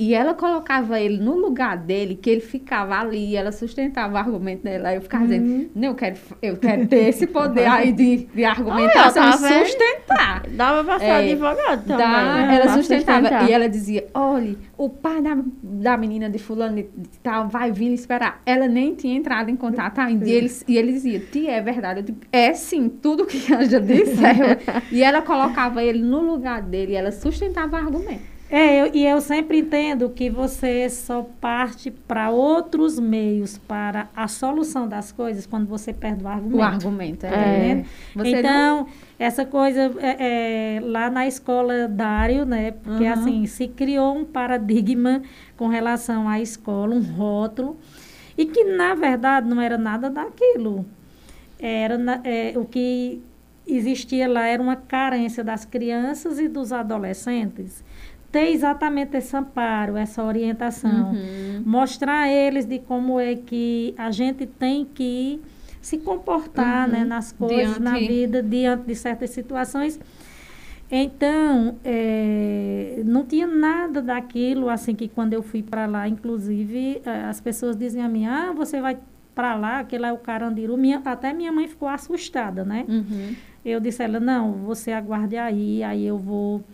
E 0.00 0.14
ela 0.14 0.32
colocava 0.32 0.98
ele 0.98 1.18
no 1.18 1.36
lugar 1.36 1.76
dele, 1.76 2.14
que 2.14 2.30
ele 2.30 2.40
ficava 2.40 2.98
ali, 2.98 3.36
ela 3.36 3.52
sustentava 3.52 4.14
o 4.14 4.16
argumento 4.16 4.62
dela. 4.62 4.88
Aí 4.88 4.96
eu 4.96 5.02
ficava 5.02 5.24
uhum. 5.24 5.28
dizendo, 5.28 5.70
não, 5.74 5.88
eu 5.88 5.94
quero, 5.94 6.16
eu 6.40 6.56
quero 6.56 6.86
ter 6.88 7.08
esse 7.10 7.26
poder 7.26 7.66
aí 7.66 7.92
de, 7.92 8.26
de 8.34 8.42
argumentação 8.42 9.28
e 9.28 9.32
sustentar. 9.34 10.46
Dava 10.48 10.84
pra 10.84 10.98
ser 10.98 11.04
é, 11.04 11.32
advogado 11.32 11.84
também. 11.84 11.98
Dá, 11.98 12.46
né? 12.46 12.56
Ela 12.56 12.72
sustentava. 12.72 13.20
Sustentar. 13.20 13.50
E 13.50 13.52
ela 13.52 13.68
dizia, 13.68 14.06
olha, 14.14 14.56
o 14.78 14.88
pai 14.88 15.20
da, 15.20 15.36
da 15.62 15.98
menina 15.98 16.30
de 16.30 16.38
fulano 16.38 16.76
de, 16.76 16.84
de 16.84 17.18
tal 17.22 17.46
vai 17.50 17.70
vir 17.70 17.92
esperar. 17.92 18.40
Ela 18.46 18.66
nem 18.66 18.94
tinha 18.94 19.14
entrado 19.14 19.50
em 19.50 19.56
contato 19.56 19.98
ainda. 19.98 20.26
E 20.26 20.32
ele, 20.32 20.50
e 20.66 20.78
ele 20.78 20.92
dizia, 20.92 21.20
tia, 21.20 21.50
é 21.50 21.60
verdade. 21.60 22.00
Eu 22.00 22.04
digo, 22.04 22.20
é 22.32 22.54
sim, 22.54 22.88
tudo 22.88 23.26
que 23.26 23.52
a 23.52 23.58
Anja 23.58 23.78
disse. 23.78 24.16
E 24.90 25.02
ela 25.02 25.20
colocava 25.20 25.82
ele 25.82 26.02
no 26.02 26.20
lugar 26.20 26.62
dele, 26.62 26.94
ela 26.94 27.12
sustentava 27.12 27.76
o 27.76 27.78
argumento. 27.78 28.39
É, 28.50 28.82
eu, 28.82 28.90
e 28.92 29.06
eu 29.06 29.20
sempre 29.20 29.60
entendo 29.60 30.10
que 30.10 30.28
você 30.28 30.90
só 30.90 31.22
parte 31.40 31.88
para 31.88 32.30
outros 32.30 32.98
meios 32.98 33.56
para 33.56 34.08
a 34.14 34.26
solução 34.26 34.88
das 34.88 35.12
coisas 35.12 35.46
quando 35.46 35.68
você 35.68 35.92
perde 35.92 36.24
o 36.24 36.26
argumento. 36.26 36.58
O 36.58 36.62
argumento, 36.62 37.26
é. 37.26 37.30
é. 37.30 37.84
então, 38.24 38.78
não... 38.78 38.86
essa 39.16 39.46
coisa 39.46 39.92
é, 40.00 40.78
é, 40.78 40.80
lá 40.80 41.08
na 41.08 41.28
escola 41.28 41.86
Dário, 41.86 42.44
né? 42.44 42.72
Porque 42.72 43.04
uhum. 43.04 43.12
assim, 43.12 43.46
se 43.46 43.68
criou 43.68 44.16
um 44.16 44.24
paradigma 44.24 45.22
com 45.56 45.68
relação 45.68 46.28
à 46.28 46.40
escola, 46.40 46.96
um 46.96 47.02
rótulo, 47.02 47.78
e 48.36 48.46
que 48.46 48.64
na 48.64 48.96
verdade 48.96 49.48
não 49.48 49.60
era 49.60 49.78
nada 49.78 50.10
daquilo. 50.10 50.84
Era 51.56 51.96
é, 52.24 52.58
o 52.58 52.64
que 52.64 53.22
existia 53.64 54.26
lá 54.26 54.48
era 54.48 54.60
uma 54.60 54.74
carência 54.74 55.44
das 55.44 55.64
crianças 55.64 56.40
e 56.40 56.48
dos 56.48 56.72
adolescentes 56.72 57.84
ter 58.30 58.48
exatamente 58.48 59.16
esse 59.16 59.36
amparo, 59.36 59.96
essa 59.96 60.22
orientação, 60.22 61.12
uhum. 61.12 61.62
mostrar 61.64 62.22
a 62.22 62.28
eles 62.28 62.64
de 62.64 62.78
como 62.78 63.18
é 63.18 63.34
que 63.34 63.94
a 63.98 64.10
gente 64.10 64.46
tem 64.46 64.84
que 64.84 65.40
se 65.80 65.98
comportar 65.98 66.86
uhum. 66.86 66.92
né, 66.92 67.04
nas 67.04 67.32
coisas, 67.32 67.78
diante... 67.78 67.80
na 67.80 67.98
vida, 67.98 68.42
diante 68.42 68.84
de 68.86 68.94
certas 68.94 69.30
situações. 69.30 69.98
Então, 70.92 71.76
é, 71.84 73.00
não 73.04 73.24
tinha 73.24 73.46
nada 73.46 74.02
daquilo, 74.02 74.68
assim, 74.68 74.94
que 74.94 75.08
quando 75.08 75.32
eu 75.32 75.42
fui 75.42 75.62
para 75.62 75.86
lá, 75.86 76.08
inclusive, 76.08 77.00
eh, 77.04 77.24
as 77.28 77.40
pessoas 77.40 77.76
diziam 77.76 78.06
a 78.06 78.08
mim, 78.08 78.26
ah, 78.26 78.52
você 78.52 78.80
vai 78.80 78.98
para 79.32 79.54
lá, 79.54 79.78
aquele 79.78 80.04
é 80.04 80.12
o 80.12 80.18
Carandiru. 80.18 80.76
Minha, 80.76 81.00
até 81.04 81.32
minha 81.32 81.52
mãe 81.52 81.68
ficou 81.68 81.88
assustada, 81.88 82.64
né? 82.64 82.84
Uhum. 82.88 83.36
Eu 83.64 83.78
disse 83.78 84.02
a 84.02 84.04
ela, 84.04 84.18
não, 84.18 84.52
você 84.52 84.90
aguarde 84.90 85.36
aí, 85.36 85.82
aí 85.84 86.04
eu 86.04 86.18
vou 86.18 86.64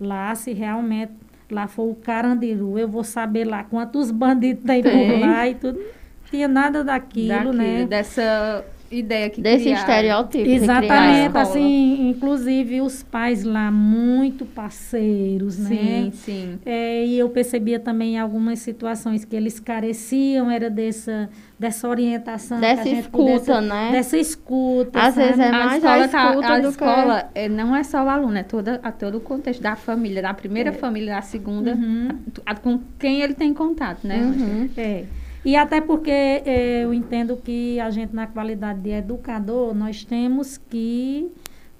Lá, 0.00 0.34
se 0.34 0.52
realmente 0.52 1.12
lá 1.50 1.66
for 1.66 1.90
o 1.90 1.94
Carandiru, 1.94 2.78
eu 2.78 2.88
vou 2.88 3.04
saber 3.04 3.44
lá 3.44 3.64
quantos 3.64 4.10
bandidos 4.10 4.64
tem, 4.64 4.82
tem. 4.82 4.92
por 4.92 5.20
lá 5.20 5.48
e 5.48 5.54
tudo. 5.54 5.78
Não 5.78 6.30
tinha 6.30 6.48
nada 6.48 6.82
daquilo, 6.82 7.28
daquilo 7.28 7.52
né? 7.52 7.86
Dessa 7.86 8.64
ideia 8.90 9.30
que 9.30 9.40
Desse 9.40 9.64
criaram. 9.64 9.80
estereótipo. 9.80 10.48
Exatamente, 10.48 11.36
assim, 11.36 12.08
inclusive 12.08 12.80
os 12.80 13.02
pais 13.02 13.44
lá 13.44 13.70
muito 13.70 14.44
parceiros, 14.44 15.58
né? 15.58 15.68
Sim, 15.68 16.12
sim. 16.12 16.58
É, 16.64 17.04
e 17.04 17.18
eu 17.18 17.28
percebia 17.28 17.78
também 17.80 18.18
algumas 18.18 18.58
situações 18.60 19.24
que 19.24 19.34
eles 19.34 19.58
careciam, 19.58 20.50
era 20.50 20.70
dessa, 20.70 21.28
dessa 21.58 21.88
orientação. 21.88 22.60
Dessa 22.60 22.88
escuta, 22.88 23.60
né? 23.60 23.90
Dessa 23.92 24.16
escuta, 24.16 25.00
Às 25.00 25.14
sabe? 25.14 25.26
vezes 25.26 25.40
é 25.40 25.50
mais 25.50 25.84
a, 25.84 25.92
a 25.92 25.98
escuta 26.00 26.48
a 26.48 26.58
do 26.60 26.68
escola 26.68 27.30
que... 27.32 27.40
é, 27.40 27.48
não 27.48 27.74
é 27.74 27.82
só 27.82 28.04
o 28.04 28.08
aluno, 28.08 28.36
é 28.36 28.42
toda, 28.42 28.80
a 28.82 28.92
todo 28.92 29.18
o 29.18 29.20
contexto 29.20 29.62
da 29.62 29.76
família, 29.76 30.22
da 30.22 30.34
primeira 30.34 30.70
é. 30.70 30.72
família, 30.72 31.14
da 31.14 31.22
segunda, 31.22 31.74
uhum. 31.74 32.08
a, 32.44 32.54
com 32.54 32.80
quem 32.98 33.20
ele 33.22 33.34
tem 33.34 33.52
contato, 33.52 34.06
né? 34.06 34.18
Uhum. 34.18 34.70
É. 34.76 35.04
E 35.46 35.54
até 35.54 35.80
porque 35.80 36.10
eh, 36.10 36.82
eu 36.82 36.92
entendo 36.92 37.36
que 37.36 37.78
a 37.78 37.88
gente, 37.88 38.12
na 38.12 38.26
qualidade 38.26 38.80
de 38.80 38.90
educador, 38.90 39.72
nós 39.72 40.04
temos 40.04 40.58
que 40.58 41.30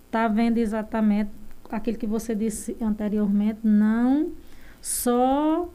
estar 0.06 0.28
tá 0.28 0.28
vendo 0.28 0.58
exatamente 0.58 1.30
aquilo 1.68 1.98
que 1.98 2.06
você 2.06 2.32
disse 2.32 2.76
anteriormente, 2.80 3.58
não 3.64 4.28
só 4.80 5.68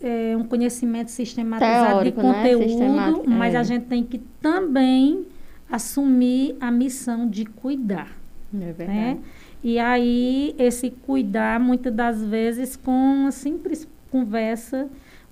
eh, 0.00 0.34
um 0.38 0.44
conhecimento 0.44 1.10
sistematizado 1.10 1.88
Teórico, 1.88 2.20
de 2.22 2.26
né? 2.26 2.32
conteúdo, 2.32 3.28
né? 3.28 3.36
mas 3.36 3.54
é. 3.54 3.58
a 3.58 3.62
gente 3.62 3.84
tem 3.84 4.02
que 4.02 4.20
também 4.40 5.26
assumir 5.70 6.56
a 6.58 6.70
missão 6.70 7.28
de 7.28 7.44
cuidar. 7.44 8.16
É 8.54 8.56
né? 8.56 8.72
verdade. 8.72 8.98
Né? 8.98 9.18
E 9.62 9.78
aí, 9.78 10.54
esse 10.58 10.90
cuidar, 10.90 11.60
muitas 11.60 11.92
das 11.92 12.24
vezes, 12.24 12.74
com 12.74 12.90
uma 12.90 13.30
simples 13.30 13.86
conversa, 14.10 14.88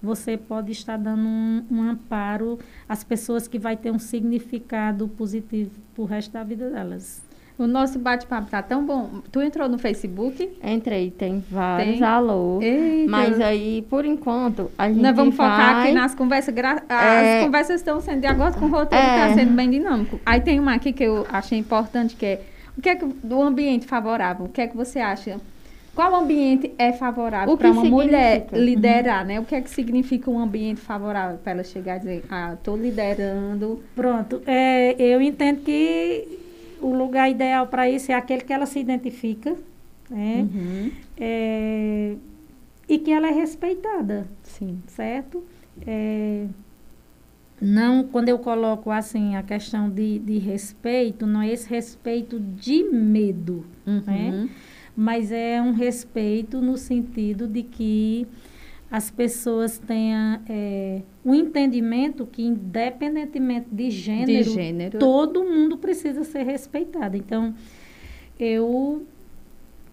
você 0.07 0.37
pode 0.37 0.71
estar 0.71 0.97
dando 0.97 1.27
um, 1.27 1.65
um 1.71 1.83
amparo 1.83 2.59
às 2.89 3.03
pessoas 3.03 3.49
que 3.49 3.59
vai 3.59 3.77
ter 3.77 3.91
um 3.91 3.99
significado 3.99 5.09
positivo 5.09 5.73
para 5.95 6.03
o 6.03 6.07
resto 6.07 6.33
da 6.33 6.45
vida 6.45 6.71
delas. 6.71 7.27
O 7.59 7.67
nosso 7.67 7.99
bate-papo 7.99 8.51
tá 8.51 8.63
tão 8.63 8.85
bom. 8.85 9.23
Tu 9.33 9.41
entrou 9.41 9.67
no 9.67 9.79
Facebook? 9.79 10.59
Entrei, 10.63 11.11
tem 11.11 11.43
vários 11.51 11.99
tem? 11.99 12.07
alô. 12.07 12.61
Eita. 12.61 13.11
Mas 13.11 13.41
aí, 13.41 13.85
por 13.89 14.05
enquanto, 14.05 14.71
a 14.77 14.89
gente 14.89 15.01
Nós 15.01 15.17
vamos 15.17 15.35
vai... 15.35 15.51
focar 15.51 15.77
aqui 15.81 15.93
nas 15.93 16.15
conversas. 16.15 16.55
Gra... 16.55 16.83
É... 16.87 17.39
As 17.39 17.45
conversas 17.47 17.81
estão 17.81 17.99
sendo 18.01 18.21
de 18.21 18.27
agora 18.27 18.53
com 18.53 18.67
o 18.67 18.69
roteiro, 18.69 19.05
está 19.05 19.29
é... 19.29 19.35
sendo 19.35 19.55
bem 19.55 19.71
dinâmico. 19.71 20.21
Aí 20.25 20.41
tem 20.41 20.61
uma 20.61 20.75
aqui 20.75 20.93
que 20.93 21.03
eu 21.03 21.27
achei 21.31 21.59
importante, 21.59 22.15
que 22.15 22.27
é 22.27 22.43
o 22.77 22.83
que 22.83 22.91
é 22.91 22.95
que, 22.95 23.07
do 23.07 23.43
ambiente 23.43 23.87
favorável. 23.87 24.45
O 24.45 24.49
que 24.51 24.61
é 24.61 24.67
que 24.67 24.77
você 24.77 24.99
acha? 24.99 25.41
Qual 25.97 26.15
ambiente 26.15 26.75
é 26.77 26.93
favorável 26.93 27.57
para 27.57 27.71
uma 27.71 27.83
mulher 27.83 28.49
liderar, 28.53 29.23
uhum. 29.23 29.29
né? 29.29 29.41
O 29.41 29.47
que 29.47 29.55
é 29.55 29.63
que 29.63 29.71
significa 29.71 30.31
um 30.31 30.39
ambiente 30.39 30.79
favorável 30.79 31.39
para 31.39 31.53
ela 31.53 31.65
chegar 31.65 31.97
e 31.97 32.01
dizer, 32.01 32.25
ah, 32.31 32.53
estou 32.53 32.77
liderando? 32.77 33.83
Pronto. 33.95 34.43
É, 34.47 34.95
eu 35.01 35.23
entendo 35.23 35.63
que 35.63 36.39
o 36.83 36.95
lugar 36.95 37.31
ideal 37.31 37.67
para 37.69 37.89
isso 37.89 38.13
é 38.13 38.15
aquele 38.15 38.43
que 38.43 38.53
ela 38.53 38.67
se 38.67 38.79
identifica, 38.79 39.57
né? 40.11 40.47
Uhum. 40.55 40.93
É, 41.19 42.15
e 42.87 42.99
que 42.99 43.11
ela 43.11 43.29
é 43.29 43.33
respeitada. 43.33 44.27
Sim. 44.43 44.83
Certo? 44.89 45.43
É, 45.87 46.45
não, 47.59 48.05
quando 48.05 48.29
eu 48.29 48.39
coloco 48.39 48.91
assim 48.91 49.35
a 49.35 49.43
questão 49.43 49.89
de, 49.89 50.19
de 50.19 50.37
respeito, 50.37 51.27
não 51.27 51.41
é 51.41 51.51
esse 51.51 51.71
respeito 51.71 52.39
de 52.39 52.85
medo, 52.85 53.65
uhum. 53.87 54.03
né? 54.07 54.49
Mas 54.97 55.31
é 55.31 55.61
um 55.61 55.73
respeito 55.73 56.61
no 56.63 56.79
sentido 56.79 57.47
de 57.47 57.63
que 57.63 58.27
as 58.91 59.11
pessoas 59.11 59.79
tenham 59.79 60.41
é, 60.49 61.03
um 61.25 61.35
entendimento 61.35 62.25
que, 62.25 62.43
independentemente 62.43 63.67
de 63.71 63.91
gênero, 63.91 64.45
de 64.45 64.51
gênero, 64.51 64.99
todo 64.99 65.45
mundo 65.45 65.77
precisa 65.77 66.25
ser 66.25 66.45
respeitado. 66.45 67.17
Então, 67.17 67.55
eu 68.39 69.05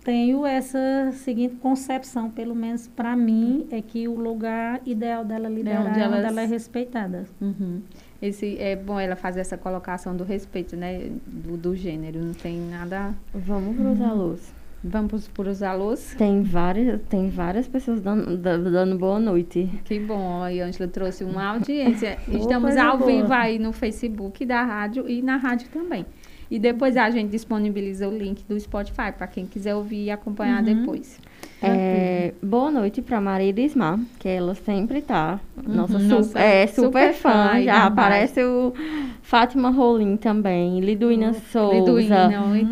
tenho 0.04 0.46
essa 0.46 1.12
seguinte 1.14 1.56
concepção, 1.56 2.30
pelo 2.30 2.54
menos 2.54 2.88
para 2.88 3.16
mim, 3.16 3.66
é 3.72 3.82
que 3.82 4.08
o 4.08 4.16
lugar 4.16 4.82
ideal 4.86 5.26
dela 5.26 5.50
liderar 5.50 5.86
é 5.86 5.90
onde, 5.90 6.00
elas... 6.00 6.20
onde 6.20 6.28
ela 6.28 6.42
é 6.42 6.46
respeitada. 6.46 7.26
Uhum. 7.42 7.82
Esse, 8.22 8.58
é 8.58 8.76
bom 8.76 9.00
ela 9.00 9.16
fazer 9.16 9.42
essa 9.42 9.58
colocação 9.58 10.16
do 10.16 10.24
respeito, 10.24 10.78
né? 10.78 11.12
Do, 11.26 11.58
do 11.58 11.76
gênero, 11.76 12.24
não 12.24 12.34
tem 12.34 12.58
nada... 12.60 13.14
Vamos 13.34 13.78
os 13.78 14.00
uhum. 14.00 14.10
alôs. 14.10 14.63
Vamos 14.84 15.30
por 15.30 15.48
os 15.48 15.64
alôs? 15.64 16.14
Tem 16.18 16.44
várias, 16.44 17.00
tem 17.10 17.30
várias 17.30 17.68
pessoas 17.70 18.02
dando, 18.02 18.38
dando 18.38 18.98
boa 18.98 19.18
noite. 19.18 19.70
Que 19.86 19.98
bom, 19.98 20.44
a 20.44 20.48
Ângela 20.48 20.90
trouxe 20.90 21.24
uma 21.24 21.46
audiência. 21.46 22.18
Estamos 22.28 22.76
ao 22.76 22.98
boa. 22.98 23.10
vivo 23.10 23.32
aí 23.32 23.58
no 23.58 23.72
Facebook 23.72 24.46
da 24.46 24.62
rádio 24.62 25.08
e 25.08 25.22
na 25.22 25.38
rádio 25.38 25.70
também. 25.70 26.06
E 26.52 26.60
depois 26.60 26.98
a 26.98 27.10
gente 27.10 27.32
disponibiliza 27.32 28.10
o 28.10 28.16
link 28.16 28.44
do 28.44 28.60
Spotify 28.60 29.14
para 29.18 29.26
quem 29.26 29.46
quiser 29.46 29.74
ouvir 29.74 30.04
e 30.04 30.12
acompanhar 30.12 30.62
uhum. 30.62 30.82
depois. 30.82 31.18
É, 31.66 32.34
boa 32.44 32.70
noite 32.70 33.02
para 33.02 33.22
Maria 33.22 33.54
Ismar, 33.58 33.98
que 34.20 34.28
ela 34.28 34.54
sempre 34.54 35.02
tá. 35.02 35.40
Uhum, 35.56 35.74
nossa, 35.74 35.98
nossa 35.98 36.40
é, 36.40 36.68
super, 36.68 36.84
super 36.84 37.14
fã. 37.14 37.50
fã 37.52 37.62
já 37.62 37.86
aparece 37.86 38.44
o 38.44 38.74
Fátima 39.22 39.70
Rolim 39.70 40.18
também, 40.18 40.82
Liduína 40.82 41.32
oh, 41.32 41.52
Souza, 41.52 42.30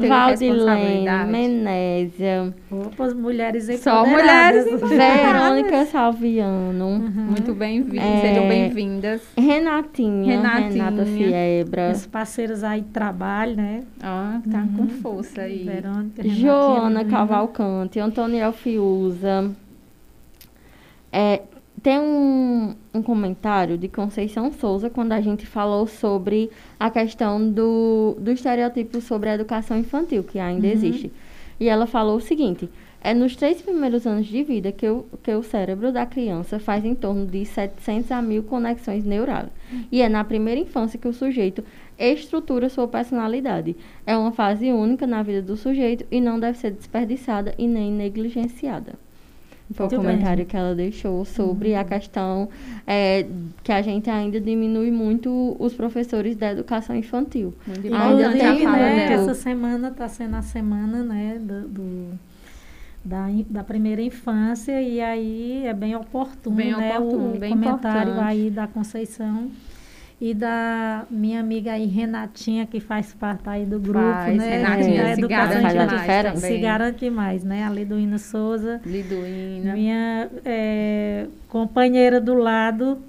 Valdilene, 0.08 1.06
Menésia. 1.32 2.54
Opa, 2.70 3.06
as 3.06 3.14
mulheres 3.14 3.82
Só 3.82 4.06
mulheres 4.06 4.66
Verônica 4.82 5.86
Salviano. 5.86 6.86
Uhum. 6.86 7.28
Muito 7.30 7.54
bem-vindas, 7.56 8.06
é, 8.06 8.22
sejam 8.22 8.48
bem-vindas. 8.48 9.22
Renatinha, 9.38 10.38
Renatinha, 10.38 10.84
Renata 10.84 11.06
Fiebra. 11.06 11.92
Os 11.92 12.06
parceiros 12.06 12.64
aí 12.64 12.82
de 12.82 12.90
trabalho, 12.90 13.56
né? 13.56 13.84
Ó, 14.04 14.38
oh, 14.38 14.52
tá 14.52 14.60
uhum. 14.60 14.74
com 14.76 14.88
força 14.88 15.44
aí. 15.44 15.64
Verônica, 15.64 16.28
Joana 16.28 17.06
Cavalcante, 17.06 18.00
Antoniel 18.00 18.52
Fiuza. 18.82 19.52
É, 21.12 21.42
tem 21.84 22.00
um, 22.00 22.76
um 22.94 23.04
comentário 23.04 23.78
de 23.78 23.88
Conceição 23.88 24.52
Souza 24.52 24.90
quando 24.90 25.12
a 25.12 25.22
gente 25.22 25.46
falou 25.46 25.86
sobre 25.86 26.50
a 26.80 26.90
questão 26.90 27.52
do, 27.52 28.16
do 28.20 28.32
estereotipo 28.32 29.00
sobre 29.00 29.30
a 29.30 29.36
educação 29.36 29.78
infantil, 29.78 30.24
que 30.24 30.40
ainda 30.40 30.66
uhum. 30.66 30.74
existe. 30.74 31.12
E 31.60 31.70
ela 31.70 31.86
falou 31.86 32.18
o 32.18 32.22
seguinte: 32.22 32.68
é 33.04 33.14
nos 33.14 33.36
três 33.36 33.62
primeiros 33.62 34.06
anos 34.06 34.28
de 34.28 34.44
vida 34.44 34.72
que 34.72 34.88
o, 34.88 35.06
que 35.24 35.34
o 35.34 35.42
cérebro 35.42 35.92
da 35.92 36.06
criança 36.06 36.60
faz 36.60 36.86
em 36.86 36.94
torno 36.94 37.26
de 37.26 37.44
700 37.46 38.12
a 38.12 38.22
mil 38.22 38.44
conexões 38.44 39.04
neurais. 39.04 39.50
E 39.92 40.02
é 40.02 40.10
na 40.10 40.24
primeira 40.24 40.60
infância 40.60 41.00
que 41.00 41.08
o 41.08 41.14
sujeito 41.14 41.64
estrutura 41.98 42.70
sua 42.70 42.88
personalidade. 42.88 43.76
É 44.06 44.16
uma 44.18 44.32
fase 44.32 44.72
única 44.72 45.06
na 45.06 45.22
vida 45.22 45.42
do 45.42 45.56
sujeito 45.56 46.06
e 46.10 46.20
não 46.20 46.40
deve 46.40 46.58
ser 46.58 46.72
desperdiçada 46.72 47.54
e 47.58 47.68
nem 47.68 47.92
negligenciada. 47.92 48.94
Foi 49.74 49.86
o 49.86 49.90
comentário 49.90 50.40
bem. 50.40 50.46
que 50.46 50.58
ela 50.58 50.76
deixou 50.76 51.24
sobre 51.24 51.72
uhum. 51.72 51.80
a 51.80 51.84
questão 51.86 52.50
é, 52.86 53.26
que 53.64 53.72
a 53.72 53.82
gente 53.82 54.10
ainda 54.10 54.40
diminui 54.40 54.92
muito 54.92 55.56
os 55.58 55.74
professores 55.74 56.36
da 56.36 56.52
educação 56.52 56.96
infantil. 56.96 57.54
Ainda 57.68 58.32
tem, 58.32 58.68
né, 58.68 59.14
essa 59.14 59.34
semana 59.34 59.88
está 59.88 60.10
sendo 60.10 60.36
a 60.36 60.42
semana 60.42 61.04
né, 61.04 61.40
do, 61.40 61.70
do 61.70 62.20
da, 63.04 63.28
da 63.50 63.64
primeira 63.64 64.02
infância 64.02 64.82
e 64.82 65.02
aí 65.02 65.66
é 65.66 65.74
bem 65.74 65.96
oportuno, 65.96 66.56
bem 66.56 66.76
né, 66.76 66.98
oportuno, 66.98 67.36
o 67.36 67.40
bem 67.40 67.50
comentário 67.52 68.12
importante. 68.12 68.28
aí 68.28 68.50
da 68.50 68.68
Conceição 68.68 69.50
e 70.20 70.36
da 70.36 71.06
minha 71.10 71.40
amiga 71.40 71.72
aí, 71.72 71.88
Renatinha, 71.88 72.68
que 72.68 72.80
faz 72.80 73.12
parte 73.12 73.50
aí 73.50 73.66
do 73.66 73.80
grupo, 73.80 74.00
faz, 74.00 74.38
né? 74.38 74.58
Renatinha 74.58 75.04
da 75.04 75.16
se 75.16 75.28
garante 75.28 75.76
mais 75.76 76.40
Se 76.40 76.58
garante 76.60 77.10
mais, 77.10 77.44
né? 77.44 77.64
A 77.64 77.72
Liduína 77.72 78.20
Souza. 78.20 78.80
Liduína. 78.86 79.74
Minha 79.74 80.30
é, 80.46 81.26
companheira 81.50 82.22
do 82.22 82.36
lado 82.36 83.00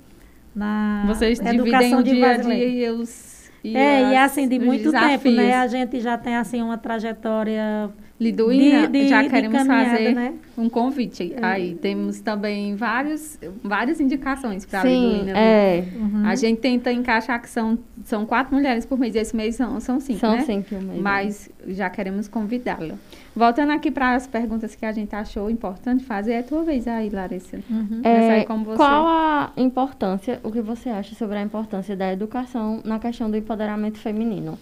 na 0.56 1.04
Vocês 1.06 1.38
educação 1.38 2.02
de 2.02 2.12
dia 2.12 2.30
a 2.30 2.36
dia 2.38 2.66
e 2.66 2.90
os... 2.90 3.50
E 3.62 3.76
é, 3.76 4.06
as, 4.06 4.12
e 4.12 4.16
assim, 4.16 4.48
de 4.48 4.58
muito 4.58 4.84
desafios. 4.84 5.22
tempo, 5.22 5.36
né? 5.36 5.54
A 5.54 5.66
gente 5.66 6.00
já 6.00 6.16
tem, 6.16 6.34
assim, 6.34 6.62
uma 6.62 6.78
trajetória 6.78 7.90
Liduína, 8.22 8.86
de, 8.86 9.02
de, 9.02 9.08
já 9.08 9.28
queremos 9.28 9.66
fazer 9.66 10.14
né? 10.14 10.34
um 10.56 10.68
convite. 10.68 11.34
É. 11.36 11.44
Aí 11.44 11.74
temos 11.74 12.20
também 12.20 12.76
vários, 12.76 13.38
várias 13.62 14.00
indicações 14.00 14.64
para 14.64 14.82
a 14.82 14.84
Liduína. 14.84 15.32
É. 15.36 15.84
Uhum. 15.96 16.26
A 16.26 16.34
gente 16.36 16.60
tenta 16.60 16.92
encaixar 16.92 17.42
que 17.42 17.48
são, 17.48 17.78
são 18.04 18.24
quatro 18.24 18.54
mulheres 18.54 18.86
por 18.86 18.98
mês. 18.98 19.16
Esse 19.16 19.34
mês 19.34 19.56
são, 19.56 19.80
são 19.80 19.98
cinco, 19.98 20.20
são 20.20 20.36
né? 20.36 20.42
cinco 20.42 20.74
mês. 20.76 21.00
Mas 21.00 21.50
já 21.66 21.90
queremos 21.90 22.28
convidá-la. 22.28 22.94
Voltando 23.34 23.72
aqui 23.72 23.90
para 23.90 24.14
as 24.14 24.26
perguntas 24.26 24.74
que 24.74 24.86
a 24.86 24.92
gente 24.92 25.14
achou 25.16 25.50
importante 25.50 26.04
fazer, 26.04 26.32
é 26.32 26.38
a 26.38 26.42
tua 26.42 26.62
vez 26.62 26.86
aí, 26.86 27.10
Larissa. 27.10 27.58
Uhum. 27.68 28.00
É, 28.04 28.30
aí 28.30 28.46
como 28.46 28.64
você... 28.64 28.76
Qual 28.76 29.06
a 29.06 29.52
importância, 29.56 30.38
o 30.44 30.52
que 30.52 30.60
você 30.60 30.90
acha 30.90 31.14
sobre 31.14 31.38
a 31.38 31.42
importância 31.42 31.96
da 31.96 32.12
educação 32.12 32.80
na 32.84 32.98
questão 32.98 33.30
do 33.30 33.36
empoderamento 33.36 33.98
feminino? 33.98 34.58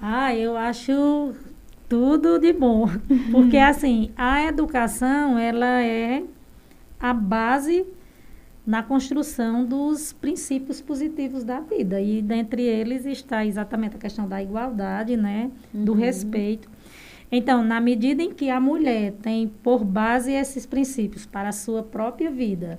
Ah, 0.00 0.34
eu 0.34 0.56
acho 0.56 1.34
tudo 1.90 2.38
de 2.38 2.52
bom. 2.52 2.88
Porque, 3.32 3.58
assim, 3.58 4.12
a 4.16 4.46
educação, 4.46 5.36
ela 5.36 5.82
é 5.82 6.22
a 7.00 7.12
base 7.12 7.84
na 8.64 8.80
construção 8.82 9.64
dos 9.64 10.12
princípios 10.12 10.80
positivos 10.80 11.42
da 11.42 11.58
vida. 11.58 12.00
E 12.00 12.22
dentre 12.22 12.62
eles 12.62 13.04
está 13.04 13.44
exatamente 13.44 13.96
a 13.96 13.98
questão 13.98 14.28
da 14.28 14.40
igualdade, 14.40 15.16
né? 15.16 15.50
Do 15.74 15.92
uhum. 15.92 15.98
respeito. 15.98 16.70
Então, 17.32 17.64
na 17.64 17.80
medida 17.80 18.22
em 18.22 18.32
que 18.32 18.48
a 18.50 18.60
mulher 18.60 19.12
tem 19.20 19.48
por 19.48 19.84
base 19.84 20.32
esses 20.32 20.64
princípios 20.66 21.26
para 21.26 21.48
a 21.48 21.52
sua 21.52 21.82
própria 21.82 22.30
vida 22.30 22.78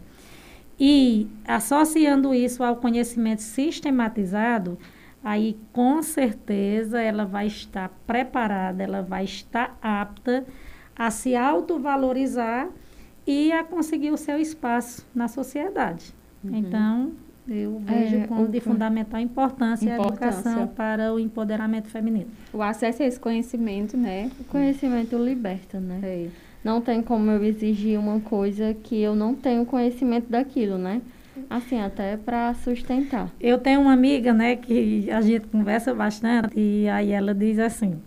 e 0.80 1.28
associando 1.46 2.34
isso 2.34 2.64
ao 2.64 2.78
conhecimento 2.78 3.42
sistematizado, 3.42 4.78
aí 5.24 5.58
com 5.72 6.02
certeza 6.02 7.02
ela 7.02 7.26
vai 7.26 7.48
estar 7.48 7.90
preparada, 8.06 8.84
ela 8.84 9.02
vai 9.02 9.24
estar 9.24 9.78
apta 9.82 10.46
a 10.96 11.10
se 11.10 11.36
autovalorizar 11.36 12.70
e 13.26 13.52
a 13.52 13.64
conseguir 13.64 14.12
o 14.12 14.18
seu 14.18 14.40
espaço 14.40 15.08
na 15.14 15.28
sociedade. 15.28 16.14
Uhum. 16.44 16.56
Então, 16.56 17.12
eu 17.48 17.80
vejo 17.80 18.16
é, 18.18 18.28
como 18.28 18.48
de 18.48 18.60
fundamental 18.60 19.20
importância, 19.20 19.94
importância, 19.94 20.26
a 20.26 20.30
educação 20.30 20.68
para 20.68 21.14
o 21.14 21.20
empoderamento 21.20 21.88
feminino. 21.88 22.30
O 22.54 22.62
acesso 22.62 23.04
a 23.04 23.06
esse 23.06 23.20
conhecimento, 23.20 23.98
né? 23.98 24.32
O 24.40 24.44
conhecimento 24.46 25.18
liberta, 25.18 25.80
né? 25.80 26.00
É. 26.04 26.28
Não 26.64 26.80
tem 26.80 27.02
como 27.02 27.32
eu 27.32 27.44
exigir 27.44 28.00
uma 28.00 28.20
coisa 28.20 28.74
que 28.74 29.02
eu 29.02 29.16
não 29.16 29.34
tenho 29.34 29.66
conhecimento 29.66 30.30
daquilo, 30.30 30.78
né? 30.78 31.02
Assim, 31.50 31.80
até 31.80 32.18
para 32.18 32.54
sustentar. 32.54 33.30
Eu 33.40 33.58
tenho 33.58 33.82
uma 33.82 33.94
amiga, 33.94 34.34
né, 34.34 34.56
que 34.56 35.10
a 35.12 35.22
gente 35.22 35.48
conversa 35.48 35.94
bastante 35.94 36.58
e 36.60 36.88
aí 36.90 37.12
ela 37.12 37.34
diz 37.34 37.58
assim: 37.60 38.00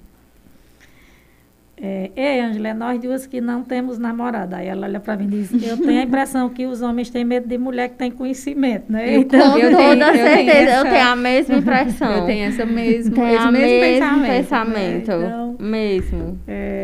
é, 1.77 2.11
Ei, 2.15 2.41
Angela, 2.41 2.69
é 2.69 2.75
nós 2.75 3.01
duas 3.01 3.27
que 3.27 3.41
não 3.41 3.63
temos 3.63 3.99
namorada. 3.99 4.59
Aí 4.59 4.69
ela 4.69 4.87
olha 4.87 5.01
para 5.01 5.17
mim 5.17 5.25
e 5.25 5.29
diz, 5.29 5.53
eu 5.63 5.77
tenho 5.77 6.01
a 6.01 6.05
impressão 6.05 6.49
que 6.49 6.67
os 6.67 6.81
homens 6.83 7.11
têm 7.11 7.25
medo 7.25 7.49
de 7.49 7.59
mulher 7.59 7.89
que 7.89 7.97
tem 7.97 8.11
conhecimento, 8.11 8.91
né? 8.91 9.17
Eu, 9.17 9.21
então, 9.21 9.53
com 9.53 9.59
eu 9.59 9.71
toda 9.71 10.13
tenho, 10.13 10.15
certeza, 10.15 10.31
eu 10.31 10.45
tenho, 10.45 10.51
essa, 10.51 10.77
eu 10.77 10.91
tenho, 10.91 11.07
a 11.09 11.17
mesma 11.17 11.55
impressão. 11.57 12.13
eu 12.13 12.27
tenho 12.27 12.45
essa 12.47 12.65
mesmo, 12.65 13.15
tem 13.15 13.35
esse 13.35 13.47
mesmo, 13.47 13.53
mesmo 13.53 13.81
pensamento. 13.81 14.27
pensamento 14.31 14.77
né? 14.77 15.27
então, 15.27 15.57
mesmo. 15.59 16.39
É, 16.47 16.84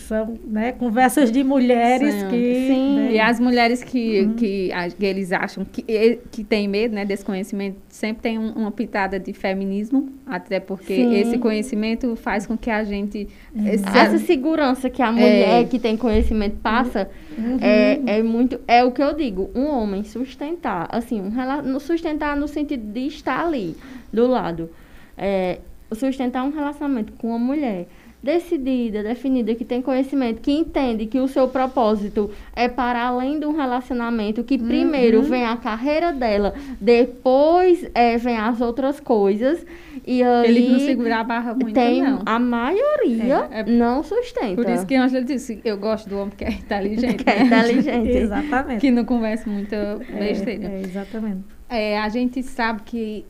são 0.00 0.38
né, 0.44 0.72
conversas 0.72 1.30
de 1.30 1.44
mulheres 1.44 2.14
Sim. 2.14 2.28
que. 2.28 2.66
Sim. 2.66 2.96
Né? 2.96 3.12
E 3.12 3.20
as 3.20 3.38
mulheres 3.38 3.84
que, 3.84 4.22
uhum. 4.22 4.34
que, 4.34 4.70
que, 4.98 5.06
eles 5.06 5.32
acham 5.32 5.64
que, 5.64 5.84
que 6.30 6.42
têm 6.42 6.66
medo 6.66 6.94
né, 6.94 7.04
desse 7.04 7.24
conhecimento 7.24 7.76
sempre 7.88 8.22
tem 8.22 8.38
um, 8.38 8.52
uma 8.52 8.70
pitada 8.70 9.18
de 9.18 9.32
feminismo, 9.32 10.12
até 10.26 10.58
porque 10.58 10.96
Sim. 10.96 11.14
esse 11.14 11.38
conhecimento 11.38 12.16
faz 12.16 12.46
com 12.46 12.56
que 12.56 12.70
a 12.70 12.82
gente. 12.82 13.28
Uhum. 13.54 13.66
Essa 13.66 14.18
segurança 14.18 14.90
que 14.90 15.02
a 15.02 15.12
mulher 15.12 15.62
é. 15.62 15.64
que 15.64 15.78
tem 15.78 15.96
conhecimento 15.96 16.56
passa 16.56 17.10
uhum. 17.36 17.58
é, 17.60 18.18
é 18.18 18.22
muito. 18.22 18.60
É 18.66 18.82
o 18.84 18.92
que 18.92 19.02
eu 19.02 19.14
digo, 19.14 19.50
um 19.54 19.66
homem 19.66 20.04
sustentar, 20.04 20.88
assim, 20.90 21.20
um, 21.20 21.78
sustentar 21.78 22.36
no 22.36 22.48
sentido 22.48 22.92
de 22.92 23.06
estar 23.06 23.44
ali, 23.44 23.76
do 24.12 24.26
lado. 24.26 24.70
É, 25.16 25.58
sustentar 25.92 26.44
um 26.44 26.50
relacionamento 26.50 27.12
com 27.14 27.28
uma 27.28 27.38
mulher 27.38 27.86
decidida, 28.22 29.02
definida, 29.02 29.54
que 29.54 29.64
tem 29.64 29.80
conhecimento, 29.80 30.40
que 30.40 30.52
entende 30.52 31.06
que 31.06 31.18
o 31.18 31.26
seu 31.26 31.48
propósito 31.48 32.30
é 32.54 32.68
para 32.68 33.02
além 33.02 33.40
de 33.40 33.46
um 33.46 33.56
relacionamento, 33.56 34.44
que 34.44 34.58
primeiro 34.58 35.18
uhum. 35.18 35.24
vem 35.24 35.44
a 35.44 35.56
carreira 35.56 36.12
dela, 36.12 36.54
depois 36.80 37.88
é, 37.94 38.18
vem 38.18 38.36
as 38.36 38.60
outras 38.60 39.00
coisas. 39.00 39.64
E 40.06 40.22
aí, 40.22 40.48
Ele 40.48 40.68
não 40.68 40.80
segura 40.80 41.20
a 41.20 41.24
barra 41.24 41.54
muito, 41.54 41.72
tem, 41.72 42.02
não. 42.02 42.22
A 42.26 42.38
maioria 42.38 43.48
é, 43.50 43.60
é, 43.60 43.64
não 43.64 44.02
sustenta. 44.02 44.54
Por 44.54 44.68
isso 44.68 44.86
que 44.86 44.94
a 44.94 45.04
Angela 45.04 45.24
disse, 45.24 45.60
eu 45.64 45.78
gosto 45.78 46.08
do 46.08 46.18
homem 46.18 46.32
que 46.36 46.44
é 46.44 46.50
inteligente. 46.50 47.24
que 47.24 47.30
é 47.30 47.44
né? 47.44 47.44
inteligente. 47.44 48.08
exatamente. 48.16 48.80
Que 48.80 48.90
não 48.90 49.04
conversa 49.04 49.48
muito 49.48 49.74
besteira. 50.18 50.68
É, 50.68 50.76
é 50.76 50.80
exatamente. 50.80 51.44
É, 51.68 51.98
a 51.98 52.08
gente 52.08 52.42
sabe 52.42 52.82
que 52.84 53.24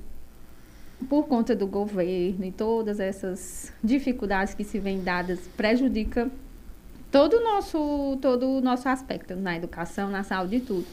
por 1.09 1.27
conta 1.27 1.55
do 1.55 1.67
governo 1.67 2.45
e 2.45 2.53
todas 2.53 3.01
essas 3.01 3.73
dificuldades 3.83 4.55
que 4.55 4.65
se 4.65 4.79
vêm 4.79 5.03
dadas, 5.03 5.41
prejudica 5.57 6.31
todo 7.11 7.39
o 7.39 7.45
nosso, 7.45 8.19
todo 8.21 8.47
o 8.47 8.61
nosso 8.61 8.89
aspecto 8.89 9.35
na 9.35 9.57
educação, 9.57 10.11
na 10.11 10.23
saúde 10.23 10.57
e 10.57 10.61
tudo. 10.61 10.87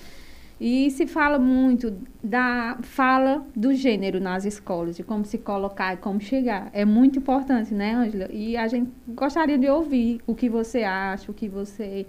E 0.60 0.89
se 0.89 1.05
fala 1.05 1.38
muito 1.38 1.95
da 2.24 2.80
fala 2.82 3.45
do 3.55 3.76
gênero 3.76 4.20
nas 4.20 4.43
escolas, 4.43 4.95
de 4.95 5.03
como 5.03 5.24
se 5.24 5.38
colocar 5.38 5.93
e 5.93 5.97
como 5.97 6.20
chegar. 6.20 6.70
É 6.74 6.84
muito 6.84 7.20
importante, 7.20 7.74
né, 7.76 7.93
Ângela? 7.93 8.28
E 8.32 8.58
a 8.58 8.68
gente 8.68 8.89
gostaria 9.10 9.58
de 9.58 9.70
ouvir 9.70 10.20
o 10.26 10.34
que 10.34 10.49
você 10.49 10.82
acha, 10.82 11.30
o 11.30 11.34
que 11.34 11.47
você 11.47 12.08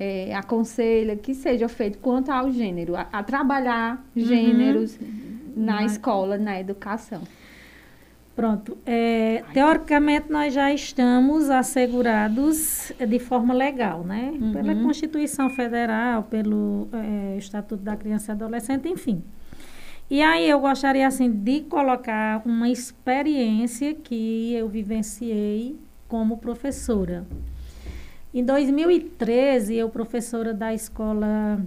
é, 0.00 0.34
aconselha 0.34 1.16
que 1.16 1.34
seja 1.34 1.68
feito 1.68 1.98
quanto 1.98 2.30
ao 2.30 2.50
gênero, 2.50 2.96
a, 2.96 3.02
a 3.12 3.22
trabalhar 3.22 4.02
uhum. 4.16 4.24
gêneros. 4.24 4.98
Uhum 4.98 5.41
na 5.56 5.84
escola, 5.84 6.36
na 6.38 6.58
educação. 6.60 7.22
Pronto. 8.34 8.78
É, 8.86 9.44
teoricamente, 9.52 10.30
nós 10.30 10.54
já 10.54 10.72
estamos 10.72 11.50
assegurados 11.50 12.90
de 13.06 13.18
forma 13.18 13.52
legal, 13.52 14.02
né? 14.04 14.32
Uhum. 14.40 14.52
Pela 14.52 14.74
Constituição 14.74 15.50
Federal, 15.50 16.22
pelo 16.24 16.88
é, 16.92 17.36
Estatuto 17.36 17.82
da 17.82 17.94
Criança 17.94 18.32
e 18.32 18.34
Adolescente, 18.34 18.88
enfim. 18.88 19.22
E 20.10 20.22
aí 20.22 20.48
eu 20.48 20.60
gostaria, 20.60 21.06
assim, 21.06 21.30
de 21.30 21.60
colocar 21.62 22.42
uma 22.44 22.68
experiência 22.68 23.94
que 23.94 24.54
eu 24.54 24.68
vivenciei 24.68 25.78
como 26.08 26.38
professora. 26.38 27.26
Em 28.34 28.42
2013, 28.42 29.76
eu, 29.76 29.90
professora 29.90 30.54
da 30.54 30.72
escola 30.72 31.60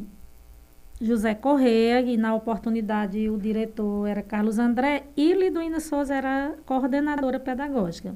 José 1.02 1.36
Correia, 1.36 2.02
e 2.02 2.18
na 2.18 2.34
oportunidade 2.34 3.30
o 3.30 3.38
diretor 3.38 4.08
era 4.08 4.22
Carlos 4.22 4.60
André, 4.60 5.04
e 5.16 5.34
Liduína 5.34 5.80
Souza 5.80 6.16
era 6.16 6.56
coordenadora 6.66 7.40
pedagógica. 7.40 8.16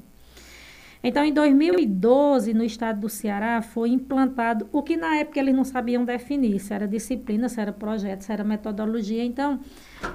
Então, 1.02 1.24
em 1.24 1.32
2012, 1.32 2.52
no 2.52 2.62
estado 2.62 3.00
do 3.00 3.08
Ceará, 3.08 3.62
foi 3.62 3.88
implantado 3.88 4.68
o 4.70 4.82
que 4.82 4.98
na 4.98 5.16
época 5.16 5.40
eles 5.40 5.54
não 5.54 5.64
sabiam 5.64 6.04
definir, 6.04 6.58
se 6.58 6.74
era 6.74 6.86
disciplina, 6.86 7.48
se 7.48 7.58
era 7.58 7.72
projeto, 7.72 8.20
se 8.20 8.30
era 8.30 8.44
metodologia. 8.44 9.24
Então, 9.24 9.60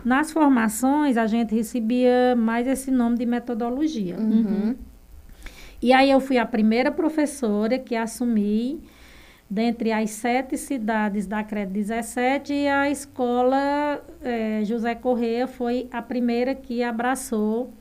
nas 0.03 0.32
formações, 0.32 1.18
a 1.18 1.26
gente 1.26 1.55
recebia 1.55 2.36
mais 2.36 2.68
esse 2.68 2.91
nome 2.91 3.18
de 3.18 3.26
metodologia. 3.26 4.16
Uhum. 4.16 4.76
E 5.82 5.91
aí 5.91 6.11
eu 6.11 6.20
fui 6.20 6.38
a 6.38 6.45
primeira 6.45 6.91
professora 6.91 7.80
que 7.80 7.95
assumi 7.95 8.84
dentre 9.50 9.91
as 9.91 10.10
sete 10.12 10.58
cidades 10.58 11.28
da 11.28 11.43
CRED 11.43 11.72
17, 11.72 12.54
e 12.54 12.68
a 12.68 12.89
escola 12.89 14.04
é, 14.22 14.64
José 14.66 14.96
Correia 14.96 15.48
foi 15.48 15.88
a 15.91 16.02
primeira 16.02 16.56
que 16.56 16.84
abraçou 16.84 17.74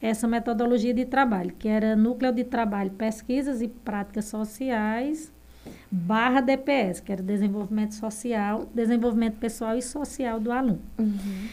essa 0.00 0.26
metodologia 0.26 0.94
de 0.94 1.04
trabalho, 1.04 1.54
que 1.58 1.68
era 1.68 1.94
Núcleo 1.94 2.32
de 2.32 2.44
Trabalho, 2.44 2.90
Pesquisas 2.90 3.60
e 3.60 3.68
Práticas 3.68 4.26
Sociais, 4.26 5.32
barra 5.90 6.40
DPS, 6.40 7.00
que 7.00 7.12
era 7.12 7.22
Desenvolvimento 7.22 7.94
Social, 7.94 8.66
Desenvolvimento 8.74 9.36
Pessoal 9.36 9.76
e 9.76 9.82
Social 9.82 10.40
do 10.40 10.50
aluno. 10.50 10.80
Uhum. 10.98 11.48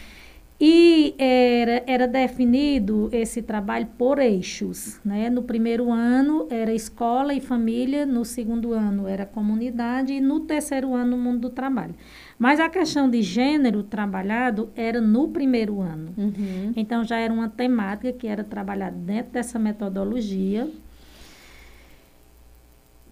E 0.60 1.14
era, 1.18 1.84
era 1.86 2.08
definido 2.08 3.08
esse 3.12 3.42
trabalho 3.42 3.86
por 3.96 4.18
eixos. 4.18 5.00
Né? 5.04 5.30
No 5.30 5.42
primeiro 5.42 5.92
ano 5.92 6.48
era 6.50 6.74
escola 6.74 7.32
e 7.32 7.40
família, 7.40 8.04
no 8.04 8.24
segundo 8.24 8.72
ano 8.72 9.06
era 9.06 9.24
comunidade 9.24 10.14
e 10.14 10.20
no 10.20 10.40
terceiro 10.40 10.94
ano 10.94 11.14
o 11.16 11.18
mundo 11.18 11.42
do 11.42 11.50
trabalho. 11.50 11.94
Mas 12.36 12.58
a 12.58 12.68
questão 12.68 13.08
de 13.08 13.22
gênero 13.22 13.84
trabalhado 13.84 14.70
era 14.74 15.00
no 15.00 15.28
primeiro 15.28 15.80
ano. 15.80 16.12
Uhum. 16.18 16.72
Então 16.74 17.04
já 17.04 17.18
era 17.18 17.32
uma 17.32 17.48
temática 17.48 18.12
que 18.12 18.26
era 18.26 18.42
trabalhada 18.42 18.96
dentro 18.96 19.32
dessa 19.32 19.60
metodologia. 19.60 20.68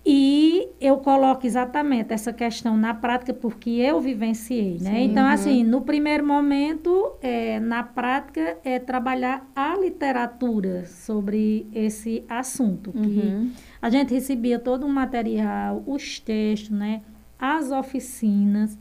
E 0.09 0.69
eu 0.81 0.99
coloco 0.99 1.45
exatamente 1.45 2.15
essa 2.15 2.33
questão 2.33 2.77
na 2.77 2.95
prática 2.95 3.35
porque 3.35 3.71
eu 3.71 4.01
vivenciei, 4.01 4.79
né? 4.81 4.93
Sim, 4.93 5.03
então, 5.03 5.25
uhum. 5.25 5.33
assim, 5.33 5.65
no 5.65 5.81
primeiro 5.81 6.25
momento, 6.25 7.15
é, 7.21 7.59
na 7.59 7.83
prática, 7.83 8.57
é 8.63 8.79
trabalhar 8.79 9.45
a 9.53 9.77
literatura 9.77 10.87
sobre 10.87 11.67
esse 11.75 12.23
assunto. 12.29 12.93
Que 12.93 12.99
uhum. 12.99 13.51
a 13.83 13.91
gente 13.91 14.15
recebia 14.15 14.61
todo 14.61 14.87
um 14.87 14.89
material, 14.89 15.83
os 15.85 16.21
textos, 16.21 16.71
né? 16.71 17.03
As 17.37 17.73
oficinas, 17.73 18.79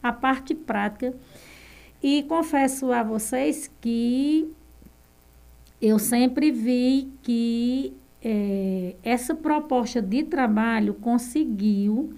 a 0.00 0.12
parte 0.12 0.54
prática. 0.54 1.12
E 2.00 2.22
confesso 2.22 2.92
a 2.92 3.02
vocês 3.02 3.68
que 3.80 4.48
eu 5.82 5.98
sempre 5.98 6.52
vi 6.52 7.12
que 7.20 7.97
é, 8.22 8.96
essa 9.02 9.34
proposta 9.34 10.02
de 10.02 10.24
trabalho 10.24 10.94
conseguiu 10.94 12.14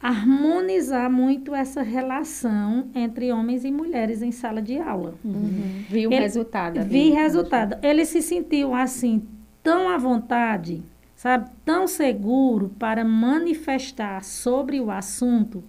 harmonizar 0.00 1.10
muito 1.10 1.54
essa 1.54 1.82
relação 1.82 2.88
entre 2.94 3.30
homens 3.30 3.64
e 3.64 3.70
mulheres 3.70 4.20
em 4.20 4.32
sala 4.32 4.60
de 4.60 4.78
aula. 4.78 5.14
Uhum. 5.24 5.84
Vi 5.88 6.06
o 6.06 6.12
Ele, 6.12 6.20
resultado. 6.20 6.82
Vi 6.84 7.10
resultado. 7.10 7.76
Ele 7.84 8.04
se 8.04 8.20
sentiu 8.20 8.74
assim 8.74 9.22
tão 9.62 9.88
à 9.88 9.96
vontade, 9.96 10.82
sabe, 11.14 11.48
tão 11.64 11.86
seguro 11.86 12.70
para 12.78 13.04
manifestar 13.04 14.24
sobre 14.24 14.80
o 14.80 14.90
assunto 14.90 15.62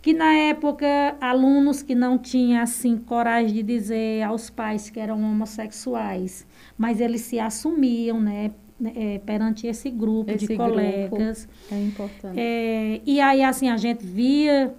que 0.00 0.12
na 0.12 0.32
época 0.32 0.86
alunos 1.20 1.82
que 1.82 1.94
não 1.94 2.16
tinham 2.18 2.62
assim 2.62 2.96
coragem 2.96 3.52
de 3.52 3.62
dizer 3.62 4.22
aos 4.22 4.48
pais 4.48 4.88
que 4.88 5.00
eram 5.00 5.20
homossexuais, 5.20 6.46
mas 6.76 7.00
eles 7.00 7.22
se 7.22 7.38
assumiam, 7.40 8.20
né, 8.20 8.52
é, 8.94 9.18
perante 9.18 9.66
esse 9.66 9.90
grupo 9.90 10.30
esse 10.30 10.46
de 10.46 10.56
colegas. 10.56 11.46
Grupo 11.46 11.74
é 11.74 11.84
importante. 11.84 12.38
É, 12.38 13.00
e 13.04 13.20
aí, 13.20 13.42
assim, 13.42 13.68
a 13.68 13.76
gente 13.76 14.04
via 14.04 14.74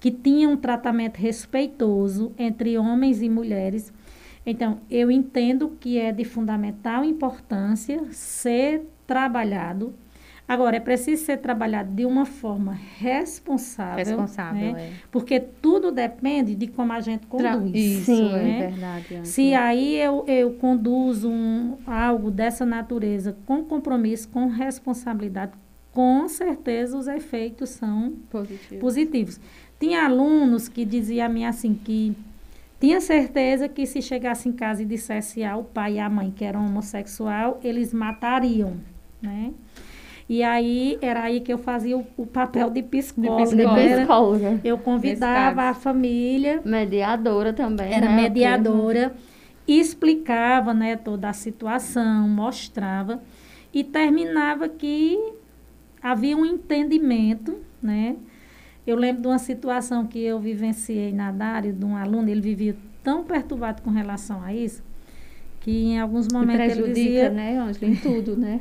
que 0.00 0.10
tinha 0.10 0.48
um 0.48 0.56
tratamento 0.56 1.16
respeitoso 1.16 2.32
entre 2.38 2.78
homens 2.78 3.22
e 3.22 3.28
mulheres. 3.28 3.92
Então, 4.46 4.80
eu 4.90 5.10
entendo 5.10 5.76
que 5.80 5.98
é 5.98 6.12
de 6.12 6.24
fundamental 6.24 7.04
importância 7.04 8.06
ser 8.12 8.86
trabalhado 9.06 9.94
Agora, 10.48 10.78
é 10.78 10.80
preciso 10.80 11.26
ser 11.26 11.36
trabalhado 11.36 11.92
de 11.92 12.06
uma 12.06 12.24
forma 12.24 12.72
responsável. 12.96 13.98
Responsável, 13.98 14.72
né? 14.72 14.82
é. 14.82 14.92
Porque 15.10 15.38
tudo 15.38 15.92
depende 15.92 16.54
de 16.54 16.66
como 16.66 16.90
a 16.90 17.00
gente 17.00 17.26
conduz. 17.26 17.70
Isso, 17.74 18.06
Sim, 18.06 18.32
é 18.34 18.42
né? 18.42 18.66
verdade. 18.70 19.28
Se 19.28 19.52
aí 19.52 19.96
eu, 19.96 20.24
eu 20.26 20.54
conduzo 20.54 21.28
um, 21.28 21.76
algo 21.86 22.30
dessa 22.30 22.64
natureza 22.64 23.36
com 23.44 23.62
compromisso, 23.62 24.26
com 24.30 24.46
responsabilidade, 24.46 25.52
com 25.92 26.26
certeza 26.28 26.96
os 26.96 27.08
efeitos 27.08 27.68
são 27.68 28.14
Positivo. 28.30 28.80
positivos. 28.80 29.38
Tinha 29.78 30.06
alunos 30.06 30.66
que 30.66 30.82
diziam 30.84 31.26
a 31.26 31.28
mim 31.28 31.44
assim 31.44 31.74
que 31.74 32.16
tinha 32.80 33.00
certeza 33.00 33.68
que 33.68 33.84
se 33.84 34.00
chegasse 34.00 34.48
em 34.48 34.52
casa 34.52 34.82
e 34.82 34.86
dissesse 34.86 35.44
ao 35.44 35.62
pai 35.64 35.94
e 35.94 35.98
à 35.98 36.08
mãe 36.08 36.30
que 36.30 36.44
era 36.44 36.58
homossexual, 36.58 37.60
eles 37.62 37.92
matariam, 37.92 38.76
né? 39.20 39.52
E 40.28 40.42
aí 40.42 40.98
era 41.00 41.22
aí 41.22 41.40
que 41.40 41.50
eu 41.50 41.56
fazia 41.56 41.96
o, 41.96 42.06
o 42.16 42.26
papel 42.26 42.68
de 42.68 42.82
psicóloga. 42.82 43.56
De 43.56 43.94
psicóloga. 43.96 44.60
Eu 44.62 44.76
convidava 44.76 45.62
a 45.62 45.74
família. 45.74 46.60
Mediadora 46.64 47.52
também. 47.52 47.92
Era 47.92 48.08
né? 48.08 48.22
mediadora. 48.22 49.14
Explicava 49.66 50.74
né, 50.74 50.96
toda 50.96 51.30
a 51.30 51.32
situação, 51.32 52.28
mostrava. 52.28 53.22
E 53.72 53.82
terminava 53.82 54.68
que 54.68 55.18
havia 56.02 56.36
um 56.36 56.44
entendimento, 56.44 57.56
né? 57.82 58.16
Eu 58.86 58.96
lembro 58.96 59.22
de 59.22 59.28
uma 59.28 59.38
situação 59.38 60.06
que 60.06 60.18
eu 60.18 60.38
vivenciei 60.40 61.12
na 61.12 61.30
Dário, 61.30 61.72
de 61.72 61.84
um 61.84 61.94
aluno, 61.94 62.28
ele 62.30 62.40
vivia 62.40 62.74
tão 63.02 63.22
perturbado 63.22 63.82
com 63.82 63.90
relação 63.90 64.42
a 64.42 64.54
isso, 64.54 64.82
que 65.60 65.70
em 65.70 66.00
alguns 66.00 66.28
momentos 66.32 66.54
e 66.54 66.72
prejudica, 66.72 66.98
ele 66.98 67.10
dizia... 67.10 67.30
né, 67.30 67.58
Ângela, 67.58 67.92
em 67.92 67.96
tudo, 67.96 68.36
né? 68.36 68.60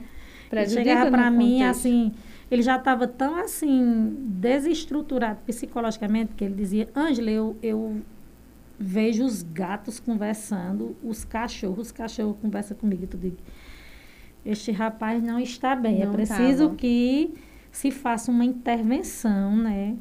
Prejudica 0.49 0.81
ele 0.81 0.89
chegava 0.89 1.11
para 1.11 1.31
mim, 1.31 1.59
contexto. 1.59 1.69
assim, 1.69 2.11
ele 2.49 2.61
já 2.61 2.77
estava 2.77 3.07
tão, 3.07 3.35
assim, 3.35 4.15
desestruturado 4.21 5.39
psicologicamente, 5.45 6.33
que 6.35 6.43
ele 6.43 6.55
dizia, 6.55 6.89
Ângela, 6.95 7.29
eu, 7.29 7.57
eu 7.61 8.01
vejo 8.79 9.25
os 9.25 9.43
gatos 9.43 9.99
conversando, 9.99 10.95
os 11.03 11.25
cachorros, 11.25 11.87
os 11.87 11.91
cachorros 11.91 12.37
conversam 12.41 12.77
comigo 12.77 13.03
e 13.03 13.07
tudo. 13.07 13.37
Este 14.45 14.71
rapaz 14.71 15.21
não 15.21 15.39
está 15.39 15.75
bem, 15.75 16.01
é 16.01 16.05
não 16.05 16.13
é 16.13 16.15
preciso 16.15 16.65
tava. 16.65 16.75
que 16.75 17.33
se 17.71 17.91
faça 17.91 18.31
uma 18.31 18.45
intervenção, 18.45 19.57
né? 19.57 19.97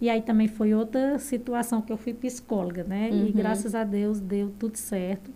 E 0.00 0.10
aí 0.10 0.20
também 0.20 0.48
foi 0.48 0.74
outra 0.74 1.18
situação 1.18 1.80
que 1.80 1.92
eu 1.92 1.96
fui 1.96 2.12
psicóloga, 2.12 2.82
né? 2.82 3.10
Uhum. 3.12 3.28
E 3.28 3.32
graças 3.32 3.74
a 3.74 3.84
Deus 3.84 4.20
deu 4.20 4.50
tudo 4.58 4.76
certo 4.76 5.30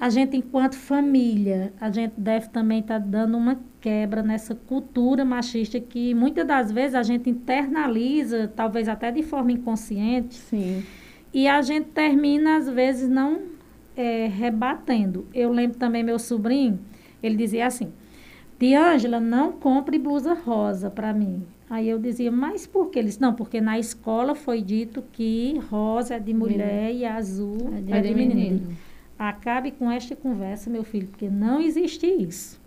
a 0.00 0.08
gente, 0.08 0.34
enquanto 0.34 0.76
família, 0.76 1.74
a 1.78 1.90
gente 1.90 2.14
deve 2.16 2.48
também 2.48 2.80
estar 2.80 2.98
tá 2.98 3.06
dando 3.06 3.36
uma 3.36 3.60
quebra 3.82 4.22
nessa 4.22 4.54
cultura 4.54 5.26
machista 5.26 5.78
que 5.78 6.14
muitas 6.14 6.46
das 6.46 6.72
vezes 6.72 6.94
a 6.94 7.02
gente 7.02 7.28
internaliza, 7.28 8.50
talvez 8.56 8.88
até 8.88 9.12
de 9.12 9.22
forma 9.22 9.52
inconsciente. 9.52 10.36
Sim. 10.36 10.82
E 11.34 11.46
a 11.46 11.60
gente 11.60 11.88
termina, 11.88 12.56
às 12.56 12.66
vezes, 12.66 13.10
não 13.10 13.42
é, 13.94 14.26
rebatendo. 14.26 15.26
Eu 15.34 15.52
lembro 15.52 15.76
também 15.76 16.02
meu 16.02 16.18
sobrinho, 16.18 16.80
ele 17.22 17.36
dizia 17.36 17.66
assim, 17.66 17.92
Ângela, 18.74 19.20
não 19.20 19.52
compre 19.52 19.98
blusa 19.98 20.32
rosa 20.32 20.88
para 20.90 21.12
mim. 21.12 21.42
Aí 21.68 21.88
eu 21.88 21.98
dizia, 21.98 22.32
mas 22.32 22.66
por 22.66 22.90
que? 22.90 22.98
Eles, 22.98 23.18
não, 23.18 23.34
porque 23.34 23.60
na 23.60 23.78
escola 23.78 24.34
foi 24.34 24.62
dito 24.62 25.04
que 25.12 25.60
rosa 25.70 26.14
é 26.14 26.18
de 26.18 26.32
mulher 26.32 26.86
menino. 26.86 27.00
e 27.00 27.04
azul 27.04 27.70
é 27.76 27.80
de, 27.82 27.92
é 27.92 28.00
de 28.00 28.14
menino. 28.14 28.34
menino. 28.34 28.76
Acabe 29.20 29.70
com 29.70 29.90
esta 29.90 30.16
conversa, 30.16 30.70
meu 30.70 30.82
filho, 30.82 31.06
porque 31.08 31.28
não 31.28 31.60
existe 31.60 32.06
isso. 32.06 32.58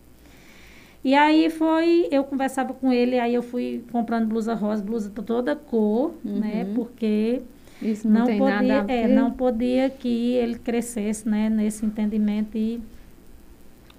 E 1.03 1.15
aí 1.15 1.49
foi, 1.49 2.07
eu 2.11 2.23
conversava 2.23 2.75
com 2.75 2.93
ele, 2.93 3.17
aí 3.17 3.33
eu 3.33 3.41
fui 3.41 3.83
comprando 3.91 4.27
blusa 4.27 4.53
rosa, 4.53 4.83
blusa 4.83 5.09
toda 5.09 5.55
cor, 5.55 6.13
uhum. 6.23 6.39
né? 6.39 6.71
Porque 6.75 7.41
isso 7.81 8.07
não, 8.07 8.27
não 8.27 8.37
podia, 8.37 8.85
é, 8.87 9.07
não 9.07 9.31
podia 9.31 9.89
que 9.89 10.33
ele 10.35 10.59
crescesse, 10.59 11.27
né, 11.27 11.49
nesse 11.49 11.87
entendimento 11.87 12.55
e 12.55 12.79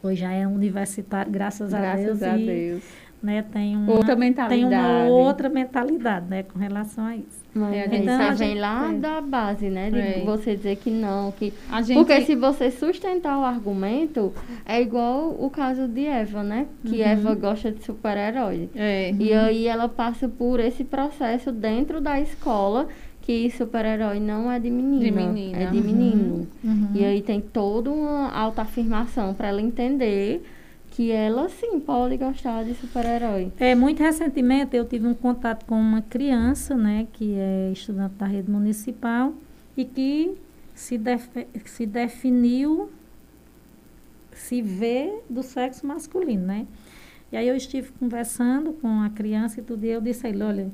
hoje 0.01 0.21
já 0.21 0.33
é 0.33 0.47
universitário, 0.47 1.33
graças, 1.33 1.73
graças 1.73 2.23
a 2.23 2.29
Deus. 2.29 2.33
A 2.35 2.39
e, 2.39 2.47
Deus. 2.47 2.85
Né, 3.21 3.43
tem 3.43 3.77
uma, 3.77 3.95
outra 3.95 4.15
mentalidade. 4.15 4.61
Tem 4.61 4.65
uma 4.65 5.05
outra 5.07 5.49
mentalidade, 5.49 6.27
né, 6.31 6.45
com 6.45 6.57
relação 6.57 7.05
a 7.05 7.17
isso. 7.17 7.44
Mas 7.55 7.73
é, 7.73 7.97
então, 7.97 8.35
vem 8.35 8.59
lá 8.59 8.91
é. 8.91 8.95
da 8.95 9.21
base, 9.21 9.71
né? 9.71 9.89
De 9.89 9.99
é. 9.99 10.23
você 10.25 10.57
dizer 10.57 10.77
que 10.77 10.91
não, 10.91 11.31
que... 11.31 11.53
Gente... 11.85 11.95
Porque 11.95 12.23
se 12.23 12.35
você 12.35 12.71
sustentar 12.71 13.39
o 13.39 13.45
argumento, 13.45 14.33
é 14.67 14.83
igual 14.83 15.37
o 15.39 15.49
caso 15.49 15.87
de 15.87 16.05
Eva, 16.05 16.43
né? 16.43 16.67
Que 16.85 16.97
uhum. 16.97 17.09
Eva 17.09 17.35
gosta 17.35 17.71
de 17.71 17.85
super-herói. 17.85 18.69
É. 18.75 19.13
E 19.13 19.33
aí 19.33 19.69
ela 19.69 19.89
passa 19.89 20.29
por 20.29 20.59
esse 20.59 20.83
processo 20.83 21.53
dentro 21.53 22.01
da 22.01 22.21
escola 22.21 22.89
que 23.23 23.51
super-herói 23.51 24.21
não 24.21 24.53
é 24.53 24.59
de 24.59 24.71
menina, 24.71 25.05
de 25.05 25.11
menina. 25.11 25.59
é 25.59 25.67
de 25.67 25.81
menino. 25.81 26.47
Uhum. 26.63 26.71
Uhum. 26.71 26.89
E 26.95 27.05
aí 27.05 27.23
tem 27.23 27.41
toda 27.41 27.91
uma 27.91 28.31
autoafirmação 28.31 29.33
para 29.33 29.49
ela 29.49 29.63
entender 29.63 30.43
que 30.95 31.11
ela 31.11 31.49
sim 31.49 31.81
pode 31.81 32.17
gostar 32.17 32.63
de 32.63 32.73
super-herói. 32.75 33.53
É, 33.59 33.75
muito 33.75 34.01
recentemente 34.01 34.77
eu 34.77 34.85
tive 34.85 35.09
um 35.09 35.15
contato 35.15 35.65
com 35.67 35.75
uma 35.75 36.01
criança, 36.01 36.77
né, 36.77 37.09
que 37.13 37.35
é 37.35 37.73
estudante 37.73 38.15
da 38.15 38.27
rede 38.27 38.49
municipal 38.49 39.35
e 39.77 39.85
que 39.85 40.37
se, 40.73 40.97
def 40.97 41.29
se 41.65 41.85
definiu, 41.85 42.91
se 44.33 44.63
vê 44.63 45.21
do 45.29 45.43
sexo 45.43 45.85
masculino, 45.85 46.47
né? 46.47 46.67
E 47.33 47.37
aí 47.37 47.49
eu 47.49 47.57
estive 47.57 47.91
conversando 47.99 48.73
com 48.75 49.01
a 49.01 49.11
criança 49.11 49.59
e 49.59 49.65
tudo, 49.65 49.85
e 49.85 49.91
eu 49.91 50.01
disse 50.01 50.25
a 50.25 50.31
ele, 50.31 50.45
olha, 50.45 50.71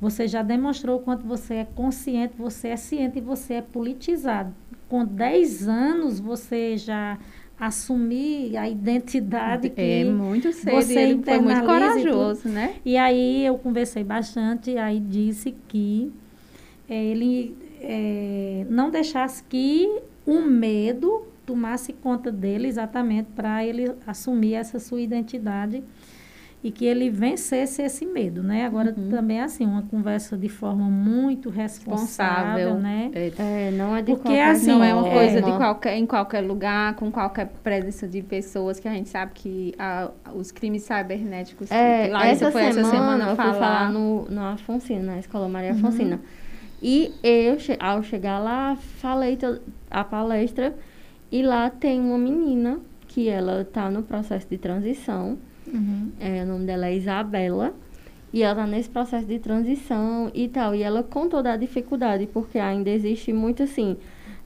você 0.00 0.28
já 0.28 0.40
demonstrou 0.40 1.00
quanto 1.00 1.26
você 1.26 1.54
é 1.54 1.64
consciente, 1.64 2.34
você 2.38 2.68
é 2.68 2.76
ciente 2.76 3.18
e 3.18 3.20
você 3.20 3.54
é 3.54 3.62
politizado. 3.62 4.54
Com 4.88 5.04
10 5.04 5.66
anos 5.68 6.20
você 6.20 6.76
já 6.76 7.18
assumir 7.58 8.56
a 8.56 8.68
identidade 8.68 9.70
que 9.70 9.80
é 9.80 10.04
muito 10.04 10.52
cedo, 10.52 10.74
você 10.74 10.98
ele 10.98 11.22
foi 11.22 11.38
muito 11.40 11.64
corajoso, 11.64 12.48
e 12.48 12.50
né? 12.50 12.74
E 12.84 12.96
aí 12.96 13.44
eu 13.44 13.58
conversei 13.58 14.04
bastante, 14.04 14.76
aí 14.78 15.00
disse 15.00 15.54
que 15.66 16.12
é, 16.88 17.04
ele 17.04 17.56
é, 17.80 18.64
não 18.70 18.90
deixasse 18.90 19.42
que 19.42 20.00
o 20.24 20.40
medo 20.40 21.26
tomasse 21.44 21.92
conta 21.92 22.30
dele 22.30 22.68
exatamente 22.68 23.30
para 23.34 23.64
ele 23.64 23.92
assumir 24.06 24.54
essa 24.54 24.78
sua 24.78 25.00
identidade 25.00 25.82
e 26.62 26.72
que 26.72 26.84
ele 26.84 27.08
vencesse 27.08 27.82
esse 27.82 28.04
medo, 28.04 28.42
né? 28.42 28.66
Agora 28.66 28.92
uhum. 28.96 29.08
também 29.08 29.38
é 29.38 29.44
assim, 29.44 29.64
uma 29.64 29.82
conversa 29.82 30.36
de 30.36 30.48
forma 30.48 30.90
muito 30.90 31.50
responsável, 31.50 32.74
responsável 32.74 32.74
né? 32.80 33.10
É, 33.14 33.32
é, 33.38 33.70
não 33.70 33.94
é 33.94 34.02
de 34.02 34.12
Porque 34.12 34.22
qualquer, 34.22 34.50
assim, 34.50 34.66
não 34.66 34.82
é 34.82 34.92
uma 34.92 35.08
coisa 35.08 35.40
de 35.40 35.52
qualquer 35.52 35.96
em 35.96 36.06
qualquer 36.06 36.40
lugar, 36.40 36.96
com 36.96 37.12
qualquer 37.12 37.46
presença 37.62 38.08
de 38.08 38.22
pessoas 38.22 38.80
que 38.80 38.88
a 38.88 38.92
gente 38.92 39.08
sabe 39.08 39.32
que 39.34 39.72
a, 39.78 40.10
os 40.34 40.50
crimes 40.50 40.82
cibernéticos 40.82 41.70
é, 41.70 42.08
lá 42.08 42.26
essa 42.26 42.50
foi 42.50 42.62
semana, 42.62 42.80
essa 42.80 42.90
semana 42.90 43.30
eu 43.30 43.36
falar. 43.36 43.50
fui 43.50 43.60
falar 43.60 43.92
no, 43.92 44.24
no 44.28 44.42
Afonsina, 44.42 45.02
na 45.02 45.18
escola 45.20 45.48
Maria 45.48 45.72
uhum. 45.72 45.78
Afonsina. 45.78 46.20
E 46.82 47.12
eu, 47.22 47.56
ao 47.78 48.02
chegar 48.02 48.40
lá, 48.40 48.76
falei 48.76 49.38
a 49.90 50.02
palestra 50.02 50.74
e 51.30 51.40
lá 51.42 51.70
tem 51.70 52.00
uma 52.00 52.18
menina 52.18 52.80
que 53.06 53.28
ela 53.28 53.62
está 53.62 53.90
no 53.90 54.02
processo 54.02 54.46
de 54.48 54.58
transição 54.58 55.38
Uhum. 55.72 56.10
É, 56.20 56.42
o 56.42 56.46
nome 56.46 56.66
dela 56.66 56.86
é 56.86 56.96
Isabela. 56.96 57.74
E 58.32 58.42
ela 58.42 58.52
está 58.52 58.66
nesse 58.66 58.90
processo 58.90 59.26
de 59.26 59.38
transição 59.38 60.30
e 60.34 60.48
tal. 60.48 60.74
E 60.74 60.82
ela 60.82 61.02
com 61.02 61.28
toda 61.28 61.52
a 61.52 61.56
dificuldade, 61.56 62.26
porque 62.26 62.58
ainda 62.58 62.90
existe 62.90 63.32
muito 63.32 63.62
assim. 63.62 63.96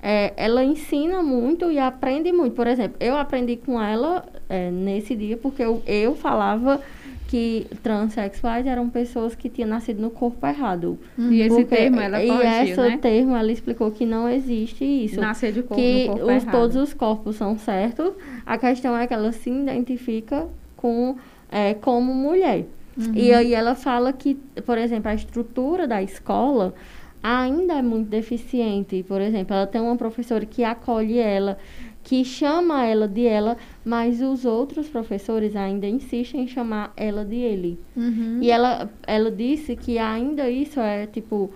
É, 0.01 0.33
ela 0.37 0.64
ensina 0.64 1.23
muito 1.23 1.70
e 1.70 1.79
aprende 1.79 2.33
muito. 2.33 2.55
Por 2.55 2.66
exemplo, 2.66 2.97
eu 3.01 3.16
aprendi 3.16 3.57
com 3.57 3.81
ela 3.81 4.25
é, 4.49 4.70
nesse 4.70 5.14
dia 5.14 5.37
porque 5.37 5.62
eu, 5.62 5.83
eu 5.87 6.14
falava 6.14 6.81
que 7.33 7.66
transexuais 7.83 8.66
eram 8.66 8.91
pessoas 8.91 9.35
que 9.35 9.49
tinham 9.49 9.66
nascido 9.66 10.03
no 10.03 10.11
corpo 10.11 10.47
errado. 10.47 10.99
Uhum. 11.16 11.33
E 11.33 11.41
esse 11.41 11.49
porque, 11.49 11.77
termo 11.77 11.99
ela 11.99 12.18
corrigiu, 12.18 12.43
E 12.43 12.70
esse 12.70 12.81
né? 12.81 12.99
termo 13.01 13.35
ela 13.35 13.51
explicou 13.51 13.91
que 13.91 14.05
não 14.05 14.29
existe 14.29 14.85
isso. 14.85 15.18
Nascer 15.18 15.51
de 15.53 15.62
corpo 15.62 15.83
que 15.83 16.09
corpo 16.09 16.25
os, 16.25 16.31
errado. 16.31 16.51
todos 16.51 16.77
os 16.77 16.93
corpos 16.93 17.37
são 17.37 17.57
certos. 17.57 18.12
A 18.45 18.59
questão 18.59 18.95
é 18.95 19.07
que 19.07 19.14
ela 19.14 19.33
se 19.33 19.49
identifica 19.49 20.47
com, 20.83 21.16
é, 21.49 21.74
como 21.74 22.12
mulher. 22.12 22.66
Uhum. 22.99 23.14
E 23.14 23.33
aí 23.33 23.55
ela 23.55 23.76
fala 23.76 24.12
que, 24.12 24.35
por 24.66 24.76
exemplo, 24.76 25.09
a 25.09 25.14
estrutura 25.14 25.87
da 25.87 26.03
escola 26.03 26.74
ainda 27.22 27.74
é 27.74 27.83
muito 27.83 28.09
deficiente. 28.09 29.05
Por 29.05 29.20
exemplo, 29.20 29.55
ela 29.55 29.66
tem 29.66 29.80
uma 29.80 29.97
professora 29.97 30.45
que 30.45 30.64
acolhe 30.64 31.18
ela, 31.18 31.57
que 32.03 32.24
chama 32.24 32.85
ela 32.85 33.07
de 33.07 33.24
ela, 33.24 33.57
mas 33.85 34.20
os 34.20 34.45
outros 34.45 34.89
professores 34.89 35.55
ainda 35.55 35.87
insistem 35.87 36.43
em 36.43 36.49
chamar 36.49 36.93
ela 36.97 37.24
de 37.24 37.37
ele. 37.37 37.78
Uhum. 37.97 38.41
E 38.43 38.51
ela, 38.51 38.91
ela 39.07 39.30
disse 39.30 39.76
que 39.76 39.99
ainda 39.99 40.51
isso 40.51 40.80
é 40.80 41.07
tipo 41.07 41.51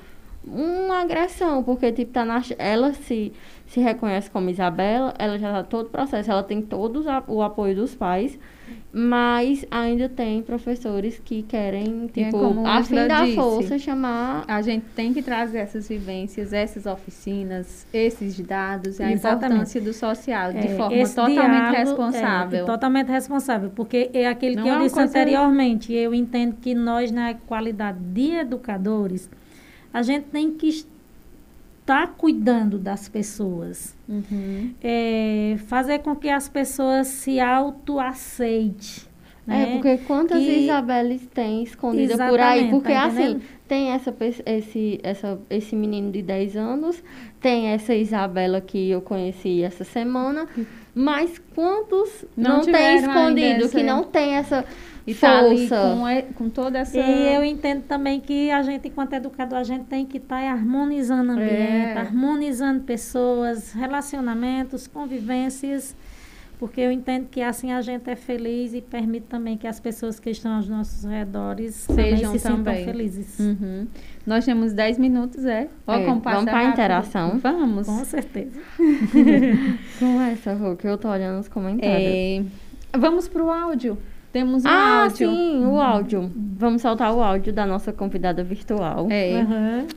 uma 0.46 1.00
agressão, 1.00 1.64
porque 1.64 1.90
tipo 1.90 2.12
tá 2.12 2.24
na, 2.24 2.40
ela 2.56 2.92
se 2.92 3.32
se 3.66 3.80
reconhece 3.80 4.30
como 4.30 4.48
Isabela, 4.48 5.12
ela 5.18 5.38
já 5.38 5.48
está 5.48 5.62
todo 5.64 5.86
o 5.86 5.90
processo, 5.90 6.30
ela 6.30 6.42
tem 6.42 6.62
todo 6.62 7.04
o 7.26 7.42
apoio 7.42 7.74
dos 7.74 7.94
pais, 7.94 8.38
mas 8.92 9.66
ainda 9.70 10.08
tem 10.08 10.40
professores 10.40 11.20
que 11.22 11.42
querem, 11.42 12.04
é 12.04 12.24
tipo, 12.24 12.64
é 12.64 12.68
a 12.68 12.82
fim 12.82 13.06
da 13.06 13.24
disse, 13.24 13.34
força, 13.36 13.78
chamar... 13.78 14.44
A 14.46 14.62
gente 14.62 14.86
tem 14.94 15.12
que 15.12 15.20
trazer 15.20 15.58
essas 15.58 15.88
vivências, 15.88 16.52
essas 16.52 16.86
oficinas, 16.86 17.86
esses 17.92 18.38
dados, 18.40 19.00
a 19.00 19.10
importância 19.10 19.80
do 19.80 19.92
social, 19.92 20.52
de 20.52 20.68
é, 20.68 20.76
forma 20.76 21.08
totalmente 21.08 21.34
diálogo, 21.34 21.74
é, 21.74 21.78
responsável. 21.78 22.62
É, 22.62 22.66
totalmente 22.66 23.08
responsável, 23.08 23.70
porque 23.74 24.10
é 24.14 24.28
aquele 24.28 24.56
Não 24.56 24.62
que 24.62 24.68
eu 24.68 24.74
é 24.74 24.82
disse 24.84 25.00
anteriormente, 25.00 25.92
eu 25.92 26.14
entendo 26.14 26.56
que 26.60 26.74
nós, 26.74 27.10
na 27.10 27.34
qualidade 27.34 27.98
de 27.98 28.30
educadores, 28.32 29.28
a 29.92 30.02
gente 30.02 30.26
tem 30.26 30.52
que 30.52 30.86
estar 31.86 32.14
cuidando 32.18 32.78
das 32.80 33.08
pessoas. 33.08 33.96
Uhum. 34.08 34.74
É, 34.82 35.56
fazer 35.68 36.00
com 36.00 36.16
que 36.16 36.28
as 36.28 36.48
pessoas 36.48 37.06
se 37.06 37.38
autoaceitem. 37.38 39.06
Né? 39.46 39.62
É, 39.62 39.72
porque 39.74 39.98
quantas 39.98 40.42
que... 40.42 40.64
Isabeles 40.64 41.24
tem 41.32 41.62
escondida 41.62 42.28
por 42.28 42.40
aí? 42.40 42.68
Porque 42.68 42.92
tá 42.92 43.04
assim, 43.04 43.40
tem 43.68 43.90
essa, 43.90 44.12
esse, 44.44 44.98
essa, 45.04 45.38
esse 45.48 45.76
menino 45.76 46.10
de 46.10 46.20
10 46.20 46.56
anos, 46.56 47.00
tem 47.40 47.68
essa 47.68 47.94
Isabela 47.94 48.60
que 48.60 48.90
eu 48.90 49.00
conheci 49.00 49.62
essa 49.62 49.84
semana, 49.84 50.48
mas 50.92 51.40
quantos 51.54 52.24
não, 52.36 52.56
não 52.56 52.64
tem 52.64 52.96
escondido, 52.96 53.68
que 53.68 53.84
não 53.84 54.02
tem 54.02 54.32
essa 54.32 54.64
e 55.06 55.14
tá 55.14 55.38
ali 55.38 55.68
com, 55.68 56.32
com 56.34 56.50
toda 56.50 56.80
essa. 56.80 56.98
E 56.98 57.34
eu 57.34 57.44
entendo 57.44 57.84
também 57.84 58.18
que 58.18 58.50
a 58.50 58.60
gente, 58.62 58.88
enquanto 58.88 59.12
educador, 59.12 59.58
a 59.58 59.64
gente 59.64 59.84
tem 59.84 60.04
que 60.04 60.16
estar 60.16 60.40
tá 60.40 60.50
harmonizando 60.50 61.32
ambiente, 61.32 61.50
é. 61.50 61.98
harmonizando 61.98 62.82
pessoas, 62.82 63.72
relacionamentos, 63.72 64.88
convivências, 64.88 65.94
porque 66.58 66.80
eu 66.80 66.90
entendo 66.90 67.28
que 67.28 67.40
assim 67.40 67.70
a 67.70 67.80
gente 67.82 68.10
é 68.10 68.16
feliz 68.16 68.74
e 68.74 68.80
permite 68.80 69.26
também 69.26 69.56
que 69.56 69.68
as 69.68 69.78
pessoas 69.78 70.18
que 70.18 70.30
estão 70.30 70.56
aos 70.56 70.68
nossos 70.68 71.04
redores 71.04 71.74
Sejam 71.74 72.32
também 72.32 72.38
se 72.38 72.48
também. 72.48 72.76
sintam 72.78 72.92
felizes. 72.92 73.38
Uhum. 73.38 73.86
Nós 74.26 74.44
temos 74.44 74.72
10 74.72 74.98
minutos, 74.98 75.44
é? 75.44 75.68
é 75.86 76.04
vamos 76.04 76.22
para 76.22 76.58
a 76.58 76.64
interação? 76.64 77.38
Vamos. 77.38 77.86
Com 77.86 78.04
certeza. 78.04 78.58
Com 80.00 80.20
essa, 80.22 80.54
Rô, 80.54 80.74
que 80.74 80.88
eu 80.88 80.98
tô 80.98 81.08
olhando 81.08 81.38
os 81.38 81.48
comentários. 81.48 81.96
É, 81.96 82.42
vamos 82.98 83.28
para 83.28 83.44
o 83.44 83.52
áudio. 83.52 83.96
Temos 84.36 84.66
um 84.66 84.68
ah, 84.68 85.04
áudio. 85.04 85.30
sim, 85.30 85.64
o 85.64 85.80
áudio. 85.80 86.30
Vamos 86.58 86.82
soltar 86.82 87.10
o 87.14 87.22
áudio 87.22 87.54
da 87.54 87.64
nossa 87.64 87.90
convidada 87.90 88.44
virtual. 88.44 89.10
É. 89.10 89.42
Uhum. 89.42 89.88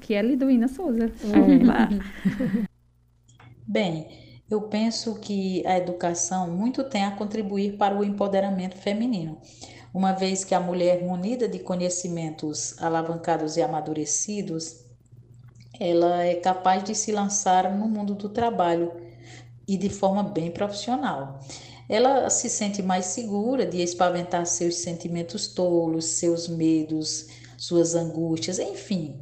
Que 0.00 0.14
é 0.14 0.22
Liduína 0.22 0.66
Souza. 0.66 1.04
É. 1.04 2.66
Bem, 3.64 4.08
eu 4.50 4.62
penso 4.62 5.14
que 5.20 5.64
a 5.64 5.78
educação 5.78 6.50
muito 6.50 6.82
tem 6.82 7.04
a 7.04 7.12
contribuir 7.12 7.76
para 7.76 7.96
o 7.96 8.02
empoderamento 8.02 8.76
feminino, 8.76 9.38
uma 9.94 10.10
vez 10.10 10.42
que 10.42 10.52
a 10.52 10.58
mulher 10.58 11.00
munida 11.00 11.46
de 11.46 11.60
conhecimentos 11.60 12.74
alavancados 12.82 13.56
e 13.56 13.62
amadurecidos, 13.62 14.84
ela 15.78 16.24
é 16.24 16.34
capaz 16.34 16.82
de 16.82 16.96
se 16.96 17.12
lançar 17.12 17.72
no 17.72 17.86
mundo 17.86 18.16
do 18.16 18.28
trabalho 18.28 18.90
e 19.68 19.76
de 19.76 19.88
forma 19.88 20.24
bem 20.24 20.50
profissional 20.50 21.38
ela 21.92 22.30
se 22.30 22.48
sente 22.48 22.82
mais 22.82 23.04
segura 23.04 23.66
de 23.66 23.82
espaventar 23.82 24.46
seus 24.46 24.76
sentimentos 24.76 25.48
tolos, 25.48 26.06
seus 26.06 26.48
medos, 26.48 27.26
suas 27.58 27.94
angústias, 27.94 28.58
enfim. 28.58 29.20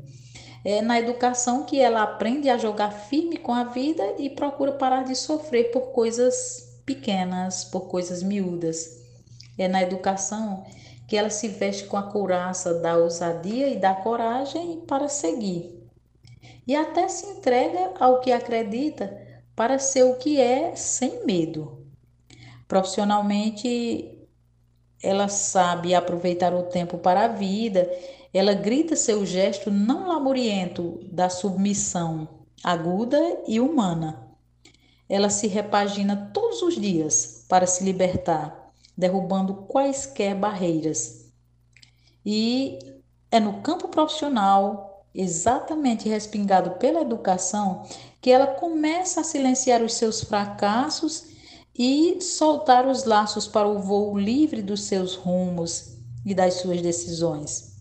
É 0.64 0.80
na 0.80 0.96
educação 1.00 1.64
que 1.64 1.80
ela 1.80 2.00
aprende 2.00 2.48
a 2.48 2.56
jogar 2.56 2.92
firme 2.92 3.38
com 3.38 3.52
a 3.52 3.64
vida 3.64 4.14
e 4.18 4.30
procura 4.30 4.70
parar 4.70 5.02
de 5.02 5.16
sofrer 5.16 5.72
por 5.72 5.90
coisas 5.90 6.80
pequenas, 6.86 7.64
por 7.64 7.88
coisas 7.88 8.22
miúdas. 8.22 9.00
É 9.58 9.66
na 9.66 9.82
educação 9.82 10.64
que 11.08 11.16
ela 11.16 11.28
se 11.28 11.48
veste 11.48 11.86
com 11.86 11.96
a 11.96 12.04
couraça 12.04 12.74
da 12.74 12.96
ousadia 12.96 13.66
e 13.66 13.80
da 13.80 13.94
coragem 13.94 14.82
para 14.86 15.08
seguir. 15.08 15.76
E 16.64 16.76
até 16.76 17.08
se 17.08 17.26
entrega 17.26 17.94
ao 17.98 18.20
que 18.20 18.30
acredita 18.30 19.20
para 19.56 19.76
ser 19.80 20.04
o 20.04 20.14
que 20.14 20.40
é 20.40 20.76
sem 20.76 21.26
medo. 21.26 21.79
Profissionalmente, 22.70 24.16
ela 25.02 25.26
sabe 25.26 25.92
aproveitar 25.92 26.54
o 26.54 26.62
tempo 26.62 26.98
para 26.98 27.24
a 27.24 27.28
vida, 27.28 27.90
ela 28.32 28.54
grita 28.54 28.94
seu 28.94 29.26
gesto 29.26 29.72
não 29.72 30.06
lamuriento 30.06 31.00
da 31.10 31.28
submissão 31.28 32.28
aguda 32.62 33.18
e 33.48 33.58
humana. 33.58 34.24
Ela 35.08 35.30
se 35.30 35.48
repagina 35.48 36.30
todos 36.32 36.62
os 36.62 36.76
dias 36.76 37.44
para 37.48 37.66
se 37.66 37.82
libertar, 37.82 38.72
derrubando 38.96 39.66
quaisquer 39.66 40.36
barreiras. 40.36 41.28
E 42.24 42.78
é 43.32 43.40
no 43.40 43.62
campo 43.62 43.88
profissional, 43.88 45.08
exatamente 45.12 46.08
respingado 46.08 46.78
pela 46.78 47.00
educação, 47.00 47.82
que 48.20 48.30
ela 48.30 48.46
começa 48.46 49.22
a 49.22 49.24
silenciar 49.24 49.82
os 49.82 49.94
seus 49.94 50.22
fracassos 50.22 51.29
e 51.82 52.20
soltar 52.20 52.86
os 52.86 53.04
laços 53.04 53.48
para 53.48 53.66
o 53.66 53.78
voo 53.78 54.18
livre 54.18 54.60
dos 54.60 54.82
seus 54.82 55.14
rumos 55.14 55.96
e 56.26 56.34
das 56.34 56.56
suas 56.56 56.82
decisões. 56.82 57.74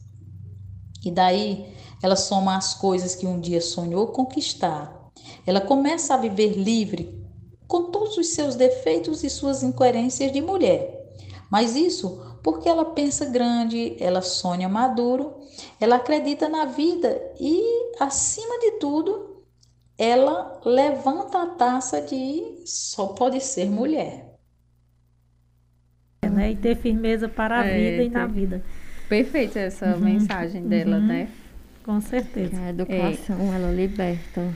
E 1.03 1.11
daí 1.11 1.75
ela 2.01 2.15
soma 2.15 2.55
as 2.55 2.73
coisas 2.73 3.13
que 3.13 3.27
um 3.27 3.41
dia 3.41 3.59
sonhou 3.59 4.07
conquistar. 4.07 5.11
Ela 5.45 5.59
começa 5.59 6.13
a 6.13 6.17
viver 6.17 6.53
livre 6.53 7.21
com 7.67 7.91
todos 7.91 8.15
os 8.15 8.27
seus 8.27 8.55
defeitos 8.55 9.21
e 9.21 9.29
suas 9.29 9.63
incoerências 9.63 10.31
de 10.31 10.41
mulher. 10.41 11.13
Mas 11.51 11.75
isso 11.75 12.21
porque 12.41 12.69
ela 12.69 12.85
pensa 12.85 13.25
grande, 13.25 13.97
ela 13.99 14.21
sonha 14.21 14.69
maduro, 14.69 15.33
ela 15.77 15.97
acredita 15.97 16.47
na 16.47 16.63
vida 16.63 17.21
e, 17.37 17.91
acima 17.99 18.59
de 18.59 18.71
tudo, 18.79 19.28
ela 19.99 20.61
levanta 20.65 21.43
a 21.43 21.45
taça 21.47 22.01
de 22.01 22.61
só 22.65 23.07
pode 23.07 23.41
ser 23.41 23.69
mulher. 23.69 24.25
É, 26.21 26.29
né? 26.29 26.51
E 26.51 26.55
ter 26.55 26.77
firmeza 26.77 27.27
para 27.27 27.59
a 27.59 27.65
é, 27.65 27.91
vida 27.91 28.03
e 28.03 28.09
na 28.09 28.25
vida. 28.25 28.63
Perfeita 29.09 29.59
essa 29.59 29.87
uhum, 29.87 29.99
mensagem 29.99 30.65
dela, 30.65 30.97
uhum. 30.97 31.05
né? 31.05 31.27
Com 31.83 31.99
certeza. 31.99 32.61
A 32.61 32.69
educação, 32.69 33.53
é. 33.53 33.55
ela 33.55 33.71
liberta. 33.73 34.47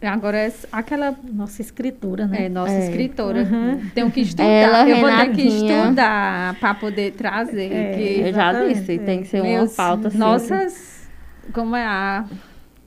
Agora, 0.00 0.52
aquela. 0.70 1.16
Nossa 1.24 1.60
escritora, 1.60 2.28
né? 2.28 2.44
É, 2.44 2.48
nossa 2.48 2.72
é. 2.72 2.88
escritora. 2.88 3.42
Uhum. 3.42 3.90
Tenho 3.92 4.10
que 4.12 4.20
estudar. 4.20 4.44
Ela, 4.44 4.88
eu 4.88 5.00
vou 5.00 5.10
ter 5.10 5.32
que 5.32 5.42
estudar 5.42 6.54
para 6.60 6.74
poder 6.74 7.14
trazer. 7.14 7.72
É, 7.72 7.96
que... 7.96 8.20
Eu 8.20 8.32
já 8.32 8.64
disse, 8.64 8.98
tem 8.98 9.22
que 9.22 9.26
ser 9.26 9.42
Meus, 9.42 9.70
uma 9.70 9.76
pauta. 9.76 10.10
Nossas. 10.16 11.08
Como 11.52 11.74
é 11.74 11.84
a 11.84 12.26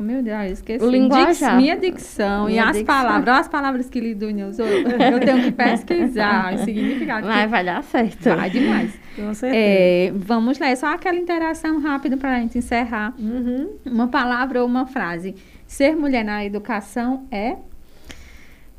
meu 0.01 0.21
Deus, 0.21 0.51
esqueci. 0.51 0.83
O 0.83 0.89
linguajar. 0.89 1.57
minha 1.57 1.77
dicção 1.77 2.45
minha 2.45 2.57
e 2.57 2.59
as 2.59 2.77
dicção. 2.77 2.85
palavras. 2.85 3.37
As 3.37 3.47
palavras 3.47 3.89
que 3.89 3.99
Lidunia 3.99 4.47
usou. 4.47 4.65
Eu 4.65 5.19
tenho 5.19 5.43
que 5.43 5.51
pesquisar 5.51 6.53
o 6.53 6.57
significado. 6.59 7.27
Mas 7.27 7.49
vai 7.49 7.63
dar 7.63 7.83
certo. 7.83 8.35
Vai 8.35 8.49
demais. 8.49 8.93
Com 9.15 9.33
certeza. 9.33 9.55
É, 9.55 10.11
vamos 10.15 10.57
lá, 10.59 10.67
é 10.67 10.75
só 10.75 10.87
aquela 10.87 11.17
interação 11.17 11.79
rápida 11.79 12.17
para 12.17 12.35
a 12.35 12.39
gente 12.39 12.57
encerrar. 12.57 13.13
Uhum. 13.19 13.75
Uma 13.85 14.07
palavra 14.07 14.61
ou 14.61 14.67
uma 14.67 14.85
frase. 14.85 15.35
Ser 15.67 15.95
mulher 15.95 16.23
na 16.23 16.43
educação 16.43 17.27
é? 17.31 17.57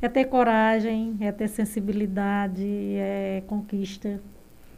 É 0.01 0.09
ter 0.09 0.25
coragem, 0.25 1.15
é 1.21 1.31
ter 1.31 1.47
sensibilidade, 1.47 2.65
é 2.65 3.41
conquista. 3.47 4.21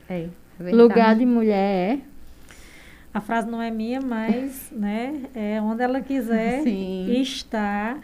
É. 0.07 0.27
é 0.59 0.71
Lugar 0.71 1.15
de 1.15 1.25
mulher 1.25 1.97
é? 1.97 2.14
A 3.15 3.21
frase 3.21 3.47
não 3.47 3.61
é 3.61 3.71
minha, 3.71 4.01
mas 4.01 4.69
né, 4.75 5.23
é 5.33 5.61
onde 5.61 5.81
ela 5.81 6.01
quiser 6.01 6.63
Sim. 6.63 7.09
estar, 7.21 7.97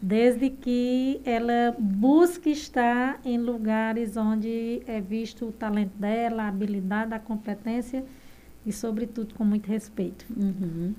desde 0.00 0.50
que 0.50 1.22
ela 1.24 1.74
busque 1.78 2.50
estar 2.50 3.18
em 3.24 3.38
lugares 3.38 4.14
onde 4.14 4.82
é 4.86 5.00
visto 5.00 5.46
o 5.46 5.52
talento 5.52 5.96
dela, 5.96 6.42
a 6.42 6.48
habilidade, 6.48 7.14
a 7.14 7.18
competência 7.18 8.04
e, 8.66 8.70
sobretudo, 8.70 9.34
com 9.34 9.42
muito 9.42 9.68
respeito. 9.68 10.26
Uhum. 10.36 10.94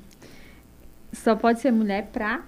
Só 1.11 1.35
pode 1.35 1.59
ser 1.59 1.71
mulher 1.71 2.09
para 2.11 2.43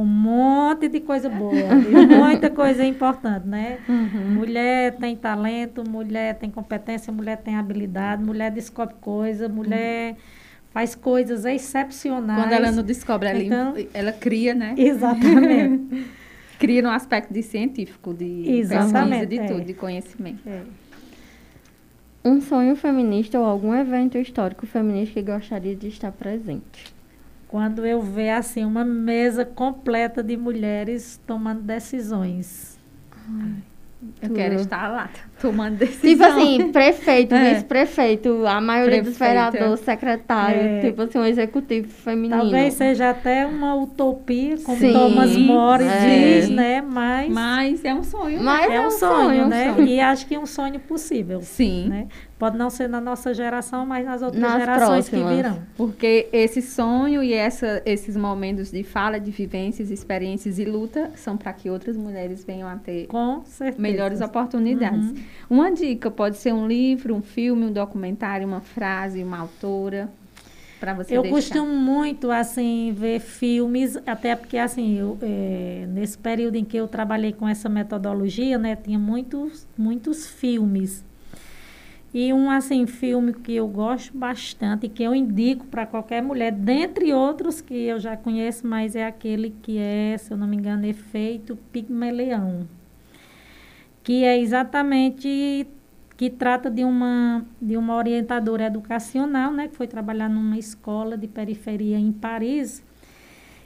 um 0.00 0.04
monte 0.04 0.88
de 0.88 1.00
coisa 1.00 1.28
boa, 1.28 1.52
muita 2.18 2.50
coisa 2.50 2.84
importante, 2.84 3.46
né? 3.46 3.78
Uhum. 3.88 4.34
Mulher 4.34 4.96
tem 4.96 5.16
talento, 5.16 5.88
mulher 5.88 6.34
tem 6.36 6.50
competência, 6.50 7.12
mulher 7.12 7.36
tem 7.38 7.56
habilidade, 7.56 8.22
mulher 8.22 8.50
descobre 8.50 8.94
coisa, 9.00 9.48
mulher 9.48 10.12
uhum. 10.12 10.16
faz 10.70 10.94
coisas 10.94 11.44
excepcionais. 11.44 12.42
Quando 12.42 12.52
ela 12.52 12.72
não 12.72 12.82
descobre, 12.82 13.28
ela, 13.28 13.42
então, 13.42 13.74
ela 13.92 14.12
cria, 14.12 14.54
né? 14.54 14.74
Exatamente. 14.78 16.06
cria 16.58 16.82
no 16.82 16.90
aspecto 16.90 17.32
de 17.32 17.42
científico, 17.42 18.14
de 18.14 18.48
Exatamente, 18.48 19.26
pesquisa, 19.26 19.26
de 19.26 19.38
é. 19.38 19.46
tudo, 19.46 19.66
de 19.66 19.74
conhecimento. 19.74 20.48
É. 20.48 20.62
Um 22.24 22.40
sonho 22.40 22.74
feminista 22.74 23.38
ou 23.38 23.44
algum 23.44 23.74
evento 23.74 24.16
histórico 24.16 24.66
feminista 24.66 25.14
que 25.14 25.22
gostaria 25.22 25.76
de 25.76 25.88
estar 25.88 26.10
presente? 26.10 26.93
Quando 27.54 27.86
eu 27.86 28.02
ver 28.02 28.30
assim 28.30 28.64
uma 28.64 28.84
mesa 28.84 29.44
completa 29.44 30.24
de 30.24 30.36
mulheres 30.36 31.20
tomando 31.24 31.62
decisões. 31.62 32.76
Ai. 33.12 33.62
Eu 34.20 34.34
quero 34.34 34.56
estar 34.56 34.88
lá, 34.88 35.08
tomando 35.40 35.76
decisão. 35.76 36.10
Tipo 36.10 36.24
assim, 36.24 36.72
prefeito, 36.72 37.34
é. 37.34 37.54
vice-prefeito, 37.54 38.46
a 38.46 38.60
maioria 38.60 39.02
prefeito. 39.02 39.10
dos 39.10 39.18
vereadores, 39.18 39.80
secretário, 39.80 40.60
é. 40.60 40.80
tipo 40.80 41.02
assim, 41.02 41.18
um 41.18 41.24
executivo 41.24 41.88
feminino. 41.88 42.40
Talvez 42.40 42.74
seja 42.74 43.10
até 43.10 43.46
uma 43.46 43.74
utopia, 43.74 44.56
como 44.64 44.78
Sim, 44.78 44.92
Thomas 44.92 45.36
More 45.36 45.84
é. 45.84 46.40
diz, 46.40 46.50
né? 46.50 46.80
Mas, 46.80 47.32
Mas 47.32 47.84
é 47.84 47.94
um 47.94 48.02
sonho. 48.02 48.38
Né? 48.38 48.42
Mas 48.42 48.72
é, 48.72 48.86
um, 48.86 48.90
sonho, 48.90 49.28
sonho 49.28 49.48
né? 49.48 49.70
Um 49.70 49.74
sonho. 49.74 49.88
E 49.88 50.00
acho 50.00 50.26
que 50.26 50.34
é 50.34 50.38
um 50.38 50.46
sonho 50.46 50.80
possível. 50.80 51.40
Sim. 51.42 51.88
Né? 51.88 52.08
Pode 52.38 52.58
não 52.58 52.68
ser 52.68 52.88
na 52.88 53.00
nossa 53.00 53.32
geração, 53.32 53.86
mas 53.86 54.04
nas 54.04 54.20
outras 54.20 54.42
nas 54.42 54.58
gerações 54.58 55.08
próximas. 55.08 55.30
que 55.30 55.36
virão. 55.36 55.58
Porque 55.76 56.28
esse 56.32 56.60
sonho 56.60 57.22
e 57.22 57.32
essa, 57.32 57.80
esses 57.86 58.16
momentos 58.16 58.70
de 58.70 58.82
fala, 58.82 59.20
de 59.20 59.30
vivências, 59.30 59.90
experiências 59.90 60.58
e 60.58 60.64
luta 60.64 61.12
são 61.14 61.36
para 61.36 61.52
que 61.52 61.70
outras 61.70 61.96
mulheres 61.96 62.44
venham 62.44 62.68
a 62.68 62.76
ter 62.76 63.08
melhores 63.78 64.20
oportunidades. 64.20 65.10
Uhum. 65.10 65.23
Uma 65.48 65.70
dica 65.70 66.10
pode 66.10 66.36
ser 66.36 66.52
um 66.52 66.66
livro, 66.66 67.14
um 67.14 67.22
filme, 67.22 67.66
um 67.66 67.72
documentário, 67.72 68.46
uma 68.46 68.60
frase, 68.60 69.22
uma 69.22 69.38
autora 69.38 70.10
para 70.80 70.94
você 70.94 71.16
Eu 71.16 71.22
deixar. 71.22 71.36
costumo 71.36 71.74
muito, 71.74 72.30
assim, 72.30 72.92
ver 72.94 73.20
filmes, 73.20 73.96
até 74.06 74.36
porque, 74.36 74.58
assim, 74.58 74.98
eu, 74.98 75.16
é, 75.22 75.86
nesse 75.88 76.18
período 76.18 76.56
em 76.56 76.64
que 76.64 76.76
eu 76.76 76.86
trabalhei 76.86 77.32
com 77.32 77.48
essa 77.48 77.68
metodologia, 77.68 78.58
né, 78.58 78.76
tinha 78.76 78.98
muitos, 78.98 79.66
muitos 79.78 80.26
filmes. 80.26 81.04
E 82.12 82.32
um, 82.32 82.48
assim, 82.48 82.86
filme 82.86 83.32
que 83.32 83.54
eu 83.56 83.66
gosto 83.66 84.16
bastante, 84.16 84.88
que 84.88 85.02
eu 85.02 85.14
indico 85.14 85.66
para 85.66 85.84
qualquer 85.84 86.22
mulher, 86.22 86.52
dentre 86.52 87.12
outros 87.12 87.60
que 87.60 87.74
eu 87.74 87.98
já 87.98 88.16
conheço, 88.16 88.66
mas 88.66 88.94
é 88.94 89.04
aquele 89.04 89.54
que 89.62 89.78
é, 89.78 90.16
se 90.16 90.32
eu 90.32 90.36
não 90.36 90.46
me 90.46 90.56
engano, 90.56 90.86
Efeito 90.86 91.58
Pigmeleão. 91.72 92.68
Que 94.04 94.22
é 94.22 94.38
exatamente 94.38 95.66
que 96.16 96.30
trata 96.30 96.70
de 96.70 96.84
uma, 96.84 97.44
de 97.60 97.76
uma 97.76 97.96
orientadora 97.96 98.66
educacional, 98.66 99.52
né, 99.52 99.66
que 99.66 99.74
foi 99.74 99.88
trabalhar 99.88 100.28
numa 100.28 100.56
escola 100.56 101.18
de 101.18 101.26
periferia 101.26 101.98
em 101.98 102.12
Paris. 102.12 102.84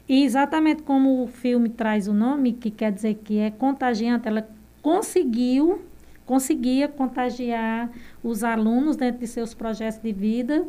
E 0.09 0.24
exatamente 0.24 0.82
como 0.82 1.22
o 1.22 1.26
filme 1.26 1.68
traz 1.68 2.09
o 2.09 2.14
nome, 2.14 2.55
que 2.55 2.70
quer 2.70 2.91
dizer 2.91 3.14
que 3.22 3.39
é 3.39 3.51
contagiante, 3.51 4.26
ela 4.26 4.49
conseguiu, 4.80 5.82
conseguia 6.24 6.89
contagiar 6.89 7.91
os 8.22 8.43
alunos 8.43 8.97
dentro 8.97 9.20
de 9.20 9.26
seus 9.26 9.53
projetos 9.53 10.01
de 10.01 10.12
vida 10.12 10.66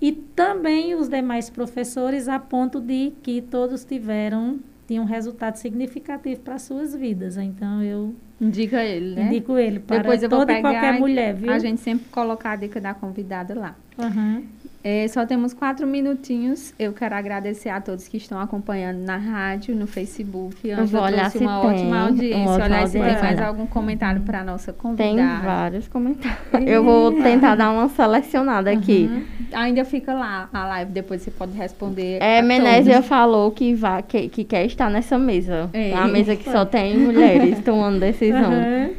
e 0.00 0.12
também 0.12 0.94
os 0.94 1.08
demais 1.08 1.50
professores 1.50 2.28
a 2.28 2.38
ponto 2.38 2.80
de 2.80 3.12
que 3.22 3.42
todos 3.42 3.84
tiveram 3.84 4.60
tinham 4.86 5.04
um 5.04 5.06
resultado 5.06 5.56
significativo 5.56 6.40
para 6.40 6.58
suas 6.58 6.94
vidas. 6.94 7.36
Então 7.36 7.82
eu 7.82 8.14
Indica 8.40 8.82
ele, 8.82 9.14
né? 9.14 9.26
Indico 9.26 9.58
ele 9.58 9.80
para 9.80 9.98
Depois 9.98 10.22
eu 10.22 10.30
vou 10.30 10.40
toda 10.40 10.54
pegar 10.54 10.70
e 10.70 10.72
qualquer 10.72 11.00
mulher, 11.00 11.34
viu? 11.34 11.52
A 11.52 11.58
gente 11.58 11.80
sempre 11.80 12.06
coloca 12.10 12.48
a 12.48 12.56
dica 12.56 12.80
da 12.80 12.94
convidada 12.94 13.54
lá. 13.54 13.74
Uhum. 13.98 14.44
É, 14.82 15.08
só 15.08 15.26
temos 15.26 15.52
quatro 15.52 15.86
minutinhos. 15.86 16.72
Eu 16.78 16.92
quero 16.92 17.14
agradecer 17.14 17.68
a 17.68 17.80
todos 17.80 18.06
que 18.06 18.16
estão 18.16 18.40
acompanhando 18.40 18.98
na 18.98 19.16
rádio, 19.16 19.74
no 19.74 19.86
Facebook. 19.88 20.66
Eu 20.66 20.86
vou 20.86 21.02
olhar 21.02 21.30
se 21.30 21.38
uma 21.38 21.60
tem, 21.60 21.70
ótima 21.70 22.00
audiência. 22.04 22.64
Olhar 22.64 22.86
se 22.86 22.92
tem 22.92 23.02
mais 23.02 23.40
algum 23.40 23.66
comentário 23.66 24.20
para 24.22 24.40
a 24.40 24.44
nossa 24.44 24.72
convidada. 24.72 25.16
Tem 25.16 25.44
vários 25.44 25.88
comentários. 25.88 26.38
Eu 26.66 26.84
vou 26.84 27.12
tentar 27.22 27.56
dar 27.56 27.70
uma 27.70 27.88
selecionada 27.88 28.70
uhum. 28.70 28.78
aqui. 28.78 29.26
Ainda 29.52 29.84
fica 29.84 30.14
lá 30.14 30.48
a 30.52 30.66
live, 30.66 30.92
depois 30.92 31.22
você 31.22 31.30
pode 31.30 31.56
responder. 31.56 32.22
É, 32.22 32.40
Menésia 32.40 33.02
falou 33.02 33.50
que, 33.50 33.74
vai, 33.74 34.02
que, 34.02 34.28
que 34.28 34.44
quer 34.44 34.64
estar 34.64 34.88
nessa 34.88 35.18
mesa. 35.18 35.68
É. 35.72 35.92
A 35.92 36.06
mesa 36.06 36.36
que 36.36 36.50
só 36.50 36.64
tem 36.64 36.96
mulheres 36.96 37.58
tomando 37.64 37.98
decisão. 38.32 38.52
Uhum. 38.52 38.94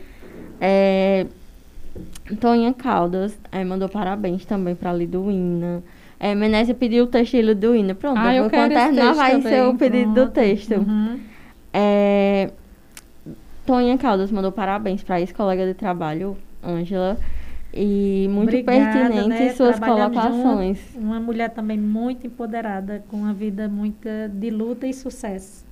É, 0.62 1.26
Toninha 2.40 2.74
Caldas 2.74 3.38
é, 3.52 3.64
mandou 3.64 3.90
parabéns 3.90 4.46
também 4.46 4.76
para 4.76 4.92
a 4.92 4.94
Liduína. 4.94 5.84
É, 6.20 6.36
Menésia 6.36 6.76
pediu 6.76 7.06
o 7.06 7.08
texto 7.08 7.32
de 7.32 7.42
Liduína. 7.42 7.96
Pronto, 7.96 8.20
ah, 8.20 8.36
eu 8.36 8.50
quando 8.50 8.74
terminar 8.74 9.14
vai 9.14 9.32
também. 9.32 9.52
ser 9.52 9.64
o 9.64 9.76
pedido 9.76 10.14
Pronto. 10.14 10.28
do 10.28 10.32
texto. 10.32 10.76
Uhum. 10.76 11.20
É, 11.74 12.52
Toninha 13.66 13.98
Caldas 13.98 14.32
mandou 14.32 14.52
parabéns 14.52 15.04
para 15.04 15.16
a 15.16 15.20
ex-colega 15.20 15.66
de 15.66 15.74
trabalho, 15.74 16.38
Ângela. 16.64 17.18
E 17.74 18.28
muito 18.32 18.50
Obrigada, 18.50 18.92
pertinente 18.92 19.30
né? 19.30 19.54
suas 19.54 19.80
colocações. 19.80 20.80
uma 20.96 21.20
mulher 21.20 21.52
também 21.52 21.78
muito 21.78 22.26
empoderada, 22.26 23.04
com 23.08 23.18
uma 23.18 23.34
vida 23.34 23.68
muito 23.68 24.08
de 24.34 24.50
luta 24.50 24.88
e 24.88 24.94
sucesso. 24.94 25.69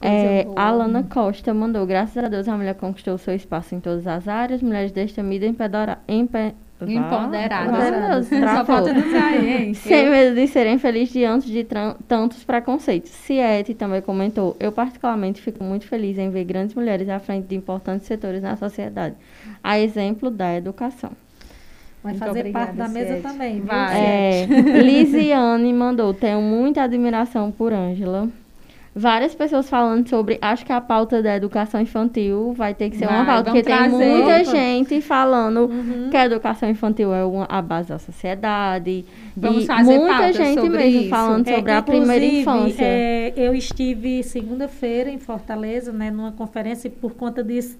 É, 0.00 0.46
a 0.54 0.68
Alana 0.68 1.02
Costa 1.02 1.52
mandou, 1.52 1.84
graças 1.84 2.22
a 2.22 2.28
Deus 2.28 2.46
a 2.46 2.56
mulher 2.56 2.74
conquistou 2.74 3.18
seu 3.18 3.34
espaço 3.34 3.74
em 3.74 3.80
todas 3.80 4.06
as 4.06 4.28
áreas, 4.28 4.62
mulheres 4.62 4.92
desta 4.92 5.22
mídia 5.22 5.48
empedora, 5.48 5.98
empe, 6.06 6.54
Empoderadas. 6.86 8.26
Sem 9.74 10.10
medo 10.10 10.34
de 10.36 10.46
serem 10.46 10.78
felizes 10.78 11.12
diante 11.12 11.50
de 11.50 11.66
tantos 12.06 12.44
preconceitos. 12.44 13.10
Ciete 13.10 13.74
também 13.74 14.00
comentou: 14.00 14.56
Eu, 14.60 14.70
particularmente, 14.70 15.42
fico 15.42 15.64
muito 15.64 15.86
feliz 15.86 16.16
em 16.18 16.30
ver 16.30 16.44
grandes 16.44 16.76
mulheres 16.76 17.08
à 17.08 17.18
frente 17.18 17.48
de 17.48 17.56
importantes 17.56 18.06
setores 18.06 18.42
na 18.42 18.56
sociedade, 18.56 19.16
a 19.62 19.80
exemplo 19.80 20.30
da 20.30 20.54
educação. 20.54 21.10
Vai 22.00 22.12
Muito 22.12 22.24
fazer 22.24 22.40
obrigada, 22.40 22.66
parte 22.66 22.76
da 22.76 22.88
mesa 22.88 23.16
também. 23.20 23.60
Vai. 23.60 24.00
É, 24.00 24.46
Lisiane 24.80 25.72
mandou: 25.72 26.14
Tenho 26.14 26.40
muita 26.40 26.82
admiração 26.82 27.50
por 27.50 27.72
Ângela 27.72 28.28
várias 28.98 29.34
pessoas 29.34 29.70
falando 29.70 30.08
sobre. 30.08 30.38
Acho 30.42 30.66
que 30.66 30.72
a 30.72 30.80
pauta 30.80 31.22
da 31.22 31.36
educação 31.36 31.80
infantil 31.80 32.52
vai 32.52 32.74
ter 32.74 32.90
que 32.90 32.96
ser 32.96 33.06
vai, 33.06 33.16
uma 33.16 33.24
pauta, 33.24 33.52
porque 33.52 33.62
tem 33.62 33.88
muita 33.88 34.44
gente 34.44 35.00
falando 35.00 35.60
uhum. 35.66 36.08
que 36.10 36.16
a 36.16 36.26
educação 36.26 36.68
infantil 36.68 37.14
é 37.14 37.24
uma, 37.24 37.44
a 37.44 37.62
base 37.62 37.90
da 37.90 37.98
sociedade. 37.98 39.04
Vamos 39.36 39.66
fazer 39.66 39.98
muita 39.98 40.32
gente 40.32 40.68
mesmo 40.68 41.00
isso. 41.00 41.10
falando 41.10 41.48
é, 41.48 41.54
sobre 41.54 41.72
a 41.72 41.82
primeira 41.82 42.24
infância. 42.24 42.84
É, 42.84 43.32
eu 43.36 43.54
estive 43.54 44.22
segunda-feira 44.24 45.08
em 45.08 45.18
Fortaleza, 45.18 45.92
né, 45.92 46.10
numa 46.10 46.32
conferência, 46.32 46.88
e 46.88 46.90
por 46.90 47.14
conta 47.14 47.44
disso 47.44 47.78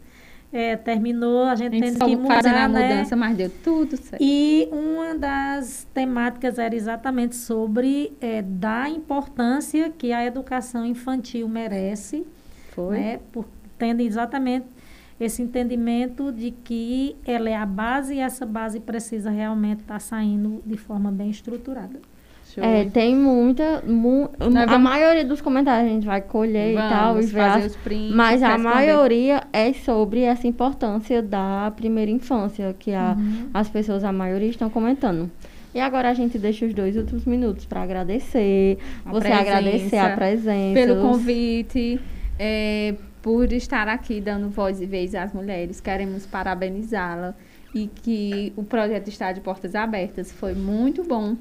é, 0.53 0.77
terminou, 0.77 1.45
a 1.45 1.55
gente, 1.55 1.75
a 1.75 1.79
gente 1.79 1.99
tendo 1.99 2.05
que 2.07 2.17
mudar, 2.17 2.37
fazendo 2.37 2.57
a 2.57 2.69
né? 2.69 2.89
mudança, 2.89 3.17
mas 3.17 3.37
deu 3.37 3.51
tudo 3.63 3.97
certo. 3.97 4.23
E 4.23 4.69
uma 4.73 5.15
das 5.15 5.87
temáticas 5.93 6.59
era 6.59 6.75
exatamente 6.75 7.37
sobre 7.37 8.13
é, 8.21 8.41
da 8.43 8.89
importância 8.89 9.91
que 9.91 10.13
a 10.13 10.25
educação 10.25 10.87
infantil 10.87 11.49
merece, 11.49 12.27
Foi. 12.71 12.99
Né? 12.99 13.21
Por, 13.31 13.45
tendo 13.79 14.01
exatamente 14.01 14.67
esse 15.21 15.43
entendimento 15.43 16.33
de 16.33 16.53
que 16.53 17.17
ela 17.27 17.51
é 17.51 17.57
a 17.57 17.67
base 17.67 18.15
e 18.15 18.21
essa 18.21 18.47
base 18.47 18.81
precisa 18.81 19.31
realmente 19.31 19.81
estar 19.81 19.95
tá 19.95 20.01
saindo 20.01 20.63
de 20.65 20.77
forma 20.77 21.11
bem 21.11 21.29
estruturada. 21.29 22.01
É, 22.57 22.85
tem 22.87 23.15
muita. 23.15 23.83
Mu 23.87 24.31
vamos... 24.39 24.57
A 24.57 24.79
maioria 24.79 25.25
dos 25.25 25.41
comentários 25.41 25.91
a 25.91 25.95
gente 25.95 26.07
vai 26.07 26.21
colher 26.21 26.75
vamos, 26.75 26.87
e 26.87 26.95
tal, 26.95 27.21
e 27.21 27.27
ver 27.27 27.41
as, 27.41 27.77
prints, 27.77 28.15
mas 28.15 28.43
a 28.43 28.57
maioria 28.57 29.43
é 29.53 29.73
sobre 29.73 30.23
essa 30.23 30.47
importância 30.47 31.23
da 31.23 31.73
primeira 31.77 32.11
infância, 32.11 32.75
que 32.79 32.93
a, 32.93 33.15
uhum. 33.19 33.51
as 33.53 33.69
pessoas, 33.69 34.03
a 34.03 34.13
maioria, 34.13 34.49
estão 34.49 34.71
comentando. 34.71 35.31
E 35.75 35.81
agora 35.81 36.09
a 36.09 36.15
gente 36.15 36.39
deixa 36.39 36.65
os 36.65 36.73
dois 36.73 36.97
últimos 36.97 37.25
minutos 37.25 37.67
para 37.67 37.83
agradecer, 37.83 38.79
a 39.05 39.11
você 39.11 39.29
presença, 39.29 39.41
agradecer 39.41 39.99
a 39.99 40.17
presença. 40.17 40.75
Pelo 40.75 41.03
convite, 41.03 42.01
é, 42.39 42.95
por 43.21 43.53
estar 43.53 43.89
aqui 43.89 44.21
dando 44.21 44.49
voz 44.49 44.81
e 44.81 44.87
vez 44.87 45.15
às 45.15 45.33
mulheres. 45.33 45.81
Queremos 45.81 46.25
parabenizá-la 46.25 47.35
e 47.75 47.87
que 47.87 48.53
o 48.57 48.65
projeto 48.65 49.09
está 49.09 49.33
de 49.33 49.41
portas 49.41 49.75
abertas. 49.75 50.33
Foi 50.33 50.55
muito 50.55 51.05
bom 51.05 51.37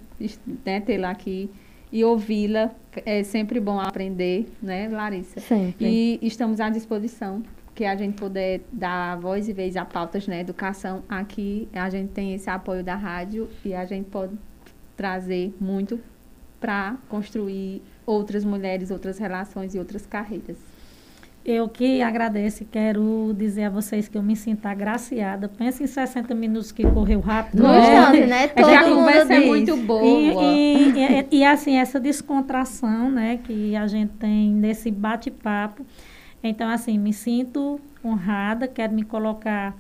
né, 0.66 0.82
tê-la 0.82 1.10
aqui 1.10 1.50
e 1.92 2.04
ouvi-la. 2.04 2.72
É 3.06 3.24
sempre 3.24 3.60
bom 3.60 3.80
aprender, 3.80 4.48
né, 4.62 4.90
Larissa? 4.90 5.40
Sempre. 5.40 5.88
E 5.88 6.20
estamos 6.22 6.60
à 6.60 6.70
disposição 6.70 7.44
que 7.74 7.86
a 7.86 7.96
gente 7.96 8.16
puder 8.16 8.62
dar 8.72 9.20
voz 9.20 9.48
e 9.48 9.54
vez 9.54 9.78
a 9.78 9.86
pautas 9.86 10.28
na 10.28 10.36
né, 10.36 10.42
educação. 10.42 11.04
Aqui 11.08 11.70
a 11.74 11.90
gente 11.90 12.10
tem 12.10 12.34
esse 12.34 12.50
apoio 12.50 12.84
da 12.84 12.96
rádio 12.96 13.48
e 13.64 13.74
a 13.74 13.86
gente 13.86 14.10
pode 14.10 14.36
trazer 14.96 15.56
muito 15.62 16.00
para 16.60 16.98
construir 17.08 17.84
outras 18.04 18.44
mulheres, 18.44 18.90
outras 18.90 19.20
relações 19.20 19.76
e 19.76 19.80
outras 19.80 20.08
carreiras. 20.08 20.58
Eu 21.48 21.70
que 21.70 22.02
agradeço 22.02 22.64
e 22.64 22.66
quero 22.66 23.34
dizer 23.34 23.64
a 23.64 23.70
vocês 23.70 24.10
que 24.10 24.18
eu 24.18 24.22
me 24.22 24.36
sinto 24.36 24.66
agraciada. 24.66 25.48
Pensa 25.48 25.82
em 25.82 25.88
60 25.88 26.36
minutos 26.36 26.74
que 26.74 26.84
correu 26.84 27.22
rápido. 27.22 27.64
No 27.64 27.70
né? 27.70 28.26
né? 28.28 28.48
Todo 28.50 28.68
a 28.68 28.84
conversa 28.84 29.34
é 29.34 29.40
muito 29.40 29.78
boa. 29.78 30.04
E, 30.04 30.92
e, 30.92 31.28
e, 31.32 31.38
e, 31.38 31.46
assim, 31.46 31.78
essa 31.78 32.02
descontração, 32.02 33.10
né, 33.10 33.40
que 33.42 33.78
a 33.78 33.88
gente 33.88 34.12
tem 34.20 34.52
nesse 34.52 34.92
bate-papo. 34.92 35.86
Então, 36.44 36.68
assim, 36.70 36.98
me 36.98 37.14
sinto 37.14 37.80
honrada, 38.04 38.68
quero 38.68 38.94
me 38.94 39.04
colocar 39.04 39.74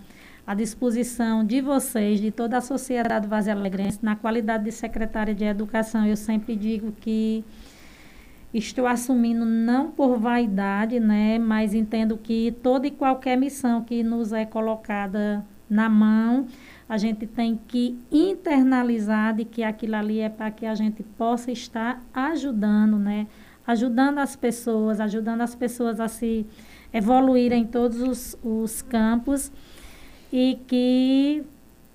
à 0.45 0.53
disposição 0.53 1.43
de 1.43 1.59
vocês, 1.59 2.21
de 2.21 2.31
toda 2.31 2.59
a 2.59 2.61
sociedade 2.61 3.27
Vazia 3.27 3.51
Alegrense, 3.51 3.99
na 4.01 4.15
qualidade 4.15 4.63
de 4.63 4.71
secretária 4.71 5.35
de 5.35 5.43
Educação. 5.43 6.05
Eu 6.05 6.15
sempre 6.15 6.55
digo 6.55 6.93
que 6.93 7.43
estou 8.57 8.87
assumindo 8.87 9.45
não 9.45 9.91
por 9.91 10.17
vaidade, 10.17 10.99
né, 10.99 11.37
mas 11.37 11.73
entendo 11.73 12.17
que 12.17 12.55
toda 12.63 12.87
e 12.87 12.91
qualquer 12.91 13.37
missão 13.37 13.83
que 13.83 14.03
nos 14.03 14.33
é 14.33 14.45
colocada 14.45 15.45
na 15.69 15.89
mão, 15.89 16.47
a 16.87 16.97
gente 16.97 17.27
tem 17.27 17.59
que 17.67 17.99
internalizar 18.11 19.35
de 19.35 19.45
que 19.45 19.63
aquilo 19.63 19.95
ali 19.95 20.19
é 20.19 20.29
para 20.29 20.49
que 20.49 20.65
a 20.65 20.73
gente 20.73 21.03
possa 21.03 21.51
estar 21.51 22.01
ajudando, 22.13 22.97
né, 22.97 23.27
ajudando 23.65 24.19
as 24.19 24.35
pessoas, 24.35 24.99
ajudando 24.99 25.41
as 25.41 25.53
pessoas 25.53 25.99
a 25.99 26.07
se 26.07 26.45
evoluírem 26.93 27.63
em 27.63 27.67
todos 27.67 28.01
os, 28.01 28.37
os 28.41 28.81
campos 28.81 29.51
e 30.31 30.57
que 30.67 31.43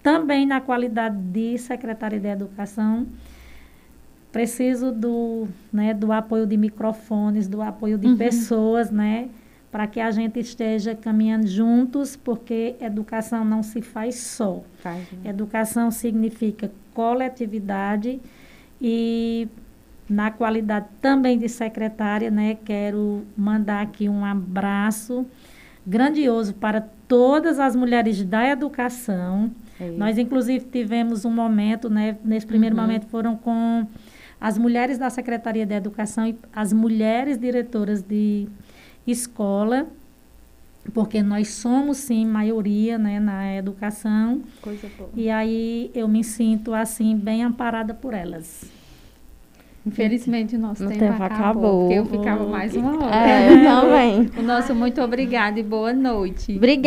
também 0.03 0.45
na 0.45 0.61
qualidade 0.61 1.17
de 1.17 1.57
secretária 1.59 2.21
de 2.21 2.29
educação 2.29 3.07
preciso 4.33 4.91
do, 4.91 5.47
né, 5.71 5.93
do 5.93 6.11
apoio 6.11 6.47
de 6.47 6.57
microfones, 6.57 7.47
do 7.47 7.61
apoio 7.61 7.99
de 7.99 8.09
uhum. 8.09 8.17
pessoas, 8.17 8.91
né, 8.91 9.29
para 9.71 9.87
que 9.87 10.01
a 10.01 10.11
gente 10.11 10.41
esteja 10.41 10.95
caminhando 10.95 11.47
juntos, 11.47 12.17
porque 12.17 12.75
educação 12.81 13.45
não 13.45 13.63
se 13.63 13.83
faz 13.83 14.17
só. 14.17 14.63
Faz, 14.79 15.07
né? 15.13 15.31
Educação 15.31 15.91
significa 15.91 16.71
coletividade 16.95 18.21
e 18.81 19.49
na 20.09 20.31
qualidade 20.31 20.87
também 21.01 21.39
de 21.39 21.49
secretária, 21.49 22.31
né, 22.31 22.57
quero 22.65 23.23
mandar 23.37 23.83
aqui 23.83 24.09
um 24.09 24.25
abraço 24.25 25.27
grandioso 25.87 26.55
para 26.55 26.81
todas 27.09 27.59
as 27.59 27.75
mulheres 27.75 28.23
da 28.25 28.49
educação. 28.49 29.51
É 29.81 29.91
Nós, 29.91 30.19
inclusive, 30.19 30.65
tivemos 30.67 31.25
um 31.25 31.31
momento, 31.31 31.89
né, 31.89 32.17
nesse 32.25 32.47
primeiro 32.47 32.77
uhum. 32.77 32.83
momento 32.83 33.07
foram 33.07 33.37
com 33.37 33.87
as 34.43 34.59
mulheres 34.59 34.99
da 34.99 35.09
Secretaria 35.09 35.65
de 35.65 35.73
Educação 35.73 36.27
e 36.27 36.37
as 36.53 36.73
mulheres 36.73 37.39
diretoras 37.39 38.03
de 38.03 38.49
escola, 39.07 39.87
porque 40.93 41.23
nós 41.23 41.51
somos, 41.51 41.99
sim, 41.99 42.27
maioria 42.27 42.99
né, 42.99 43.21
na 43.21 43.55
educação. 43.55 44.43
Coisa 44.61 44.89
boa. 44.99 45.11
E 45.15 45.31
aí 45.31 45.93
eu 45.95 46.09
me 46.09 46.25
sinto, 46.25 46.75
assim, 46.75 47.17
bem 47.17 47.45
amparada 47.45 47.95
por 47.95 48.15
elas. 48.15 48.69
Infelizmente 49.87 50.57
o 50.57 50.59
nosso 50.59 50.87
tempo, 50.89 50.99
tempo, 50.99 51.23
acabou, 51.23 51.41
acabou. 51.41 51.81
Porque 51.81 51.95
eu 51.95 52.07
ficava 52.07 52.45
mais 52.45 52.75
uma 52.75 53.05
hora. 53.05 53.17
É, 53.17 53.53
eu 53.53 53.65
também. 53.65 54.31
o 54.39 54.43
nosso 54.43 54.75
muito 54.75 55.01
obrigada 55.01 55.59
e 55.59 55.63
boa 55.63 55.93
noite. 55.93 56.57
Obrigada. 56.57 56.81